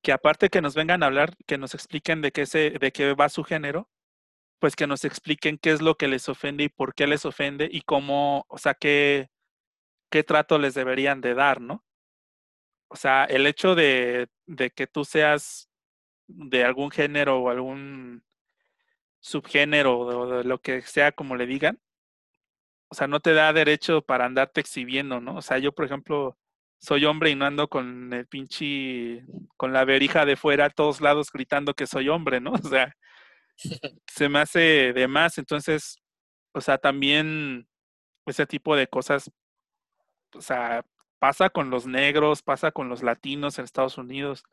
que 0.00 0.12
aparte 0.12 0.48
que 0.48 0.62
nos 0.62 0.76
vengan 0.76 1.02
a 1.02 1.06
hablar, 1.06 1.36
que 1.48 1.58
nos 1.58 1.74
expliquen 1.74 2.22
de 2.22 2.30
qué, 2.30 2.46
se, 2.46 2.70
de 2.70 2.92
qué 2.92 3.14
va 3.14 3.28
su 3.30 3.42
género, 3.42 3.90
pues 4.60 4.76
que 4.76 4.86
nos 4.86 5.04
expliquen 5.04 5.58
qué 5.58 5.72
es 5.72 5.82
lo 5.82 5.96
que 5.96 6.06
les 6.06 6.28
ofende 6.28 6.62
y 6.64 6.68
por 6.68 6.94
qué 6.94 7.08
les 7.08 7.24
ofende 7.26 7.68
y 7.70 7.80
cómo, 7.80 8.46
o 8.48 8.58
sea, 8.58 8.74
qué, 8.74 9.28
qué 10.08 10.22
trato 10.22 10.56
les 10.60 10.74
deberían 10.74 11.20
de 11.20 11.34
dar, 11.34 11.60
¿no? 11.60 11.84
O 12.86 12.94
sea, 12.96 13.24
el 13.24 13.44
hecho 13.48 13.74
de, 13.74 14.28
de 14.46 14.70
que 14.70 14.86
tú 14.86 15.04
seas 15.04 15.68
de 16.28 16.64
algún 16.64 16.92
género 16.92 17.40
o 17.40 17.50
algún 17.50 18.22
subgénero 19.18 19.98
o 19.98 20.26
de 20.28 20.44
lo 20.44 20.60
que 20.62 20.82
sea 20.82 21.10
como 21.10 21.34
le 21.34 21.46
digan, 21.46 21.80
o 22.90 22.94
sea, 22.94 23.06
no 23.06 23.20
te 23.20 23.32
da 23.34 23.52
derecho 23.52 24.02
para 24.02 24.26
andarte 24.26 24.60
exhibiendo, 24.60 25.20
¿no? 25.20 25.36
O 25.36 25.42
sea, 25.42 25.58
yo, 25.58 25.72
por 25.72 25.84
ejemplo, 25.84 26.36
soy 26.80 27.04
hombre 27.04 27.30
y 27.30 27.36
no 27.36 27.46
ando 27.46 27.68
con 27.68 28.12
el 28.12 28.26
pinche, 28.26 29.24
con 29.56 29.72
la 29.72 29.84
verija 29.84 30.26
de 30.26 30.36
fuera 30.36 30.66
a 30.66 30.70
todos 30.70 31.00
lados 31.00 31.30
gritando 31.32 31.74
que 31.74 31.86
soy 31.86 32.08
hombre, 32.08 32.40
¿no? 32.40 32.52
O 32.64 32.68
sea, 32.68 32.94
se 34.06 34.28
me 34.28 34.40
hace 34.40 34.92
de 34.92 35.08
más. 35.08 35.38
Entonces, 35.38 35.98
o 36.52 36.60
sea, 36.60 36.78
también 36.78 37.68
ese 38.26 38.46
tipo 38.46 38.76
de 38.76 38.88
cosas, 38.88 39.30
o 40.34 40.40
sea, 40.40 40.84
pasa 41.20 41.50
con 41.50 41.70
los 41.70 41.86
negros, 41.86 42.42
pasa 42.42 42.72
con 42.72 42.88
los 42.88 43.02
latinos 43.02 43.58
en 43.58 43.64
Estados 43.64 43.98
Unidos, 43.98 44.44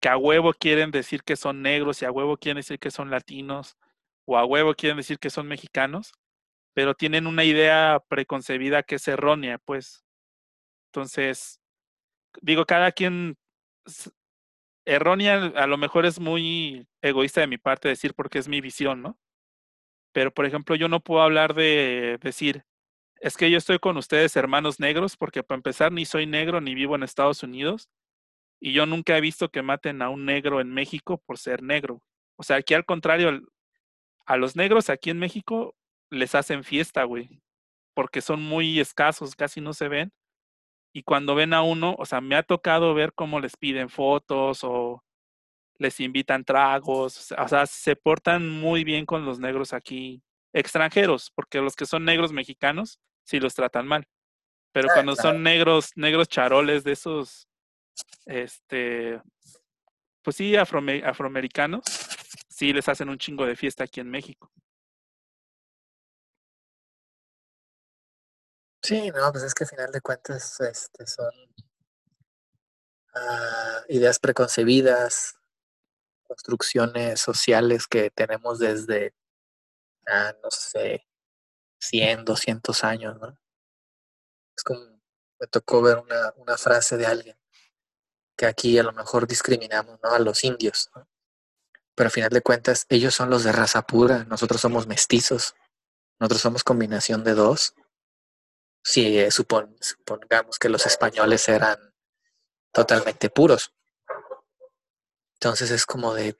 que 0.00 0.08
a 0.10 0.16
huevo 0.18 0.52
quieren 0.52 0.90
decir 0.90 1.22
que 1.24 1.36
son 1.36 1.62
negros 1.62 2.02
y 2.02 2.04
a 2.06 2.12
huevo 2.12 2.36
quieren 2.36 2.58
decir 2.58 2.78
que 2.78 2.90
son 2.90 3.10
latinos 3.10 3.76
o 4.26 4.36
a 4.38 4.44
huevo 4.44 4.74
quieren 4.74 4.98
decir 4.98 5.18
que 5.18 5.30
son 5.30 5.48
mexicanos, 5.48 6.12
pero 6.74 6.94
tienen 6.94 7.26
una 7.26 7.44
idea 7.44 8.02
preconcebida 8.08 8.82
que 8.82 8.96
es 8.96 9.08
errónea, 9.08 9.58
pues. 9.58 10.04
Entonces, 10.88 11.60
digo, 12.40 12.66
cada 12.66 12.92
quien 12.92 13.36
errónea 14.84 15.52
a 15.56 15.66
lo 15.66 15.76
mejor 15.76 16.06
es 16.06 16.20
muy 16.20 16.86
egoísta 17.02 17.40
de 17.40 17.46
mi 17.46 17.58
parte 17.58 17.88
decir 17.88 18.14
porque 18.14 18.38
es 18.38 18.48
mi 18.48 18.60
visión, 18.60 19.02
¿no? 19.02 19.18
Pero, 20.12 20.32
por 20.32 20.46
ejemplo, 20.46 20.74
yo 20.76 20.88
no 20.88 21.00
puedo 21.00 21.22
hablar 21.22 21.54
de 21.54 22.18
decir, 22.22 22.64
es 23.20 23.36
que 23.36 23.50
yo 23.50 23.58
estoy 23.58 23.78
con 23.78 23.96
ustedes, 23.96 24.36
hermanos 24.36 24.80
negros, 24.80 25.16
porque 25.16 25.42
para 25.42 25.56
empezar 25.58 25.92
ni 25.92 26.04
soy 26.04 26.26
negro 26.26 26.60
ni 26.60 26.74
vivo 26.74 26.94
en 26.96 27.02
Estados 27.02 27.42
Unidos. 27.42 27.88
Y 28.60 28.72
yo 28.72 28.86
nunca 28.86 29.16
he 29.16 29.20
visto 29.20 29.50
que 29.50 29.62
maten 29.62 30.02
a 30.02 30.10
un 30.10 30.24
negro 30.24 30.60
en 30.60 30.70
México 30.72 31.22
por 31.26 31.38
ser 31.38 31.62
negro. 31.62 32.02
O 32.36 32.42
sea, 32.42 32.56
aquí 32.56 32.74
al 32.74 32.84
contrario, 32.84 33.40
a 34.26 34.36
los 34.36 34.56
negros 34.56 34.90
aquí 34.90 35.10
en 35.10 35.18
México 35.18 35.76
les 36.10 36.34
hacen 36.34 36.64
fiesta, 36.64 37.04
güey. 37.04 37.40
Porque 37.94 38.20
son 38.20 38.42
muy 38.42 38.80
escasos, 38.80 39.34
casi 39.34 39.60
no 39.60 39.72
se 39.72 39.88
ven 39.88 40.12
y 40.92 41.02
cuando 41.02 41.34
ven 41.34 41.52
a 41.52 41.62
uno, 41.62 41.94
o 41.98 42.06
sea, 42.06 42.20
me 42.20 42.34
ha 42.34 42.42
tocado 42.42 42.94
ver 42.94 43.12
cómo 43.14 43.40
les 43.40 43.56
piden 43.56 43.88
fotos 43.88 44.60
o 44.62 45.04
les 45.78 46.00
invitan 46.00 46.44
tragos, 46.44 47.30
o 47.32 47.48
sea, 47.48 47.66
se 47.66 47.94
portan 47.94 48.48
muy 48.48 48.82
bien 48.82 49.06
con 49.06 49.24
los 49.24 49.38
negros 49.38 49.72
aquí, 49.72 50.22
extranjeros, 50.52 51.30
porque 51.34 51.60
los 51.60 51.76
que 51.76 51.86
son 51.86 52.04
negros 52.04 52.32
mexicanos 52.32 52.98
sí 53.24 53.38
los 53.38 53.54
tratan 53.54 53.86
mal. 53.86 54.08
Pero 54.72 54.88
cuando 54.92 55.14
son 55.14 55.42
negros, 55.42 55.92
negros 55.94 56.28
charoles 56.28 56.82
de 56.84 56.92
esos, 56.92 57.48
este, 58.26 59.20
pues 60.22 60.36
sí, 60.36 60.56
afroamericanos, 60.56 61.84
sí 62.48 62.72
les 62.72 62.88
hacen 62.88 63.08
un 63.08 63.18
chingo 63.18 63.46
de 63.46 63.54
fiesta 63.54 63.84
aquí 63.84 64.00
en 64.00 64.10
México. 64.10 64.50
Sí, 68.88 69.10
no, 69.10 69.30
pues 69.32 69.44
es 69.44 69.52
que 69.52 69.64
al 69.64 69.68
final 69.68 69.92
de 69.92 70.00
cuentas 70.00 70.58
este, 70.60 71.06
son 71.06 71.30
ah, 73.14 73.82
ideas 73.90 74.18
preconcebidas, 74.18 75.38
construcciones 76.26 77.20
sociales 77.20 77.86
que 77.86 78.08
tenemos 78.10 78.58
desde, 78.58 79.14
ah, 80.06 80.32
no 80.42 80.50
sé, 80.50 81.06
100, 81.80 82.24
200 82.24 82.82
años, 82.82 83.18
¿no? 83.20 83.38
Es 84.56 84.62
como, 84.64 84.80
me 85.38 85.46
tocó 85.48 85.82
ver 85.82 85.98
una, 85.98 86.32
una 86.36 86.56
frase 86.56 86.96
de 86.96 87.04
alguien 87.04 87.36
que 88.38 88.46
aquí 88.46 88.78
a 88.78 88.84
lo 88.84 88.92
mejor 88.92 89.26
discriminamos, 89.26 90.00
¿no? 90.02 90.12
A 90.12 90.18
los 90.18 90.44
indios, 90.44 90.90
¿no? 90.96 91.06
Pero 91.94 92.06
al 92.06 92.12
final 92.12 92.30
de 92.30 92.40
cuentas, 92.40 92.86
ellos 92.88 93.14
son 93.14 93.28
los 93.28 93.44
de 93.44 93.52
raza 93.52 93.82
pura, 93.82 94.24
nosotros 94.24 94.62
somos 94.62 94.86
mestizos, 94.86 95.54
nosotros 96.18 96.40
somos 96.40 96.64
combinación 96.64 97.22
de 97.22 97.34
dos 97.34 97.74
si 98.82 99.18
eh, 99.18 99.30
supongamos 99.30 100.58
que 100.58 100.68
los 100.68 100.86
españoles 100.86 101.48
eran 101.48 101.78
totalmente 102.72 103.30
puros. 103.30 103.74
Entonces 105.34 105.70
es 105.70 105.86
como 105.86 106.14
de, 106.14 106.36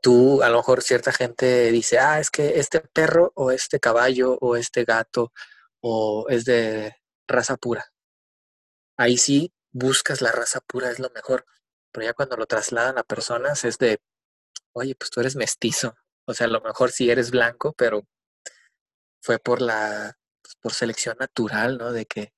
tú, 0.00 0.42
a 0.42 0.48
lo 0.50 0.58
mejor 0.58 0.82
cierta 0.82 1.12
gente 1.12 1.70
dice, 1.70 1.98
ah, 1.98 2.20
es 2.20 2.30
que 2.30 2.60
este 2.60 2.80
perro 2.80 3.32
o 3.34 3.50
este 3.50 3.80
caballo 3.80 4.36
o 4.40 4.56
este 4.56 4.84
gato 4.84 5.32
o 5.80 6.26
es 6.28 6.44
de 6.44 6.96
raza 7.26 7.56
pura. 7.56 7.92
Ahí 8.96 9.16
sí 9.16 9.52
buscas 9.72 10.20
la 10.20 10.32
raza 10.32 10.60
pura, 10.60 10.90
es 10.90 10.98
lo 10.98 11.10
mejor. 11.10 11.46
Pero 11.92 12.06
ya 12.06 12.14
cuando 12.14 12.36
lo 12.36 12.46
trasladan 12.46 12.98
a 12.98 13.02
personas 13.04 13.64
es 13.64 13.78
de, 13.78 14.00
oye, 14.72 14.94
pues 14.94 15.10
tú 15.10 15.20
eres 15.20 15.36
mestizo. 15.36 15.94
O 16.24 16.34
sea, 16.34 16.46
a 16.46 16.50
lo 16.50 16.60
mejor 16.60 16.92
sí 16.92 17.10
eres 17.10 17.30
blanco, 17.30 17.72
pero 17.72 18.06
fue 19.20 19.38
por 19.38 19.60
la 19.60 20.16
pues, 20.52 20.56
por 20.62 20.72
selección 20.74 21.16
natural, 21.18 21.78
¿no? 21.78 21.92
De 21.92 22.06
que 22.06 22.32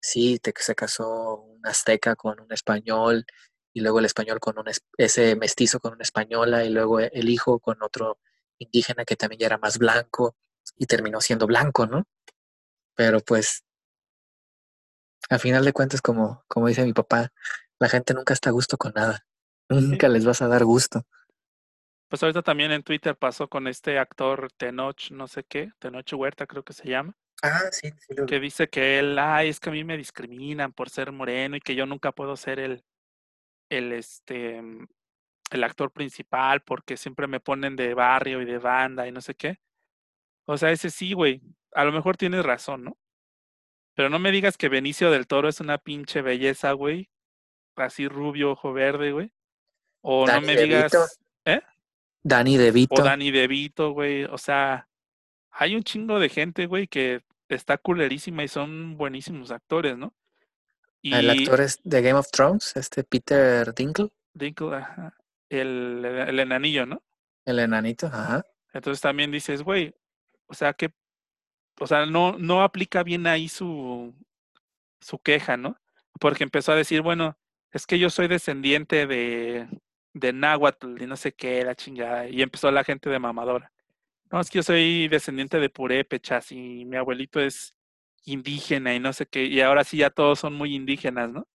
sí, 0.00 0.38
te, 0.38 0.52
se 0.56 0.74
casó 0.74 1.36
un 1.42 1.66
azteca 1.66 2.16
con 2.16 2.40
un 2.40 2.52
español 2.52 3.26
y 3.72 3.80
luego 3.80 3.98
el 4.00 4.06
español 4.06 4.40
con 4.40 4.58
un, 4.58 4.66
ese 4.98 5.36
mestizo 5.36 5.80
con 5.80 5.92
una 5.94 6.02
española 6.02 6.64
y 6.64 6.70
luego 6.70 7.00
el 7.00 7.28
hijo 7.28 7.60
con 7.60 7.82
otro 7.82 8.18
indígena 8.58 9.04
que 9.04 9.16
también 9.16 9.40
ya 9.40 9.46
era 9.46 9.58
más 9.58 9.78
blanco 9.78 10.36
y 10.76 10.86
terminó 10.86 11.20
siendo 11.20 11.46
blanco, 11.46 11.86
¿no? 11.86 12.04
Pero 12.94 13.20
pues, 13.20 13.64
al 15.28 15.40
final 15.40 15.64
de 15.64 15.72
cuentas, 15.72 16.02
como, 16.02 16.44
como 16.48 16.68
dice 16.68 16.84
mi 16.84 16.92
papá, 16.92 17.32
la 17.78 17.88
gente 17.88 18.14
nunca 18.14 18.34
está 18.34 18.50
a 18.50 18.52
gusto 18.52 18.76
con 18.76 18.92
nada. 18.94 19.24
Nunca 19.68 20.08
les 20.08 20.24
vas 20.24 20.42
a 20.42 20.48
dar 20.48 20.64
gusto. 20.64 21.06
Pues 22.08 22.22
ahorita 22.24 22.42
también 22.42 22.72
en 22.72 22.82
Twitter 22.82 23.16
pasó 23.16 23.48
con 23.48 23.68
este 23.68 23.98
actor 24.00 24.50
Tenoch, 24.56 25.12
no 25.12 25.28
sé 25.28 25.44
qué, 25.44 25.70
Tenoch 25.78 26.12
Huerta 26.12 26.46
creo 26.48 26.64
que 26.64 26.72
se 26.72 26.88
llama, 26.88 27.16
Ah, 27.42 27.70
sí, 27.70 27.90
sí. 27.98 28.14
Que 28.26 28.38
dice 28.38 28.68
que 28.68 28.98
él, 28.98 29.18
ay, 29.18 29.48
es 29.48 29.60
que 29.60 29.70
a 29.70 29.72
mí 29.72 29.84
me 29.84 29.96
discriminan 29.96 30.72
por 30.72 30.90
ser 30.90 31.10
moreno 31.12 31.56
y 31.56 31.60
que 31.60 31.74
yo 31.74 31.86
nunca 31.86 32.12
puedo 32.12 32.36
ser 32.36 32.58
el, 32.58 32.84
el, 33.70 33.92
este, 33.92 34.60
mm, 34.60 34.86
el 35.52 35.64
actor 35.64 35.90
principal 35.90 36.60
porque 36.62 36.96
siempre 36.96 37.26
me 37.26 37.40
ponen 37.40 37.76
de 37.76 37.94
barrio 37.94 38.42
y 38.42 38.44
de 38.44 38.58
banda 38.58 39.08
y 39.08 39.12
no 39.12 39.20
sé 39.20 39.34
qué. 39.34 39.58
O 40.46 40.58
sea, 40.58 40.70
ese 40.70 40.90
sí, 40.90 41.12
güey. 41.12 41.40
A 41.72 41.84
lo 41.84 41.92
mejor 41.92 42.16
tienes 42.16 42.44
razón, 42.44 42.84
¿no? 42.84 42.98
Pero 43.94 44.10
no 44.10 44.18
me 44.18 44.32
digas 44.32 44.56
que 44.56 44.68
Benicio 44.68 45.10
del 45.10 45.26
Toro 45.26 45.48
es 45.48 45.60
una 45.60 45.78
pinche 45.78 46.22
belleza, 46.22 46.72
güey. 46.72 47.10
Así 47.76 48.08
rubio, 48.08 48.52
ojo 48.52 48.72
verde, 48.72 49.12
güey. 49.12 49.32
O 50.02 50.26
no 50.26 50.40
me 50.40 50.56
digas. 50.56 51.20
¿Eh? 51.44 51.60
Dani 52.22 52.56
DeVito. 52.56 53.00
O 53.00 53.04
Dani 53.04 53.30
DeVito, 53.30 53.92
güey. 53.92 54.24
O 54.24 54.38
sea, 54.38 54.88
hay 55.50 55.74
un 55.74 55.82
chingo 55.82 56.18
de 56.18 56.28
gente, 56.28 56.66
güey, 56.66 56.86
que 56.86 57.22
está 57.54 57.78
culerísima 57.78 58.44
y 58.44 58.48
son 58.48 58.96
buenísimos 58.96 59.50
actores, 59.50 59.96
¿no? 59.96 60.14
Y 61.02 61.14
el 61.14 61.30
actor 61.30 61.60
es 61.60 61.80
de 61.82 62.02
Game 62.02 62.18
of 62.18 62.30
Thrones, 62.30 62.76
este 62.76 63.04
Peter 63.04 63.74
Dinkle. 63.74 64.08
Dinkle, 64.34 64.76
ajá. 64.76 65.16
El, 65.48 66.04
el 66.04 66.38
enanillo, 66.38 66.86
¿no? 66.86 67.02
El 67.44 67.58
enanito, 67.58 68.06
ajá. 68.06 68.44
Entonces 68.72 69.00
también 69.00 69.30
dices, 69.30 69.62
güey, 69.62 69.94
o 70.46 70.54
sea 70.54 70.72
que, 70.74 70.92
o 71.80 71.86
sea, 71.86 72.06
no, 72.06 72.38
no 72.38 72.62
aplica 72.62 73.02
bien 73.02 73.26
ahí 73.26 73.48
su, 73.48 74.14
su 75.00 75.18
queja, 75.18 75.56
¿no? 75.56 75.80
Porque 76.20 76.44
empezó 76.44 76.72
a 76.72 76.76
decir, 76.76 77.02
bueno, 77.02 77.36
es 77.72 77.86
que 77.86 77.98
yo 77.98 78.10
soy 78.10 78.28
descendiente 78.28 79.06
de, 79.06 79.68
de 80.12 80.32
náhuatl 80.32 81.02
y 81.02 81.06
no 81.06 81.16
sé 81.16 81.32
qué, 81.32 81.64
la 81.64 81.74
chingada. 81.74 82.28
Y 82.28 82.42
empezó 82.42 82.70
la 82.70 82.84
gente 82.84 83.08
de 83.10 83.18
mamadora. 83.18 83.72
No, 84.30 84.40
es 84.40 84.48
que 84.48 84.58
yo 84.58 84.62
soy 84.62 85.08
descendiente 85.08 85.58
de 85.58 85.70
purépechas 85.70 86.52
y 86.52 86.84
mi 86.84 86.96
abuelito 86.96 87.40
es 87.40 87.74
indígena 88.24 88.94
y 88.94 89.00
no 89.00 89.12
sé 89.12 89.26
qué. 89.26 89.44
Y 89.44 89.60
ahora 89.60 89.82
sí 89.84 89.98
ya 89.98 90.10
todos 90.10 90.38
son 90.38 90.54
muy 90.54 90.74
indígenas, 90.74 91.32
¿no? 91.32 91.48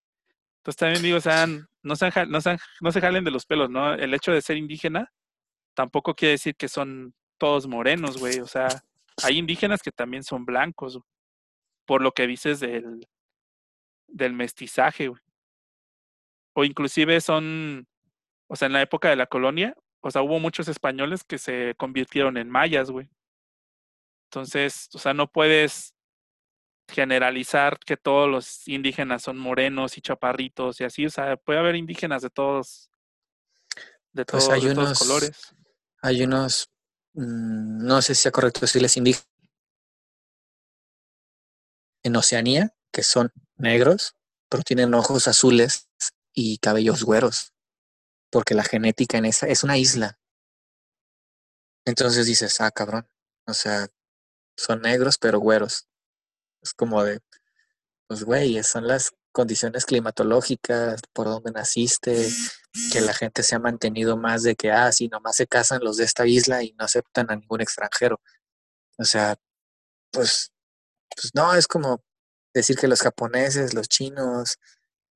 Entonces 0.57 0.77
también 0.77 1.03
digo, 1.03 1.17
o 1.17 1.21
sea, 1.21 1.47
no 1.83 1.95
se, 1.95 2.09
no, 2.27 2.39
no 2.81 2.91
se 2.91 3.01
jalen 3.01 3.23
de 3.23 3.31
los 3.31 3.45
pelos, 3.45 3.69
¿no? 3.69 3.93
El 3.93 4.13
hecho 4.13 4.31
de 4.31 4.41
ser 4.41 4.57
indígena 4.57 5.11
tampoco 5.75 6.15
quiere 6.15 6.33
decir 6.33 6.55
que 6.55 6.67
son 6.67 7.13
todos 7.37 7.67
morenos, 7.67 8.17
güey. 8.17 8.39
O 8.39 8.47
sea, 8.47 8.67
hay 9.23 9.37
indígenas 9.37 9.81
que 9.81 9.91
también 9.91 10.23
son 10.23 10.45
blancos, 10.45 10.99
por 11.85 12.01
lo 12.01 12.11
que 12.13 12.27
dices 12.27 12.59
del, 12.59 13.07
del 14.07 14.33
mestizaje, 14.33 15.09
güey. 15.09 15.21
O 16.53 16.63
inclusive 16.63 17.21
son, 17.21 17.87
o 18.47 18.55
sea, 18.55 18.65
en 18.67 18.73
la 18.73 18.81
época 18.81 19.09
de 19.09 19.17
la 19.17 19.27
colonia, 19.27 19.75
o 20.07 20.11
sea, 20.11 20.21
hubo 20.21 20.39
muchos 20.39 20.67
españoles 20.67 21.23
que 21.23 21.39
se 21.39 21.73
convirtieron 21.77 22.37
en 22.37 22.47
mayas, 22.47 22.91
güey. 22.91 23.09
Entonces, 24.29 24.87
o 24.93 24.99
sea, 24.99 25.15
no 25.15 25.31
puedes 25.31 25.95
generalizar 26.87 27.79
que 27.79 27.97
todos 27.97 28.29
los 28.29 28.67
indígenas 28.67 29.23
son 29.23 29.39
morenos 29.39 29.97
y 29.97 30.01
chaparritos 30.01 30.79
y 30.79 30.83
así, 30.83 31.07
o 31.07 31.09
sea, 31.09 31.37
puede 31.37 31.57
haber 31.57 31.75
indígenas 31.75 32.21
de 32.21 32.29
todos, 32.29 32.91
de 34.13 34.25
pues 34.25 34.47
todos, 34.47 34.63
los 34.63 34.99
colores. 34.99 35.55
Hay 36.03 36.21
unos, 36.21 36.69
mm, 37.13 37.83
no 37.83 37.99
sé 38.03 38.13
si 38.13 38.21
sea 38.21 38.31
correcto 38.31 38.59
decirles 38.61 38.97
indígenas, 38.97 39.27
en 42.03 42.15
Oceanía, 42.15 42.75
que 42.91 43.01
son 43.01 43.31
negros, 43.55 44.13
pero 44.49 44.61
tienen 44.61 44.93
ojos 44.93 45.27
azules 45.27 45.89
y 46.31 46.59
cabellos 46.59 47.03
güeros, 47.03 47.54
porque 48.35 48.53
la 48.53 48.65
genética 48.65 49.17
en 49.17 49.23
esa 49.23 49.47
es 49.47 49.63
una 49.63 49.77
isla. 49.77 50.19
Entonces 51.85 52.25
dices, 52.25 52.59
ah, 52.59 52.69
cabrón, 52.69 53.07
o 53.47 53.53
sea, 53.53 53.87
son 54.57 54.81
negros 54.81 55.17
pero 55.17 55.39
güeros. 55.39 55.87
Es 56.61 56.73
como 56.73 57.01
de, 57.01 57.21
pues 58.07 58.25
güey, 58.25 58.61
son 58.61 58.89
las 58.89 59.13
condiciones 59.31 59.85
climatológicas, 59.85 60.99
por 61.13 61.27
donde 61.27 61.51
naciste, 61.51 62.27
que 62.91 62.99
la 62.99 63.13
gente 63.13 63.41
se 63.41 63.55
ha 63.55 63.59
mantenido 63.59 64.17
más 64.17 64.43
de 64.43 64.57
que, 64.57 64.69
ah, 64.69 64.91
sí, 64.91 65.07
nomás 65.07 65.37
se 65.37 65.47
casan 65.47 65.81
los 65.81 65.95
de 65.95 66.03
esta 66.03 66.27
isla 66.27 66.61
y 66.61 66.73
no 66.73 66.83
aceptan 66.83 67.31
a 67.31 67.37
ningún 67.37 67.61
extranjero. 67.61 68.19
O 68.97 69.05
sea, 69.05 69.37
pues, 70.11 70.51
pues 71.15 71.31
no, 71.33 71.55
es 71.55 71.67
como 71.67 72.03
decir 72.53 72.75
que 72.75 72.89
los 72.89 73.01
japoneses, 73.01 73.73
los 73.73 73.87
chinos, 73.87 74.59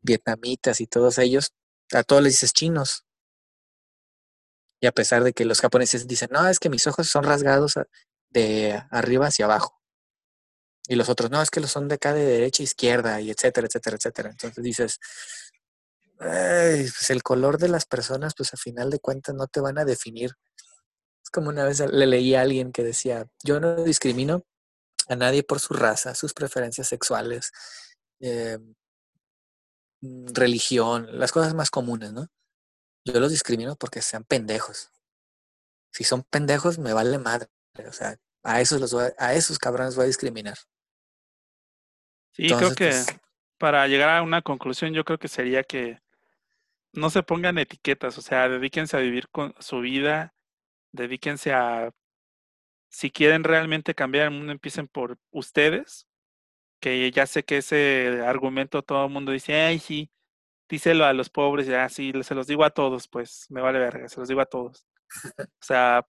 vietnamitas 0.02 0.80
y 0.80 0.88
todos 0.88 1.18
ellos, 1.18 1.52
a 1.92 2.04
todos 2.04 2.24
les 2.24 2.36
dices 2.36 2.54
chinos. 2.54 3.04
Y 4.82 4.88
a 4.88 4.92
pesar 4.92 5.24
de 5.24 5.34
que 5.34 5.46
los 5.46 5.62
japoneses 5.62 6.08
dicen, 6.08 6.30
no, 6.32 6.48
es 6.48 6.60
que 6.60 6.70
mis 6.70 6.88
ojos 6.88 7.10
son 7.10 7.24
rasgados 7.24 7.76
de 8.30 8.82
arriba 8.92 9.28
hacia 9.28 9.46
abajo. 9.46 9.80
Y 10.88 10.96
los 10.96 11.10
otros, 11.10 11.30
no, 11.30 11.42
es 11.42 11.52
que 11.52 11.60
los 11.60 11.72
son 11.72 11.88
de 11.88 11.96
acá 11.96 12.14
de 12.14 12.26
derecha 12.26 12.64
a 12.64 12.66
izquierda, 12.66 13.22
y 13.22 13.30
etcétera, 13.30 13.68
etcétera, 13.68 13.98
etcétera. 13.98 14.30
Entonces 14.32 14.64
dices, 14.64 15.00
pues 16.18 17.10
el 17.10 17.24
color 17.24 17.58
de 17.60 17.70
las 17.70 17.86
personas, 17.86 18.34
pues 18.36 18.54
a 18.54 18.58
final 18.58 18.90
de 18.90 19.00
cuentas 19.00 19.36
no 19.36 19.48
te 19.48 19.62
van 19.62 19.78
a 19.78 19.86
definir. 19.86 20.32
Es 21.24 21.30
como 21.30 21.50
una 21.50 21.64
vez 21.64 21.80
le 21.80 22.08
leí 22.08 22.36
a 22.36 22.42
alguien 22.42 22.72
que 22.72 22.84
decía, 22.84 23.28
yo 23.44 23.60
no 23.60 23.84
discrimino 23.84 24.44
a 25.08 25.16
nadie 25.16 25.44
por 25.44 25.60
su 25.60 25.74
raza, 25.74 26.16
sus 26.16 26.34
preferencias 26.34 26.88
sexuales, 26.88 27.52
eh, 28.20 28.58
religión, 30.02 31.08
las 31.20 31.32
cosas 31.32 31.54
más 31.54 31.70
comunes, 31.70 32.14
¿no? 32.14 32.28
Yo 33.06 33.20
los 33.20 33.32
discrimino 33.32 33.76
porque 33.76 34.02
sean 34.02 34.24
pendejos. 34.24 34.92
Si 35.92 36.04
son 36.04 36.24
pendejos, 36.24 36.78
me 36.78 36.94
vale 36.94 37.18
madre. 37.18 37.48
O 37.88 37.94
sea, 37.94 38.18
a 38.44 38.62
esos, 38.62 38.80
los 38.82 38.94
a, 38.94 39.34
esos 39.34 39.58
cabrones 39.58 39.96
voy 39.96 40.04
a 40.04 40.08
discriminar. 40.08 40.58
Sí, 42.32 42.48
creo 42.48 42.76
que 42.76 42.90
pues 42.90 43.08
para 43.60 43.88
llegar 43.88 44.10
a 44.10 44.24
una 44.24 44.42
conclusión, 44.42 44.94
yo 44.94 45.04
creo 45.04 45.20
que 45.20 45.28
sería 45.28 45.64
que 45.64 46.02
no 46.94 47.10
se 47.10 47.22
pongan 47.22 47.58
etiquetas, 47.58 48.18
o 48.18 48.22
sea, 48.22 48.50
dedíquense 48.50 48.98
a 48.98 49.02
vivir 49.02 49.30
con 49.30 49.54
su 49.60 49.82
vida, 49.82 50.34
dedíquense 50.92 51.54
a, 51.54 51.92
si 52.90 53.12
quieren 53.12 53.44
realmente 53.44 53.94
cambiar 53.94 54.26
el 54.26 54.32
mundo, 54.32 54.52
empiecen 54.52 54.88
por 54.88 55.18
ustedes, 55.32 56.08
que 56.80 57.12
ya 57.12 57.28
sé 57.28 57.44
que 57.44 57.58
ese 57.58 58.24
argumento 58.26 58.82
todo 58.82 59.06
el 59.06 59.12
mundo 59.12 59.34
dice, 59.34 59.54
ay, 59.54 59.80
sí, 59.80 60.10
díselo 60.70 61.06
a 61.06 61.14
los 61.14 61.30
pobres, 61.30 61.68
ya 61.68 61.90
sí, 61.90 62.14
se 62.22 62.36
los 62.36 62.48
digo 62.48 62.64
a 62.64 62.70
todos, 62.70 63.08
pues 63.08 63.48
me 63.50 63.62
vale 63.62 63.80
verga, 63.80 64.08
se 64.08 64.20
los 64.20 64.30
digo 64.30 64.42
a 64.42 64.46
todos. 64.46 64.86
O 65.50 65.66
sea, 65.66 66.06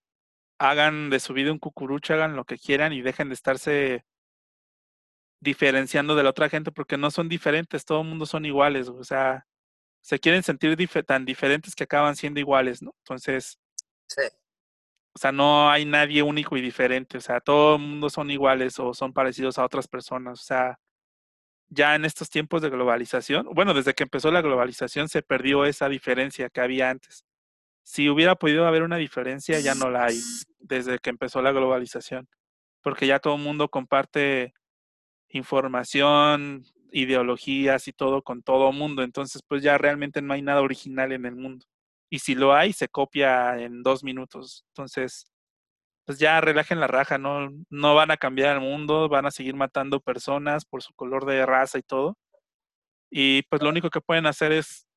hagan 0.59 1.11
de 1.11 1.21
su 1.21 1.33
vida 1.33 1.53
un 1.53 1.59
cucurucho, 1.59 2.15
hagan 2.15 2.37
lo 2.37 2.45
que 2.45 2.59
quieran 2.59 2.93
y 2.93 3.01
dejen 3.01 3.29
de 3.29 3.35
estarse 3.35 4.05
diferenciando 5.41 6.15
de 6.15 6.23
la 6.23 6.31
otra 6.31 6.51
gente 6.51 6.71
porque 6.71 6.99
no 6.99 7.11
son 7.11 7.29
diferentes, 7.29 7.87
todo 7.87 8.03
el 8.03 8.09
mundo 8.09 8.27
son 8.27 8.45
iguales, 8.45 8.89
o 8.89 9.03
sea, 9.03 9.47
se 10.03 10.19
quieren 10.19 10.43
sentir 10.43 10.77
tan 11.07 11.25
diferentes 11.25 11.75
que 11.75 11.85
acaban 11.85 12.15
siendo 12.15 12.41
iguales, 12.41 12.83
¿no? 12.83 12.95
Entonces, 12.99 13.59
sí. 14.07 14.23
o 15.15 15.19
sea, 15.19 15.33
no 15.33 15.71
hay 15.71 15.87
nadie 15.87 16.23
único 16.23 16.59
y 16.59 16.61
diferente, 16.61 17.17
o 17.19 17.21
sea, 17.23 17.41
todo 17.41 17.77
el 17.77 17.83
mundo 17.83 18.11
son 18.11 18.31
iguales 18.31 18.79
o 18.79 18.93
son 18.93 19.15
parecidos 19.15 19.59
a 19.59 19.65
otras 19.65 19.89
personas, 19.89 20.41
o 20.41 20.45
sea, 20.45 20.79
ya 21.71 21.95
en 21.95 22.05
estos 22.05 22.29
tiempos 22.31 22.63
de 22.63 22.71
globalización, 22.71 23.47
bueno, 23.53 23.75
desde 23.75 23.95
que 23.95 24.03
empezó 24.03 24.31
la 24.31 24.43
globalización 24.43 25.09
se 25.09 25.23
perdió 25.23 25.65
esa 25.65 25.89
diferencia 25.89 26.51
que 26.51 26.61
había 26.61 26.91
antes. 26.91 27.25
Si 27.85 28.09
hubiera 28.09 28.37
podido 28.37 28.67
haber 28.67 28.83
una 28.83 28.97
diferencia, 28.97 29.61
ya 29.61 29.75
no 29.75 29.91
la 29.91 30.07
hay 30.07 30.21
desde 30.59 30.99
que 30.99 31.11
empezó 31.11 31.43
la 31.43 31.53
globalización, 31.53 32.29
porque 32.83 33.07
ya 33.07 33.21
todo 33.21 33.37
el 33.37 33.43
mundo 33.43 33.69
comparte 33.69 34.53
información, 35.31 36.65
ideologías 36.93 37.89
y 37.89 37.93
todo 37.93 38.23
con 38.23 38.43
todo 38.43 38.73
mundo. 38.73 39.03
Entonces, 39.03 39.43
pues 39.47 39.63
ya 39.63 39.79
realmente 39.79 40.23
no 40.23 40.35
hay 40.35 40.43
nada 40.43 40.61
original 40.63 41.13
en 41.13 41.27
el 41.27 41.37
mundo. 41.37 41.67
Y 42.11 42.21
si 42.21 42.35
lo 42.35 42.55
hay, 42.55 42.73
se 42.73 42.89
copia 42.89 43.59
en 43.61 43.83
dos 43.83 44.05
minutos. 44.05 44.65
Entonces, 44.69 45.27
pues 46.11 46.19
ya 46.19 46.41
relajen 46.41 46.81
la 46.81 46.89
raja, 46.89 47.19
no, 47.19 47.51
no 47.71 47.95
van 47.95 48.11
a 48.11 48.17
cambiar 48.17 48.57
el 48.57 48.61
mundo, 48.61 49.09
van 49.09 49.27
a 49.27 49.31
seguir 49.31 49.55
matando 49.55 50.01
personas 50.01 50.65
por 50.65 50.83
su 50.83 50.93
color 50.95 51.25
de 51.25 51.47
raza 51.47 51.79
y 51.79 51.83
todo. 51.83 52.17
Y 53.13 53.43
pues 53.45 53.63
lo 53.63 53.69
único 53.69 53.91
que 53.91 54.01
pueden 54.01 54.27
hacer 54.27 54.51
es, 54.51 54.89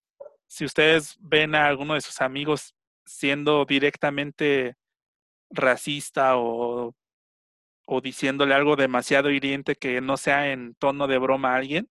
si 0.48 0.66
ustedes 0.66 1.16
ven 1.20 1.54
a 1.54 1.68
alguno 1.68 1.94
de 1.94 2.02
sus 2.02 2.20
amigos 2.20 2.74
siendo 3.06 3.64
directamente 3.66 4.76
racista 5.52 6.38
o 6.38 6.96
o 7.86 8.02
diciéndole 8.02 8.56
algo 8.56 8.76
demasiado 8.76 9.30
hiriente 9.30 9.76
que 9.76 10.02
no 10.02 10.18
sea 10.18 10.52
en 10.52 10.74
tono 10.76 11.06
de 11.06 11.20
broma 11.20 11.54
a 11.54 11.58
alguien, 11.58 11.90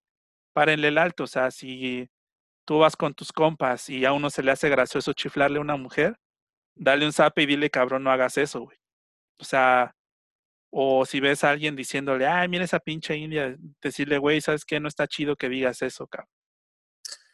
párenle 0.53 0.89
el 0.89 0.99
alto. 0.99 1.25
O 1.25 1.29
sea, 1.29 1.53
si 1.53 2.09
tú 2.66 2.81
vas 2.81 2.97
con 2.97 3.14
tus 3.14 3.33
compas 3.33 3.89
y 3.89 4.05
a 4.05 4.12
uno 4.12 4.31
se 4.31 4.43
le 4.43 4.51
hace 4.51 4.68
gracioso 4.68 5.12
chiflarle 5.12 5.59
a 5.59 5.62
una 5.62 5.77
mujer, 5.77 6.16
dale 6.75 7.07
un 7.07 7.12
zape 7.12 7.43
y 7.43 7.47
dile, 7.47 7.70
cabrón, 7.70 8.03
no 8.05 8.11
hagas 8.11 8.37
eso, 8.39 8.62
güey. 8.62 8.82
O 9.39 9.45
sea, 9.45 9.95
o 10.70 11.05
si 11.05 11.20
ves 11.20 11.45
a 11.45 11.51
alguien 11.51 11.76
diciéndole, 11.76 12.26
ay, 12.26 12.49
mira 12.49 12.64
esa 12.64 12.80
pinche 12.80 13.16
india, 13.16 13.57
decirle, 13.80 14.18
güey, 14.18 14.41
¿sabes 14.41 14.64
qué? 14.64 14.80
No 14.80 14.89
está 14.89 15.07
chido 15.07 15.37
que 15.37 15.49
digas 15.49 15.83
eso, 15.83 16.07
cabrón. 16.07 16.30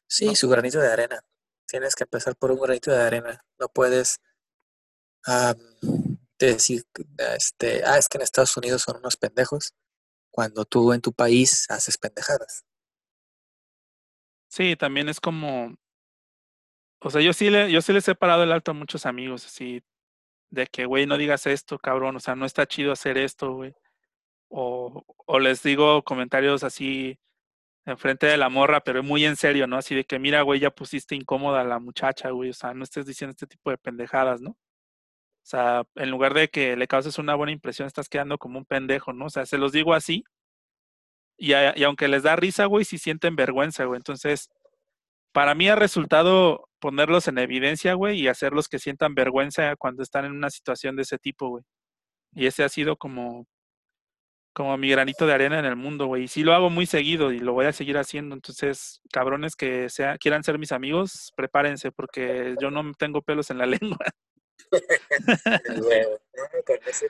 Sí, 0.06 0.34
su 0.34 0.48
granito 0.48 0.80
de 0.80 0.90
arena. 0.90 1.20
Tienes 1.66 1.94
que 1.94 2.04
empezar 2.04 2.34
por 2.34 2.50
un 2.50 2.60
granito 2.60 2.90
de 2.90 3.00
arena. 3.00 3.40
No 3.58 3.68
puedes 3.68 4.20
decir, 6.38 6.84
este, 7.36 7.84
ah, 7.84 7.98
es 7.98 8.08
que 8.08 8.18
en 8.18 8.22
Estados 8.22 8.56
Unidos 8.56 8.82
son 8.82 8.96
unos 8.96 9.16
pendejos, 9.16 9.74
cuando 10.30 10.64
tú 10.64 10.92
en 10.92 11.00
tu 11.00 11.12
país 11.12 11.66
haces 11.70 11.98
pendejadas. 11.98 12.64
Sí, 14.48 14.76
también 14.76 15.08
es 15.08 15.20
como, 15.20 15.76
o 17.00 17.10
sea, 17.10 17.20
yo 17.20 17.32
sí 17.32 17.50
le, 17.50 17.70
yo 17.70 17.82
sí 17.82 17.92
les 17.92 18.08
he 18.08 18.14
parado 18.14 18.42
el 18.42 18.52
alto 18.52 18.70
a 18.70 18.74
muchos 18.74 19.04
amigos, 19.04 19.44
así, 19.46 19.82
de 20.50 20.66
que, 20.66 20.86
güey, 20.86 21.06
no 21.06 21.18
digas 21.18 21.46
esto, 21.46 21.78
cabrón, 21.78 22.16
o 22.16 22.20
sea, 22.20 22.34
no 22.36 22.46
está 22.46 22.66
chido 22.66 22.92
hacer 22.92 23.18
esto, 23.18 23.52
güey. 23.54 23.74
O, 24.48 25.04
o 25.26 25.38
les 25.40 25.62
digo 25.62 26.02
comentarios 26.04 26.64
así 26.64 27.18
enfrente 27.86 28.26
de 28.26 28.36
la 28.36 28.48
morra, 28.48 28.80
pero 28.80 29.02
muy 29.02 29.24
en 29.24 29.36
serio, 29.36 29.66
¿no? 29.66 29.76
Así 29.78 29.94
de 29.94 30.04
que, 30.04 30.18
mira, 30.18 30.42
güey, 30.42 30.60
ya 30.60 30.70
pusiste 30.70 31.14
incómoda 31.14 31.62
a 31.62 31.64
la 31.64 31.78
muchacha, 31.78 32.30
güey, 32.30 32.50
o 32.50 32.54
sea, 32.54 32.74
no 32.74 32.84
estés 32.84 33.06
diciendo 33.06 33.32
este 33.32 33.46
tipo 33.46 33.70
de 33.70 33.78
pendejadas, 33.78 34.40
¿no? 34.40 34.50
O 34.50 34.56
sea, 35.50 35.84
en 35.94 36.10
lugar 36.10 36.34
de 36.34 36.48
que 36.48 36.76
le 36.76 36.86
causes 36.88 37.18
una 37.18 37.34
buena 37.34 37.52
impresión, 37.52 37.86
estás 37.86 38.08
quedando 38.08 38.38
como 38.38 38.58
un 38.58 38.66
pendejo, 38.66 39.12
¿no? 39.14 39.26
O 39.26 39.30
sea, 39.30 39.46
se 39.46 39.58
los 39.58 39.72
digo 39.72 39.94
así. 39.94 40.24
Y, 41.38 41.52
y 41.52 41.84
aunque 41.84 42.08
les 42.08 42.22
da 42.24 42.36
risa, 42.36 42.66
güey, 42.66 42.84
si 42.84 42.98
sienten 42.98 43.36
vergüenza, 43.36 43.84
güey. 43.84 43.96
Entonces, 43.98 44.50
para 45.32 45.54
mí 45.54 45.68
ha 45.68 45.76
resultado 45.76 46.67
ponerlos 46.80 47.28
en 47.28 47.38
evidencia, 47.38 47.94
güey, 47.94 48.20
y 48.20 48.28
hacerlos 48.28 48.68
que 48.68 48.78
sientan 48.78 49.14
vergüenza 49.14 49.76
cuando 49.76 50.02
están 50.02 50.24
en 50.24 50.32
una 50.32 50.50
situación 50.50 50.96
de 50.96 51.02
ese 51.02 51.18
tipo, 51.18 51.48
güey. 51.48 51.64
Y 52.34 52.46
ese 52.46 52.64
ha 52.64 52.68
sido 52.68 52.96
como, 52.96 53.46
como 54.52 54.76
mi 54.76 54.90
granito 54.90 55.26
de 55.26 55.34
arena 55.34 55.58
en 55.58 55.64
el 55.64 55.76
mundo, 55.76 56.06
güey. 56.06 56.24
Y 56.24 56.28
sí 56.28 56.42
lo 56.42 56.52
hago 56.52 56.70
muy 56.70 56.86
seguido 56.86 57.32
y 57.32 57.38
lo 57.38 57.52
voy 57.52 57.66
a 57.66 57.72
seguir 57.72 57.96
haciendo. 57.98 58.34
Entonces, 58.34 59.00
cabrones 59.12 59.56
que 59.56 59.88
sea, 59.88 60.18
quieran 60.18 60.44
ser 60.44 60.58
mis 60.58 60.72
amigos, 60.72 61.32
prepárense 61.36 61.92
porque 61.92 62.54
yo 62.60 62.70
no 62.70 62.92
tengo 62.94 63.22
pelos 63.22 63.50
en 63.50 63.58
la 63.58 63.66
lengua. 63.96 63.98
con, 66.66 66.78
eso, 66.86 67.06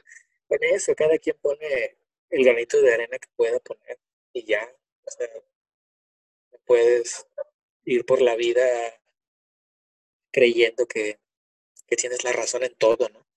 con 0.46 0.58
eso, 0.60 0.94
cada 0.94 1.18
quien 1.18 1.36
pone 1.40 1.96
el 2.30 2.44
granito 2.44 2.80
de 2.80 2.94
arena 2.94 3.18
que 3.18 3.28
pueda 3.36 3.58
poner 3.60 3.98
y 4.32 4.44
ya. 4.44 4.62
O 5.04 5.10
sea, 5.10 5.28
puedes 6.66 7.26
ir 7.84 8.04
por 8.04 8.20
la 8.20 8.36
vida 8.36 8.62
creyendo 10.38 10.86
que, 10.86 11.18
que 11.86 11.96
tienes 11.96 12.22
la 12.24 12.32
razón 12.32 12.62
en 12.64 12.74
todo, 12.76 13.08
¿no? 13.08 13.28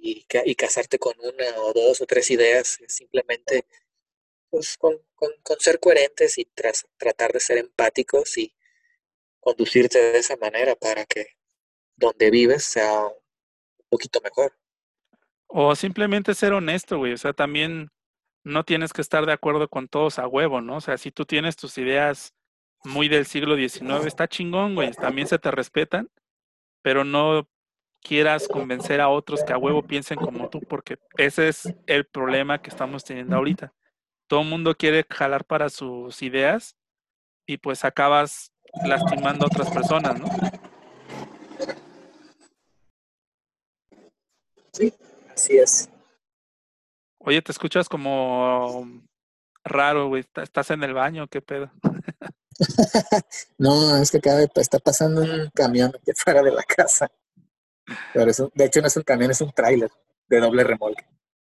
y, 0.00 0.54
casarte 0.54 0.98
con 0.98 1.14
una 1.20 1.60
o 1.62 1.72
dos 1.72 2.00
o 2.00 2.06
tres 2.06 2.30
ideas, 2.30 2.78
simplemente 2.88 3.66
pues, 4.50 4.76
con, 4.76 4.96
con, 5.14 5.30
ser 5.58 5.78
coherentes 5.78 6.38
y 6.38 6.44
tras, 6.46 6.86
tratar 6.96 7.32
de 7.32 7.40
ser 7.40 7.58
empáticos 7.58 8.36
y 8.38 8.54
conducirte 9.40 9.98
de 9.98 10.18
esa 10.18 10.36
manera 10.36 10.74
para 10.74 11.04
que 11.04 11.36
donde 11.96 12.30
vives 12.30 12.64
sea 12.64 13.06
un 13.06 13.86
poquito 13.88 14.20
mejor. 14.22 14.56
O 15.46 15.74
simplemente 15.74 16.34
ser 16.34 16.52
honesto, 16.52 16.98
güey. 16.98 17.12
O 17.12 17.18
sea, 17.18 17.32
también 17.32 17.90
no 18.44 18.64
tienes 18.64 18.92
que 18.92 19.02
estar 19.02 19.26
de 19.26 19.32
acuerdo 19.32 19.68
con 19.68 19.88
todos 19.88 20.18
a 20.18 20.26
huevo, 20.26 20.60
¿no? 20.60 20.76
O 20.76 20.80
sea, 20.80 20.96
si 20.96 21.10
tú 21.10 21.26
tienes 21.26 21.56
tus 21.56 21.76
ideas 21.76 22.34
muy 22.84 23.08
del 23.08 23.26
siglo 23.26 23.56
XIX, 23.56 24.06
está 24.06 24.28
chingón, 24.28 24.74
güey. 24.74 24.92
También 24.92 25.26
se 25.26 25.38
te 25.38 25.50
respetan, 25.50 26.10
pero 26.82 27.04
no 27.04 27.48
quieras 28.02 28.48
convencer 28.48 29.00
a 29.00 29.08
otros 29.08 29.44
que 29.44 29.52
a 29.52 29.58
huevo 29.58 29.82
piensen 29.82 30.18
como 30.18 30.48
tú, 30.48 30.60
porque 30.60 30.98
ese 31.16 31.48
es 31.48 31.74
el 31.86 32.06
problema 32.06 32.60
que 32.60 32.70
estamos 32.70 33.04
teniendo 33.04 33.36
ahorita. 33.36 33.72
Todo 34.26 34.42
el 34.42 34.48
mundo 34.48 34.74
quiere 34.74 35.04
jalar 35.08 35.44
para 35.44 35.68
sus 35.68 36.22
ideas 36.22 36.76
y 37.46 37.58
pues 37.58 37.84
acabas 37.84 38.52
lastimando 38.84 39.44
a 39.44 39.48
otras 39.48 39.70
personas, 39.70 40.18
¿no? 40.18 40.26
Sí, 44.72 44.94
así 45.34 45.58
es. 45.58 45.90
Oye, 47.18 47.42
te 47.42 47.52
escuchas 47.52 47.88
como 47.88 48.86
raro, 49.64 50.08
güey. 50.08 50.24
¿Estás 50.36 50.70
en 50.70 50.82
el 50.84 50.94
baño? 50.94 51.26
¿Qué 51.28 51.42
pedo? 51.42 51.70
no, 53.58 53.96
es 53.96 54.10
que 54.10 54.18
acá 54.18 54.42
está 54.56 54.78
pasando 54.78 55.22
un 55.22 55.50
camión 55.54 55.92
aquí 55.94 56.12
fuera 56.16 56.42
de 56.42 56.52
la 56.52 56.62
casa. 56.62 57.10
Pero 58.12 58.30
eso, 58.30 58.50
de 58.54 58.64
hecho 58.66 58.80
no 58.80 58.86
es 58.86 58.96
un 58.96 59.02
camión, 59.02 59.30
es 59.30 59.40
un 59.40 59.52
tráiler 59.52 59.90
de 60.28 60.40
doble 60.40 60.64
remolque. 60.64 61.06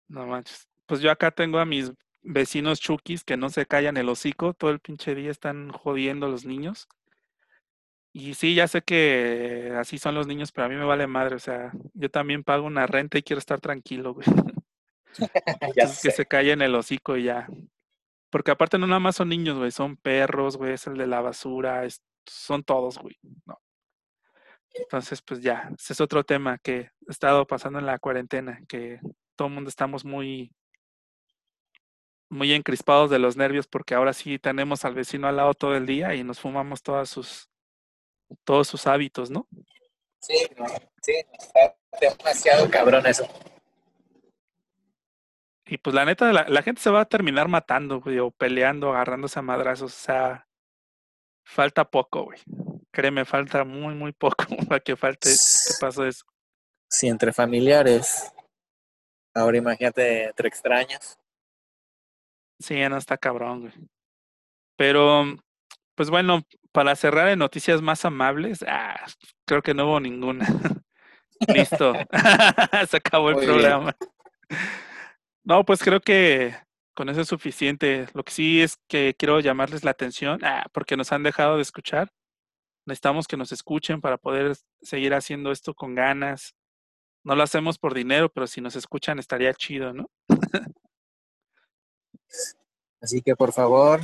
No 0.09 0.27
manches. 0.27 0.69
Pues 0.87 1.01
yo 1.01 1.11
acá 1.11 1.31
tengo 1.31 1.59
a 1.59 1.65
mis 1.65 1.93
vecinos 2.23 2.81
chukis 2.81 3.25
que 3.25 3.37
no 3.37 3.51
se 3.51 3.67
callan 3.67 3.97
el 3.97 4.09
hocico, 4.09 4.55
todo 4.55 4.71
el 4.71 4.81
pinche 4.81 5.15
día 5.15 5.31
están 5.31 5.71
jodiendo 5.71 6.27
a 6.27 6.29
los 6.29 6.45
niños. 6.45 6.89
Y 8.13 8.35
sí, 8.35 8.55
ya 8.55 8.67
sé 8.69 8.83
que 8.83 9.73
así 9.79 9.99
son 9.99 10.15
los 10.15 10.27
niños, 10.27 10.51
pero 10.51 10.67
a 10.67 10.69
mí 10.69 10.77
me 10.77 10.85
vale 10.85 11.07
madre, 11.07 11.37
o 11.37 11.39
sea, 11.39 11.73
yo 11.95 12.11
también 12.11 12.43
pago 12.43 12.67
una 12.67 12.87
renta 12.87 13.19
y 13.19 13.23
quiero 13.23 13.39
estar 13.39 13.61
tranquilo, 13.61 14.15
güey. 14.15 14.27
Entonces, 15.61 16.01
que 16.03 16.11
se 16.11 16.27
callen 16.27 16.63
el 16.63 16.75
hocico 16.75 17.17
y 17.17 17.25
ya. 17.25 17.49
Porque 18.31 18.51
aparte 18.51 18.79
no 18.79 18.87
nada 18.87 19.01
más 19.01 19.17
son 19.17 19.29
niños, 19.29 19.57
güey, 19.57 19.71
son 19.71 19.97
perros, 19.97 20.57
güey, 20.57 20.75
es 20.75 20.87
el 20.87 20.97
de 20.97 21.07
la 21.07 21.21
basura, 21.21 21.87
son 22.27 22.63
todos, 22.63 22.99
güey. 22.99 23.17
No. 23.47 23.61
Entonces, 24.75 25.23
pues 25.23 25.41
ya, 25.41 25.71
ese 25.79 25.93
es 25.95 26.01
otro 26.01 26.25
tema 26.25 26.59
que 26.59 26.91
ha 27.09 27.11
estado 27.11 27.47
pasando 27.47 27.79
en 27.79 27.87
la 27.87 27.99
cuarentena, 27.99 28.61
que 28.69 29.01
todo 29.35 29.49
el 29.49 29.55
mundo 29.55 29.71
estamos 29.71 30.05
muy, 30.05 30.53
muy 32.29 32.53
encrispados 32.53 33.11
de 33.11 33.19
los 33.19 33.37
nervios 33.37 33.67
porque 33.67 33.95
ahora 33.95 34.13
sí 34.13 34.39
tenemos 34.39 34.85
al 34.85 34.95
vecino 34.95 35.27
al 35.27 35.37
lado 35.37 35.55
todo 35.55 35.77
el 35.77 35.87
día 35.87 36.15
y 36.15 36.23
nos 36.23 36.41
fumamos 36.41 36.83
todas 36.83 37.09
sus, 37.09 37.49
todos 38.45 38.69
sus 38.69 38.87
hábitos, 38.87 39.31
¿no? 39.31 39.49
Sí, 40.21 40.35
sí, 41.03 41.15
está 41.39 41.77
demasiado 42.01 42.69
cabrón 42.71 43.07
eso. 43.07 43.27
Y 45.69 45.79
pues 45.79 45.95
la 45.95 46.05
neta, 46.05 46.33
la, 46.33 46.49
la 46.49 46.63
gente 46.63 46.81
se 46.81 46.91
va 46.91 47.03
a 47.03 47.09
terminar 47.09 47.49
matando, 47.49 48.01
güey, 48.01 48.19
o 48.19 48.31
peleando, 48.31 48.91
agarrándose 48.91 49.39
a 49.39 49.43
madrazos, 49.43 49.95
o 49.95 49.99
sea, 49.99 50.49
falta 51.45 51.85
poco, 51.85 52.25
güey 52.25 52.41
créeme, 52.99 53.25
falta 53.25 53.63
muy, 53.63 53.95
muy 53.95 54.11
poco 54.11 54.45
para 54.69 54.81
que 54.81 54.97
falte 54.97 55.31
que 55.31 55.75
pase 55.81 56.09
eso. 56.09 56.25
Sí, 56.91 57.07
entre 57.07 57.33
familiares. 57.33 58.33
Ahora 59.33 59.59
imagínate 59.59 60.25
entre 60.25 60.49
extraños. 60.49 61.17
Sí, 62.59 62.77
no 62.89 62.97
está 62.97 63.17
cabrón, 63.17 63.61
güey. 63.61 63.73
Pero, 64.77 65.27
pues 65.95 66.11
bueno, 66.11 66.43
para 66.73 66.97
cerrar 66.97 67.29
en 67.29 67.39
noticias 67.39 67.81
más 67.81 68.05
amables, 68.05 68.65
ah, 68.67 69.07
creo 69.47 69.63
que 69.63 69.75
no 69.75 69.87
hubo 69.87 70.01
ninguna. 70.01 70.45
Listo. 71.47 71.93
Se 72.89 72.97
acabó 72.97 73.31
el 73.31 73.37
programa. 73.37 73.95
No, 75.49 75.65
pues 75.65 75.83
creo 75.83 76.03
que 76.03 76.55
con 76.95 77.09
eso 77.09 77.23
es 77.23 77.29
suficiente. 77.29 78.07
Lo 78.13 78.23
que 78.23 78.33
sí 78.33 78.61
es 78.61 78.77
que 78.87 79.15
quiero 79.19 79.41
llamarles 79.41 79.83
la 79.83 79.93
atención, 79.93 80.45
ah, 80.45 80.67
porque 80.75 80.95
nos 80.95 81.11
han 81.11 81.23
dejado 81.23 81.57
de 81.57 81.63
escuchar. 81.63 82.13
Necesitamos 82.85 83.27
que 83.27 83.39
nos 83.39 83.51
escuchen 83.51 84.03
para 84.03 84.19
poder 84.19 84.59
seguir 84.83 85.15
haciendo 85.15 85.51
esto 85.51 85.73
con 85.73 85.95
ganas. 85.95 86.55
No 87.25 87.35
lo 87.35 87.43
hacemos 87.43 87.79
por 87.79 87.95
dinero, 87.95 88.29
pero 88.29 88.47
si 88.47 88.61
nos 88.61 88.77
escuchan 88.77 89.19
estaría 89.19 89.55
chido, 89.55 89.95
¿no? 89.95 90.11
Así 93.01 93.23
que 93.23 93.35
por 93.35 93.55
favor, 93.55 94.03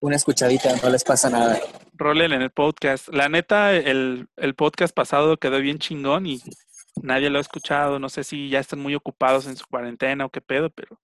una 0.00 0.16
escuchadita, 0.16 0.74
no 0.82 0.90
les 0.90 1.04
pasa 1.04 1.30
nada. 1.30 1.60
Rolen 1.92 2.32
en 2.32 2.42
el 2.42 2.50
podcast. 2.50 3.06
La 3.10 3.28
neta, 3.28 3.72
el, 3.72 4.26
el 4.34 4.54
podcast 4.56 4.92
pasado 4.92 5.36
quedó 5.36 5.60
bien 5.60 5.78
chingón 5.78 6.26
y 6.26 6.42
nadie 7.02 7.30
lo 7.30 7.38
ha 7.38 7.40
escuchado. 7.40 7.98
No 7.98 8.08
sé 8.08 8.24
si 8.24 8.48
ya 8.48 8.60
están 8.60 8.80
muy 8.80 8.94
ocupados 8.94 9.46
en 9.46 9.56
su 9.56 9.66
cuarentena 9.66 10.26
o 10.26 10.30
qué 10.30 10.40
pedo, 10.40 10.70
pero 10.70 11.00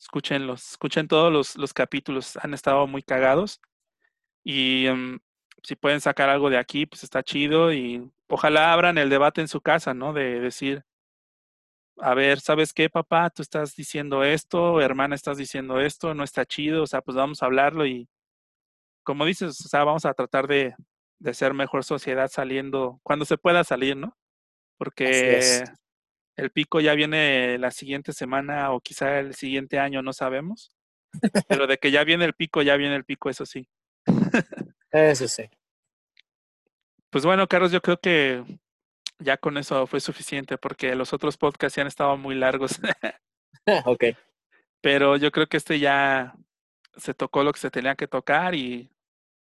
escúchenlos, 0.00 0.72
escuchen 0.72 1.08
todos 1.08 1.32
los, 1.32 1.56
los 1.56 1.72
capítulos, 1.74 2.36
han 2.38 2.54
estado 2.54 2.86
muy 2.86 3.02
cagados. 3.02 3.60
Y 4.44 4.86
em, 4.86 5.20
si 5.62 5.76
pueden 5.76 6.00
sacar 6.00 6.28
algo 6.30 6.50
de 6.50 6.58
aquí, 6.58 6.86
pues 6.86 7.04
está 7.04 7.22
chido 7.22 7.72
y 7.72 8.10
ojalá 8.28 8.72
abran 8.72 8.98
el 8.98 9.10
debate 9.10 9.40
en 9.40 9.48
su 9.48 9.60
casa, 9.60 9.94
¿no? 9.94 10.12
De 10.12 10.40
decir, 10.40 10.84
a 12.00 12.14
ver, 12.14 12.40
¿sabes 12.40 12.72
qué, 12.72 12.88
papá? 12.90 13.30
Tú 13.30 13.42
estás 13.42 13.74
diciendo 13.76 14.24
esto, 14.24 14.80
hermana, 14.80 15.14
estás 15.14 15.36
diciendo 15.38 15.80
esto, 15.80 16.14
no 16.14 16.24
está 16.24 16.46
chido, 16.46 16.84
o 16.84 16.86
sea, 16.86 17.02
pues 17.02 17.16
vamos 17.16 17.42
a 17.42 17.46
hablarlo 17.46 17.86
y, 17.86 18.08
como 19.04 19.24
dices, 19.24 19.64
o 19.64 19.68
sea, 19.68 19.84
vamos 19.84 20.04
a 20.06 20.14
tratar 20.14 20.46
de, 20.48 20.74
de 21.18 21.34
ser 21.34 21.54
mejor 21.54 21.84
sociedad 21.84 22.28
saliendo, 22.30 23.00
cuando 23.02 23.24
se 23.24 23.38
pueda 23.38 23.64
salir, 23.64 23.96
¿no? 23.96 24.16
Porque 24.78 25.64
el 26.36 26.50
pico 26.50 26.80
ya 26.80 26.94
viene 26.94 27.58
la 27.58 27.70
siguiente 27.70 28.12
semana 28.12 28.72
o 28.72 28.80
quizá 28.80 29.18
el 29.18 29.34
siguiente 29.34 29.78
año, 29.78 30.02
no 30.02 30.12
sabemos. 30.12 30.70
Pero 31.48 31.66
de 31.66 31.78
que 31.78 31.90
ya 31.90 32.04
viene 32.04 32.24
el 32.24 32.34
pico, 32.34 32.62
ya 32.62 32.76
viene 32.76 32.94
el 32.94 33.04
pico, 33.04 33.28
eso 33.28 33.44
sí. 33.44 33.68
Eso 34.90 35.28
sí. 35.28 35.42
Pues 37.10 37.26
bueno, 37.26 37.46
Carlos, 37.46 37.72
yo 37.72 37.82
creo 37.82 38.00
que 38.00 38.42
ya 39.18 39.36
con 39.36 39.58
eso 39.58 39.86
fue 39.86 40.00
suficiente 40.00 40.56
porque 40.56 40.94
los 40.94 41.12
otros 41.12 41.36
podcasts 41.36 41.76
ya 41.76 41.82
han 41.82 41.88
estado 41.88 42.16
muy 42.16 42.34
largos. 42.34 42.80
ok. 43.84 44.04
Pero 44.80 45.16
yo 45.16 45.30
creo 45.30 45.46
que 45.46 45.56
este 45.56 45.78
ya 45.78 46.34
se 46.96 47.14
tocó 47.14 47.42
lo 47.42 47.52
que 47.52 47.60
se 47.60 47.70
tenía 47.70 47.96
que 47.96 48.08
tocar 48.08 48.54
y 48.54 48.90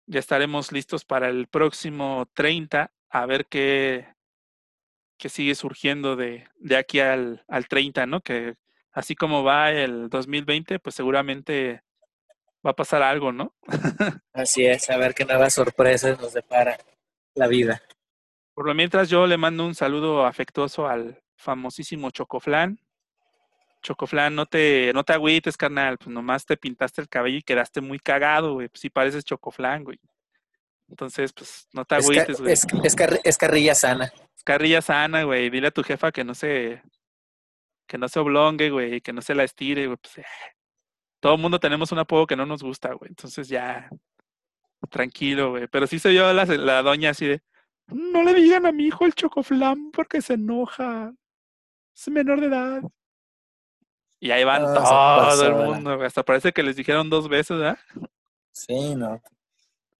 ya 0.07 0.19
estaremos 0.19 0.71
listos 0.71 1.05
para 1.05 1.29
el 1.29 1.47
próximo 1.47 2.27
30 2.33 2.91
a 3.09 3.25
ver 3.25 3.45
qué, 3.47 4.07
qué 5.19 5.29
sigue 5.29 5.53
surgiendo 5.53 6.15
de, 6.15 6.47
de 6.57 6.77
aquí 6.77 6.99
al, 6.99 7.43
al 7.47 7.67
30, 7.67 8.07
¿no? 8.07 8.21
Que 8.21 8.55
así 8.91 9.15
como 9.15 9.43
va 9.43 9.71
el 9.71 10.09
2020, 10.09 10.79
pues 10.79 10.95
seguramente 10.95 11.83
va 12.65 12.71
a 12.71 12.75
pasar 12.75 13.03
algo, 13.03 13.31
¿no? 13.31 13.53
Así 14.33 14.65
es, 14.65 14.89
a 14.89 14.97
ver 14.97 15.13
qué 15.13 15.25
nuevas 15.25 15.53
sorpresas 15.53 16.19
nos 16.19 16.33
depara 16.33 16.77
la 17.35 17.47
vida. 17.47 17.81
Por 18.53 18.65
lo 18.65 18.73
mientras 18.73 19.09
yo 19.09 19.27
le 19.27 19.37
mando 19.37 19.65
un 19.65 19.75
saludo 19.75 20.25
afectuoso 20.25 20.87
al 20.87 21.21
famosísimo 21.37 22.11
Chocoflan. 22.11 22.79
Chocoflan, 23.81 24.35
no 24.35 24.45
te, 24.45 24.91
no 24.93 25.03
te 25.03 25.13
agüites, 25.13 25.55
carnal, 25.55 25.97
pues 25.97 26.09
nomás 26.09 26.45
te 26.45 26.57
pintaste 26.57 27.01
el 27.01 27.07
cabello 27.07 27.37
y 27.37 27.43
quedaste 27.43 27.79
muy 27.79 27.99
cagado, 27.99 28.53
güey. 28.53 28.67
Pues 28.67 28.81
sí 28.81 28.89
pareces 28.89 29.23
Chocoflan, 29.23 29.85
güey. 29.85 29.99
Entonces, 30.89 31.31
pues 31.31 31.67
no 31.71 31.85
te 31.85 31.95
agüites, 31.95 32.41
güey. 32.41 32.51
Es, 32.51 32.65
es, 33.23 33.37
carrilla 33.37 33.75
sana. 33.75 34.11
Carrilla 34.49 34.81
sana, 34.81 35.25
güey. 35.25 35.51
Dile 35.51 35.67
a 35.67 35.71
tu 35.71 35.83
jefa 35.83 36.11
que 36.11 36.23
no 36.23 36.33
se, 36.33 36.81
que 37.85 37.99
no 37.99 38.09
se 38.09 38.19
oblongue, 38.19 38.71
güey, 38.71 38.99
que 38.99 39.13
no 39.13 39.21
se 39.21 39.35
la 39.35 39.43
estire, 39.43 39.85
güey. 39.85 39.97
Pues, 39.97 40.25
todo 41.19 41.35
el 41.35 41.39
mundo 41.39 41.59
tenemos 41.59 41.91
un 41.91 41.99
apodo 41.99 42.25
que 42.25 42.35
no 42.35 42.47
nos 42.47 42.63
gusta, 42.63 42.93
güey. 42.93 43.09
Entonces 43.09 43.47
ya, 43.47 43.87
tranquilo, 44.89 45.51
güey. 45.51 45.67
Pero 45.67 45.85
sí 45.85 45.99
se 45.99 46.09
vio 46.09 46.33
la, 46.33 46.45
la 46.45 46.81
doña 46.81 47.11
así 47.11 47.27
de, 47.27 47.43
no 47.89 48.23
le 48.23 48.33
digan 48.33 48.65
a 48.65 48.71
mi 48.71 48.87
hijo 48.87 49.05
el 49.05 49.13
chocoflam 49.13 49.91
porque 49.91 50.19
se 50.19 50.33
enoja. 50.33 51.13
Es 51.95 52.07
menor 52.09 52.41
de 52.41 52.47
edad. 52.47 52.81
Y 54.19 54.31
ahí 54.31 54.43
van 54.45 54.63
No, 54.63 54.69
se 54.69 54.73
todo 54.73 54.83
pasó 54.83 55.45
el 55.45 55.53
mundo, 55.53 55.95
güey. 55.95 56.07
Hasta 56.07 56.23
parece 56.23 56.51
que 56.51 56.63
les 56.63 56.75
dijeron 56.75 57.07
dos 57.07 57.29
veces, 57.29 57.55
¿verdad? 57.55 57.77
Sí, 58.51 58.95
no. 58.95 59.21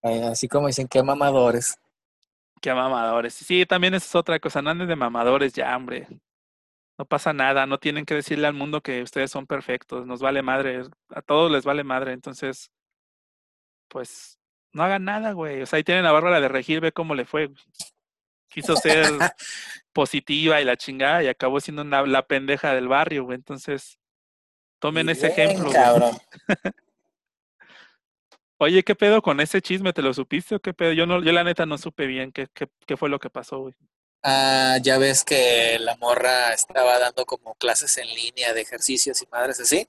Así 0.02 0.48
como 0.48 0.66
dicen, 0.66 0.88
qué 0.88 1.04
mamadores. 1.04 1.79
Qué 2.60 2.74
mamadores. 2.74 3.34
Sí, 3.34 3.64
también 3.66 3.94
esa 3.94 4.06
es 4.06 4.14
otra 4.14 4.38
cosa. 4.38 4.60
No 4.62 4.70
anden 4.70 4.88
de 4.88 4.96
mamadores 4.96 5.52
ya, 5.54 5.74
hombre. 5.76 6.06
No 6.98 7.04
pasa 7.06 7.32
nada. 7.32 7.64
No 7.66 7.78
tienen 7.78 8.04
que 8.04 8.14
decirle 8.14 8.46
al 8.46 8.54
mundo 8.54 8.82
que 8.82 9.02
ustedes 9.02 9.30
son 9.30 9.46
perfectos. 9.46 10.06
Nos 10.06 10.20
vale 10.20 10.42
madre. 10.42 10.82
A 11.08 11.22
todos 11.22 11.50
les 11.50 11.64
vale 11.64 11.84
madre. 11.84 12.12
Entonces, 12.12 12.70
pues, 13.88 14.38
no 14.72 14.82
hagan 14.82 15.04
nada, 15.04 15.32
güey. 15.32 15.62
O 15.62 15.66
sea, 15.66 15.78
ahí 15.78 15.84
tienen 15.84 16.04
a 16.06 16.12
Bárbara 16.12 16.40
de 16.40 16.48
Regir, 16.48 16.80
ve 16.80 16.92
cómo 16.92 17.14
le 17.14 17.24
fue. 17.24 17.46
güey. 17.46 17.58
Quiso 18.48 18.76
ser 18.76 19.06
positiva 19.92 20.60
y 20.60 20.64
la 20.64 20.76
chingada 20.76 21.22
y 21.22 21.28
acabó 21.28 21.60
siendo 21.60 21.82
una- 21.82 22.02
la 22.06 22.26
pendeja 22.26 22.74
del 22.74 22.88
barrio, 22.88 23.24
güey. 23.24 23.36
Entonces, 23.36 23.98
tomen 24.80 25.08
ese 25.08 25.28
ejemplo. 25.28 25.70
güey. 25.70 26.12
Oye, 28.62 28.82
¿qué 28.82 28.94
pedo 28.94 29.22
con 29.22 29.40
ese 29.40 29.62
chisme? 29.62 29.94
¿Te 29.94 30.02
lo 30.02 30.12
supiste 30.12 30.54
o 30.54 30.60
qué 30.60 30.74
pedo? 30.74 30.92
Yo 30.92 31.06
no, 31.06 31.24
yo 31.24 31.32
la 31.32 31.42
neta 31.42 31.64
no 31.64 31.78
supe 31.78 32.06
bien 32.06 32.30
qué, 32.30 32.46
qué, 32.52 32.68
qué 32.86 32.96
fue 32.98 33.08
lo 33.08 33.18
que 33.18 33.30
pasó, 33.30 33.60
güey. 33.60 33.74
Ah, 34.22 34.76
ya 34.82 34.98
ves 34.98 35.24
que 35.24 35.78
la 35.78 35.96
morra 35.96 36.52
estaba 36.52 36.98
dando 36.98 37.24
como 37.24 37.54
clases 37.54 37.96
en 37.96 38.08
línea 38.08 38.52
de 38.52 38.60
ejercicios 38.60 39.22
y 39.22 39.26
madres 39.32 39.60
así. 39.60 39.88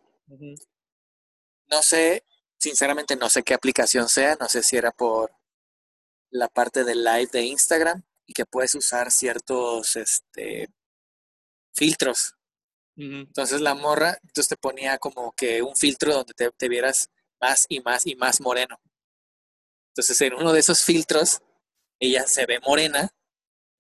No 1.69 1.81
sé, 1.83 2.23
sinceramente 2.57 3.17
no 3.17 3.27
sé 3.27 3.43
qué 3.43 3.53
aplicación 3.53 4.07
sea, 4.07 4.37
no 4.39 4.47
sé 4.47 4.63
si 4.63 4.77
era 4.77 4.91
por 4.91 5.35
la 6.29 6.47
parte 6.47 6.85
del 6.85 7.03
live 7.03 7.29
de 7.33 7.41
Instagram 7.41 8.03
y 8.25 8.31
que 8.31 8.45
puedes 8.45 8.73
usar 8.75 9.11
ciertos 9.11 9.97
este, 9.97 10.69
filtros. 11.73 12.35
Entonces 12.95 13.59
la 13.59 13.75
morra, 13.75 14.17
entonces 14.23 14.47
te 14.47 14.55
ponía 14.55 14.97
como 14.97 15.33
que 15.33 15.61
un 15.61 15.75
filtro 15.75 16.13
donde 16.13 16.33
te, 16.33 16.51
te 16.51 16.69
vieras 16.69 17.09
más 17.41 17.65
y 17.69 17.79
más 17.81 18.05
y 18.05 18.15
más 18.15 18.39
moreno. 18.41 18.79
Entonces 19.89 20.19
en 20.21 20.33
uno 20.35 20.53
de 20.53 20.59
esos 20.59 20.83
filtros, 20.83 21.41
ella 21.99 22.25
se 22.27 22.45
ve 22.45 22.59
morena 22.59 23.09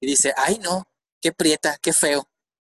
y 0.01 0.07
dice, 0.07 0.33
ay 0.37 0.59
no, 0.59 0.85
qué 1.21 1.31
prieta, 1.31 1.77
qué 1.81 1.93
feo. 1.93 2.27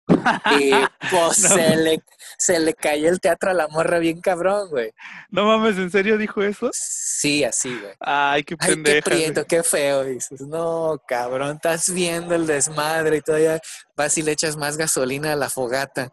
Y 0.59 0.71
pues 1.11 1.39
No. 1.43 1.49
se, 1.49 1.75
le, 1.75 2.03
se 2.37 2.59
le 2.59 2.73
cayó 2.73 3.09
el 3.09 3.19
teatro 3.21 3.51
a 3.51 3.53
la 3.53 3.67
morra 3.67 3.99
bien 3.99 4.19
cabrón, 4.21 4.69
güey. 4.69 4.91
No 5.29 5.45
mames, 5.45 5.77
¿en 5.77 5.91
serio 5.91 6.17
dijo 6.17 6.41
eso? 6.41 6.71
Sí, 6.73 7.43
así, 7.43 7.77
güey. 7.79 7.93
Ay, 7.99 8.43
qué 8.43 8.55
Ay, 8.59 8.69
qué 8.69 8.73
pendeja. 8.75 9.09
güey. 9.09 9.19
prieto, 9.21 9.45
qué 9.45 9.61
feo. 9.61 10.07
Y 10.09 10.13
dices, 10.15 10.41
no, 10.41 10.99
cabrón, 11.07 11.57
estás 11.57 11.93
viendo 11.93 12.33
el 12.33 12.47
desmadre 12.47 13.17
y 13.17 13.21
todavía 13.21 13.61
vas 13.95 14.17
y 14.17 14.23
le 14.23 14.31
echas 14.31 14.57
más 14.57 14.77
gasolina 14.77 15.33
a 15.33 15.35
la 15.35 15.49
fogata. 15.49 16.11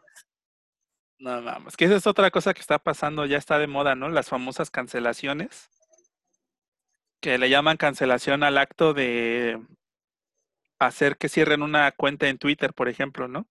No 1.18 1.40
mames, 1.40 1.76
que 1.76 1.86
esa 1.86 1.96
es 1.96 2.06
otra 2.06 2.30
cosa 2.30 2.52
que 2.52 2.60
está 2.60 2.78
pasando, 2.78 3.24
ya 3.26 3.38
está 3.38 3.58
de 3.58 3.66
moda, 3.66 3.94
¿no? 3.94 4.08
Las 4.08 4.28
famosas 4.28 4.70
cancelaciones. 4.70 5.70
Que 7.20 7.38
le 7.38 7.48
llaman 7.48 7.78
cancelación 7.78 8.42
al 8.42 8.58
acto 8.58 8.92
de 8.92 9.58
hacer 10.78 11.16
que 11.16 11.28
cierren 11.28 11.62
una 11.62 11.90
cuenta 11.92 12.28
en 12.28 12.38
Twitter, 12.38 12.74
por 12.74 12.88
ejemplo, 12.88 13.28
¿no? 13.28 13.46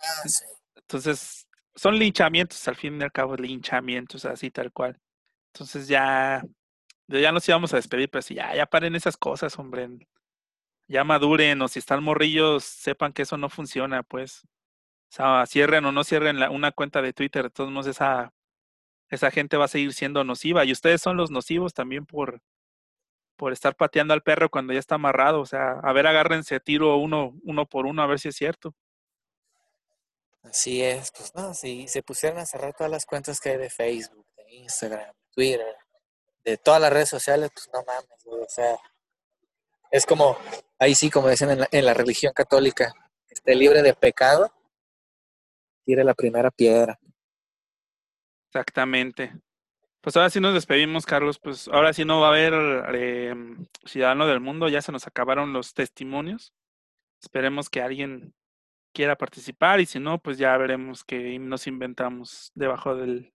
Ah, 0.00 0.28
sí. 0.28 0.44
Entonces, 0.76 1.46
son 1.74 1.98
linchamientos, 1.98 2.66
al 2.68 2.76
fin 2.76 3.00
y 3.00 3.04
al 3.04 3.12
cabo, 3.12 3.36
linchamientos, 3.36 4.24
así 4.24 4.50
tal 4.50 4.72
cual. 4.72 4.98
Entonces 5.54 5.88
ya, 5.88 6.42
ya 7.08 7.32
nos 7.32 7.48
íbamos 7.48 7.72
a 7.72 7.76
despedir, 7.76 8.10
pero 8.10 8.22
sí, 8.22 8.34
ya, 8.34 8.54
ya 8.54 8.66
paren 8.66 8.96
esas 8.96 9.16
cosas, 9.16 9.58
hombre. 9.58 9.88
Ya 10.88 11.04
maduren, 11.04 11.60
o 11.62 11.68
si 11.68 11.78
están 11.78 12.02
morrillos, 12.02 12.64
sepan 12.64 13.12
que 13.12 13.22
eso 13.22 13.36
no 13.38 13.48
funciona, 13.48 14.02
pues. 14.02 14.46
O 15.10 15.12
sea, 15.12 15.46
cierren 15.46 15.84
o 15.84 15.92
no 15.92 16.04
cierren 16.04 16.42
una 16.50 16.72
cuenta 16.72 17.00
de 17.00 17.12
Twitter, 17.12 17.44
de 17.44 17.50
todos 17.50 17.70
modos 17.70 17.86
esa, 17.86 18.32
esa 19.08 19.30
gente 19.30 19.56
va 19.56 19.64
a 19.64 19.68
seguir 19.68 19.94
siendo 19.94 20.22
nociva. 20.24 20.64
Y 20.64 20.72
ustedes 20.72 21.00
son 21.00 21.16
los 21.16 21.30
nocivos 21.30 21.72
también 21.72 22.04
por, 22.04 22.40
por 23.36 23.52
estar 23.52 23.74
pateando 23.74 24.12
al 24.14 24.22
perro 24.22 24.50
cuando 24.50 24.72
ya 24.72 24.78
está 24.78 24.96
amarrado. 24.96 25.40
O 25.40 25.46
sea, 25.46 25.80
a 25.82 25.92
ver, 25.92 26.06
agárrense 26.06 26.56
a 26.56 26.60
tiro 26.60 26.96
uno, 26.96 27.34
uno 27.42 27.66
por 27.66 27.86
uno, 27.86 28.02
a 28.02 28.06
ver 28.06 28.18
si 28.18 28.28
es 28.28 28.36
cierto. 28.36 28.74
Así 30.42 30.82
es, 30.82 31.10
pues 31.10 31.34
no, 31.34 31.52
si 31.52 31.88
se 31.88 32.02
pusieran 32.02 32.38
a 32.38 32.46
cerrar 32.46 32.72
todas 32.72 32.90
las 32.90 33.04
cuentas 33.04 33.40
que 33.40 33.50
hay 33.50 33.56
de 33.58 33.68
Facebook, 33.68 34.24
de 34.36 34.54
Instagram, 34.54 35.12
Twitter, 35.30 35.76
de 36.44 36.56
todas 36.56 36.80
las 36.80 36.92
redes 36.92 37.08
sociales, 37.08 37.50
pues 37.52 37.68
no 37.72 37.82
mames, 37.82 38.24
güey, 38.24 38.42
o 38.42 38.48
sea, 38.48 38.78
es 39.90 40.06
como, 40.06 40.38
ahí 40.78 40.94
sí, 40.94 41.10
como 41.10 41.28
dicen 41.28 41.50
en 41.50 41.60
la, 41.60 41.68
en 41.70 41.84
la 41.84 41.92
religión 41.92 42.32
católica, 42.32 42.94
esté 43.28 43.54
libre 43.54 43.82
de 43.82 43.92
pecado, 43.94 44.50
tire 45.88 46.04
la 46.04 46.12
primera 46.12 46.50
piedra. 46.50 47.00
Exactamente. 48.50 49.32
Pues 50.02 50.14
ahora 50.16 50.28
sí 50.28 50.38
nos 50.38 50.52
despedimos, 50.52 51.06
Carlos. 51.06 51.38
Pues 51.38 51.66
ahora 51.68 51.94
sí 51.94 52.04
no 52.04 52.20
va 52.20 52.26
a 52.26 52.30
haber 52.30 52.52
eh, 52.94 53.34
Ciudadano 53.86 54.26
del 54.26 54.40
Mundo, 54.40 54.68
ya 54.68 54.82
se 54.82 54.92
nos 54.92 55.06
acabaron 55.06 55.54
los 55.54 55.72
testimonios. 55.72 56.52
Esperemos 57.22 57.70
que 57.70 57.80
alguien 57.80 58.34
quiera 58.92 59.16
participar 59.16 59.80
y 59.80 59.86
si 59.86 59.98
no, 59.98 60.18
pues 60.18 60.36
ya 60.36 60.54
veremos 60.58 61.04
qué 61.04 61.38
nos 61.38 61.66
inventamos 61.66 62.52
debajo 62.54 62.94
del, 62.94 63.32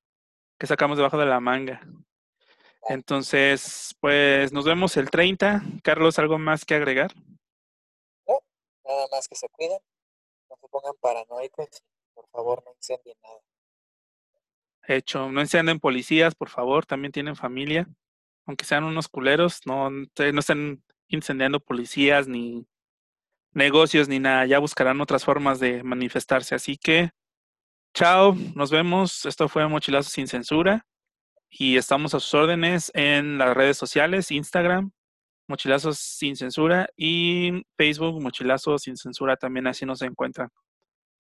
que 0.60 0.68
sacamos 0.68 0.98
debajo 0.98 1.18
de 1.18 1.26
la 1.26 1.40
manga. 1.40 1.82
Entonces, 2.88 3.96
pues 4.00 4.54
nos 4.54 4.66
vemos 4.66 4.96
el 4.98 5.10
30. 5.10 5.64
Carlos, 5.82 6.20
¿algo 6.20 6.38
más 6.38 6.66
que 6.66 6.76
agregar? 6.76 7.14
Nada 8.86 9.08
más 9.12 9.28
que 9.28 9.36
se 9.36 9.50
cuiden, 9.50 9.80
no 10.50 10.56
se 10.58 10.68
pongan 10.68 10.94
paranoicos, 11.02 11.82
por 12.14 12.28
favor 12.30 12.64
no 12.66 12.74
incendien 12.76 13.18
nada. 13.22 13.40
Hecho, 14.86 15.32
no 15.32 15.42
encienden 15.42 15.80
policías, 15.80 16.36
por 16.36 16.50
favor, 16.50 16.86
también 16.86 17.12
tienen 17.12 17.36
familia. 17.36 17.88
Aunque 18.46 18.66
sean 18.66 18.84
unos 18.84 19.08
culeros, 19.08 19.62
no, 19.66 19.90
no 19.90 20.40
estén 20.40 20.84
incendiando 21.08 21.60
policías 21.60 22.28
ni 22.28 22.68
negocios 23.54 24.10
ni 24.10 24.20
nada. 24.20 24.46
Ya 24.46 24.60
buscarán 24.60 25.00
otras 25.00 25.24
formas 25.24 25.60
de 25.60 25.84
manifestarse. 25.84 26.56
Así 26.56 26.78
que, 26.78 27.12
chao, 27.94 28.36
nos 28.56 28.72
vemos. 28.72 29.26
Esto 29.26 29.48
fue 29.48 29.68
Mochilazo 29.68 30.10
sin 30.10 30.28
censura. 30.28 30.86
Y 31.50 31.78
estamos 31.78 32.14
a 32.16 32.20
sus 32.20 32.34
órdenes 32.34 32.92
en 32.96 33.38
las 33.38 33.56
redes 33.56 33.78
sociales, 33.78 34.32
Instagram, 34.32 34.92
Mochilazos 35.48 36.00
sin 36.00 36.36
censura 36.36 36.88
y 36.98 37.64
Facebook, 37.78 38.22
Mochilazos 38.22 38.82
sin 38.84 38.98
censura, 38.98 39.36
también 39.38 39.68
así 39.68 39.86
nos 39.86 40.02
encuentran. 40.02 40.50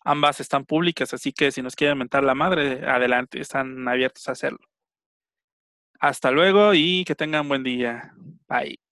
Ambas 0.06 0.40
están 0.40 0.66
públicas, 0.66 1.14
así 1.14 1.32
que 1.32 1.52
si 1.52 1.62
nos 1.62 1.76
quieren 1.76 1.98
mentar 1.98 2.24
la 2.24 2.36
madre, 2.36 2.86
adelante, 2.88 3.40
están 3.40 3.88
abiertos 3.88 4.28
a 4.28 4.34
hacerlo. 4.34 4.60
Hasta 6.00 6.32
luego 6.32 6.74
y 6.74 7.06
que 7.06 7.16
tengan 7.16 7.48
buen 7.48 7.64
día. 7.64 8.14
Bye. 8.48 8.83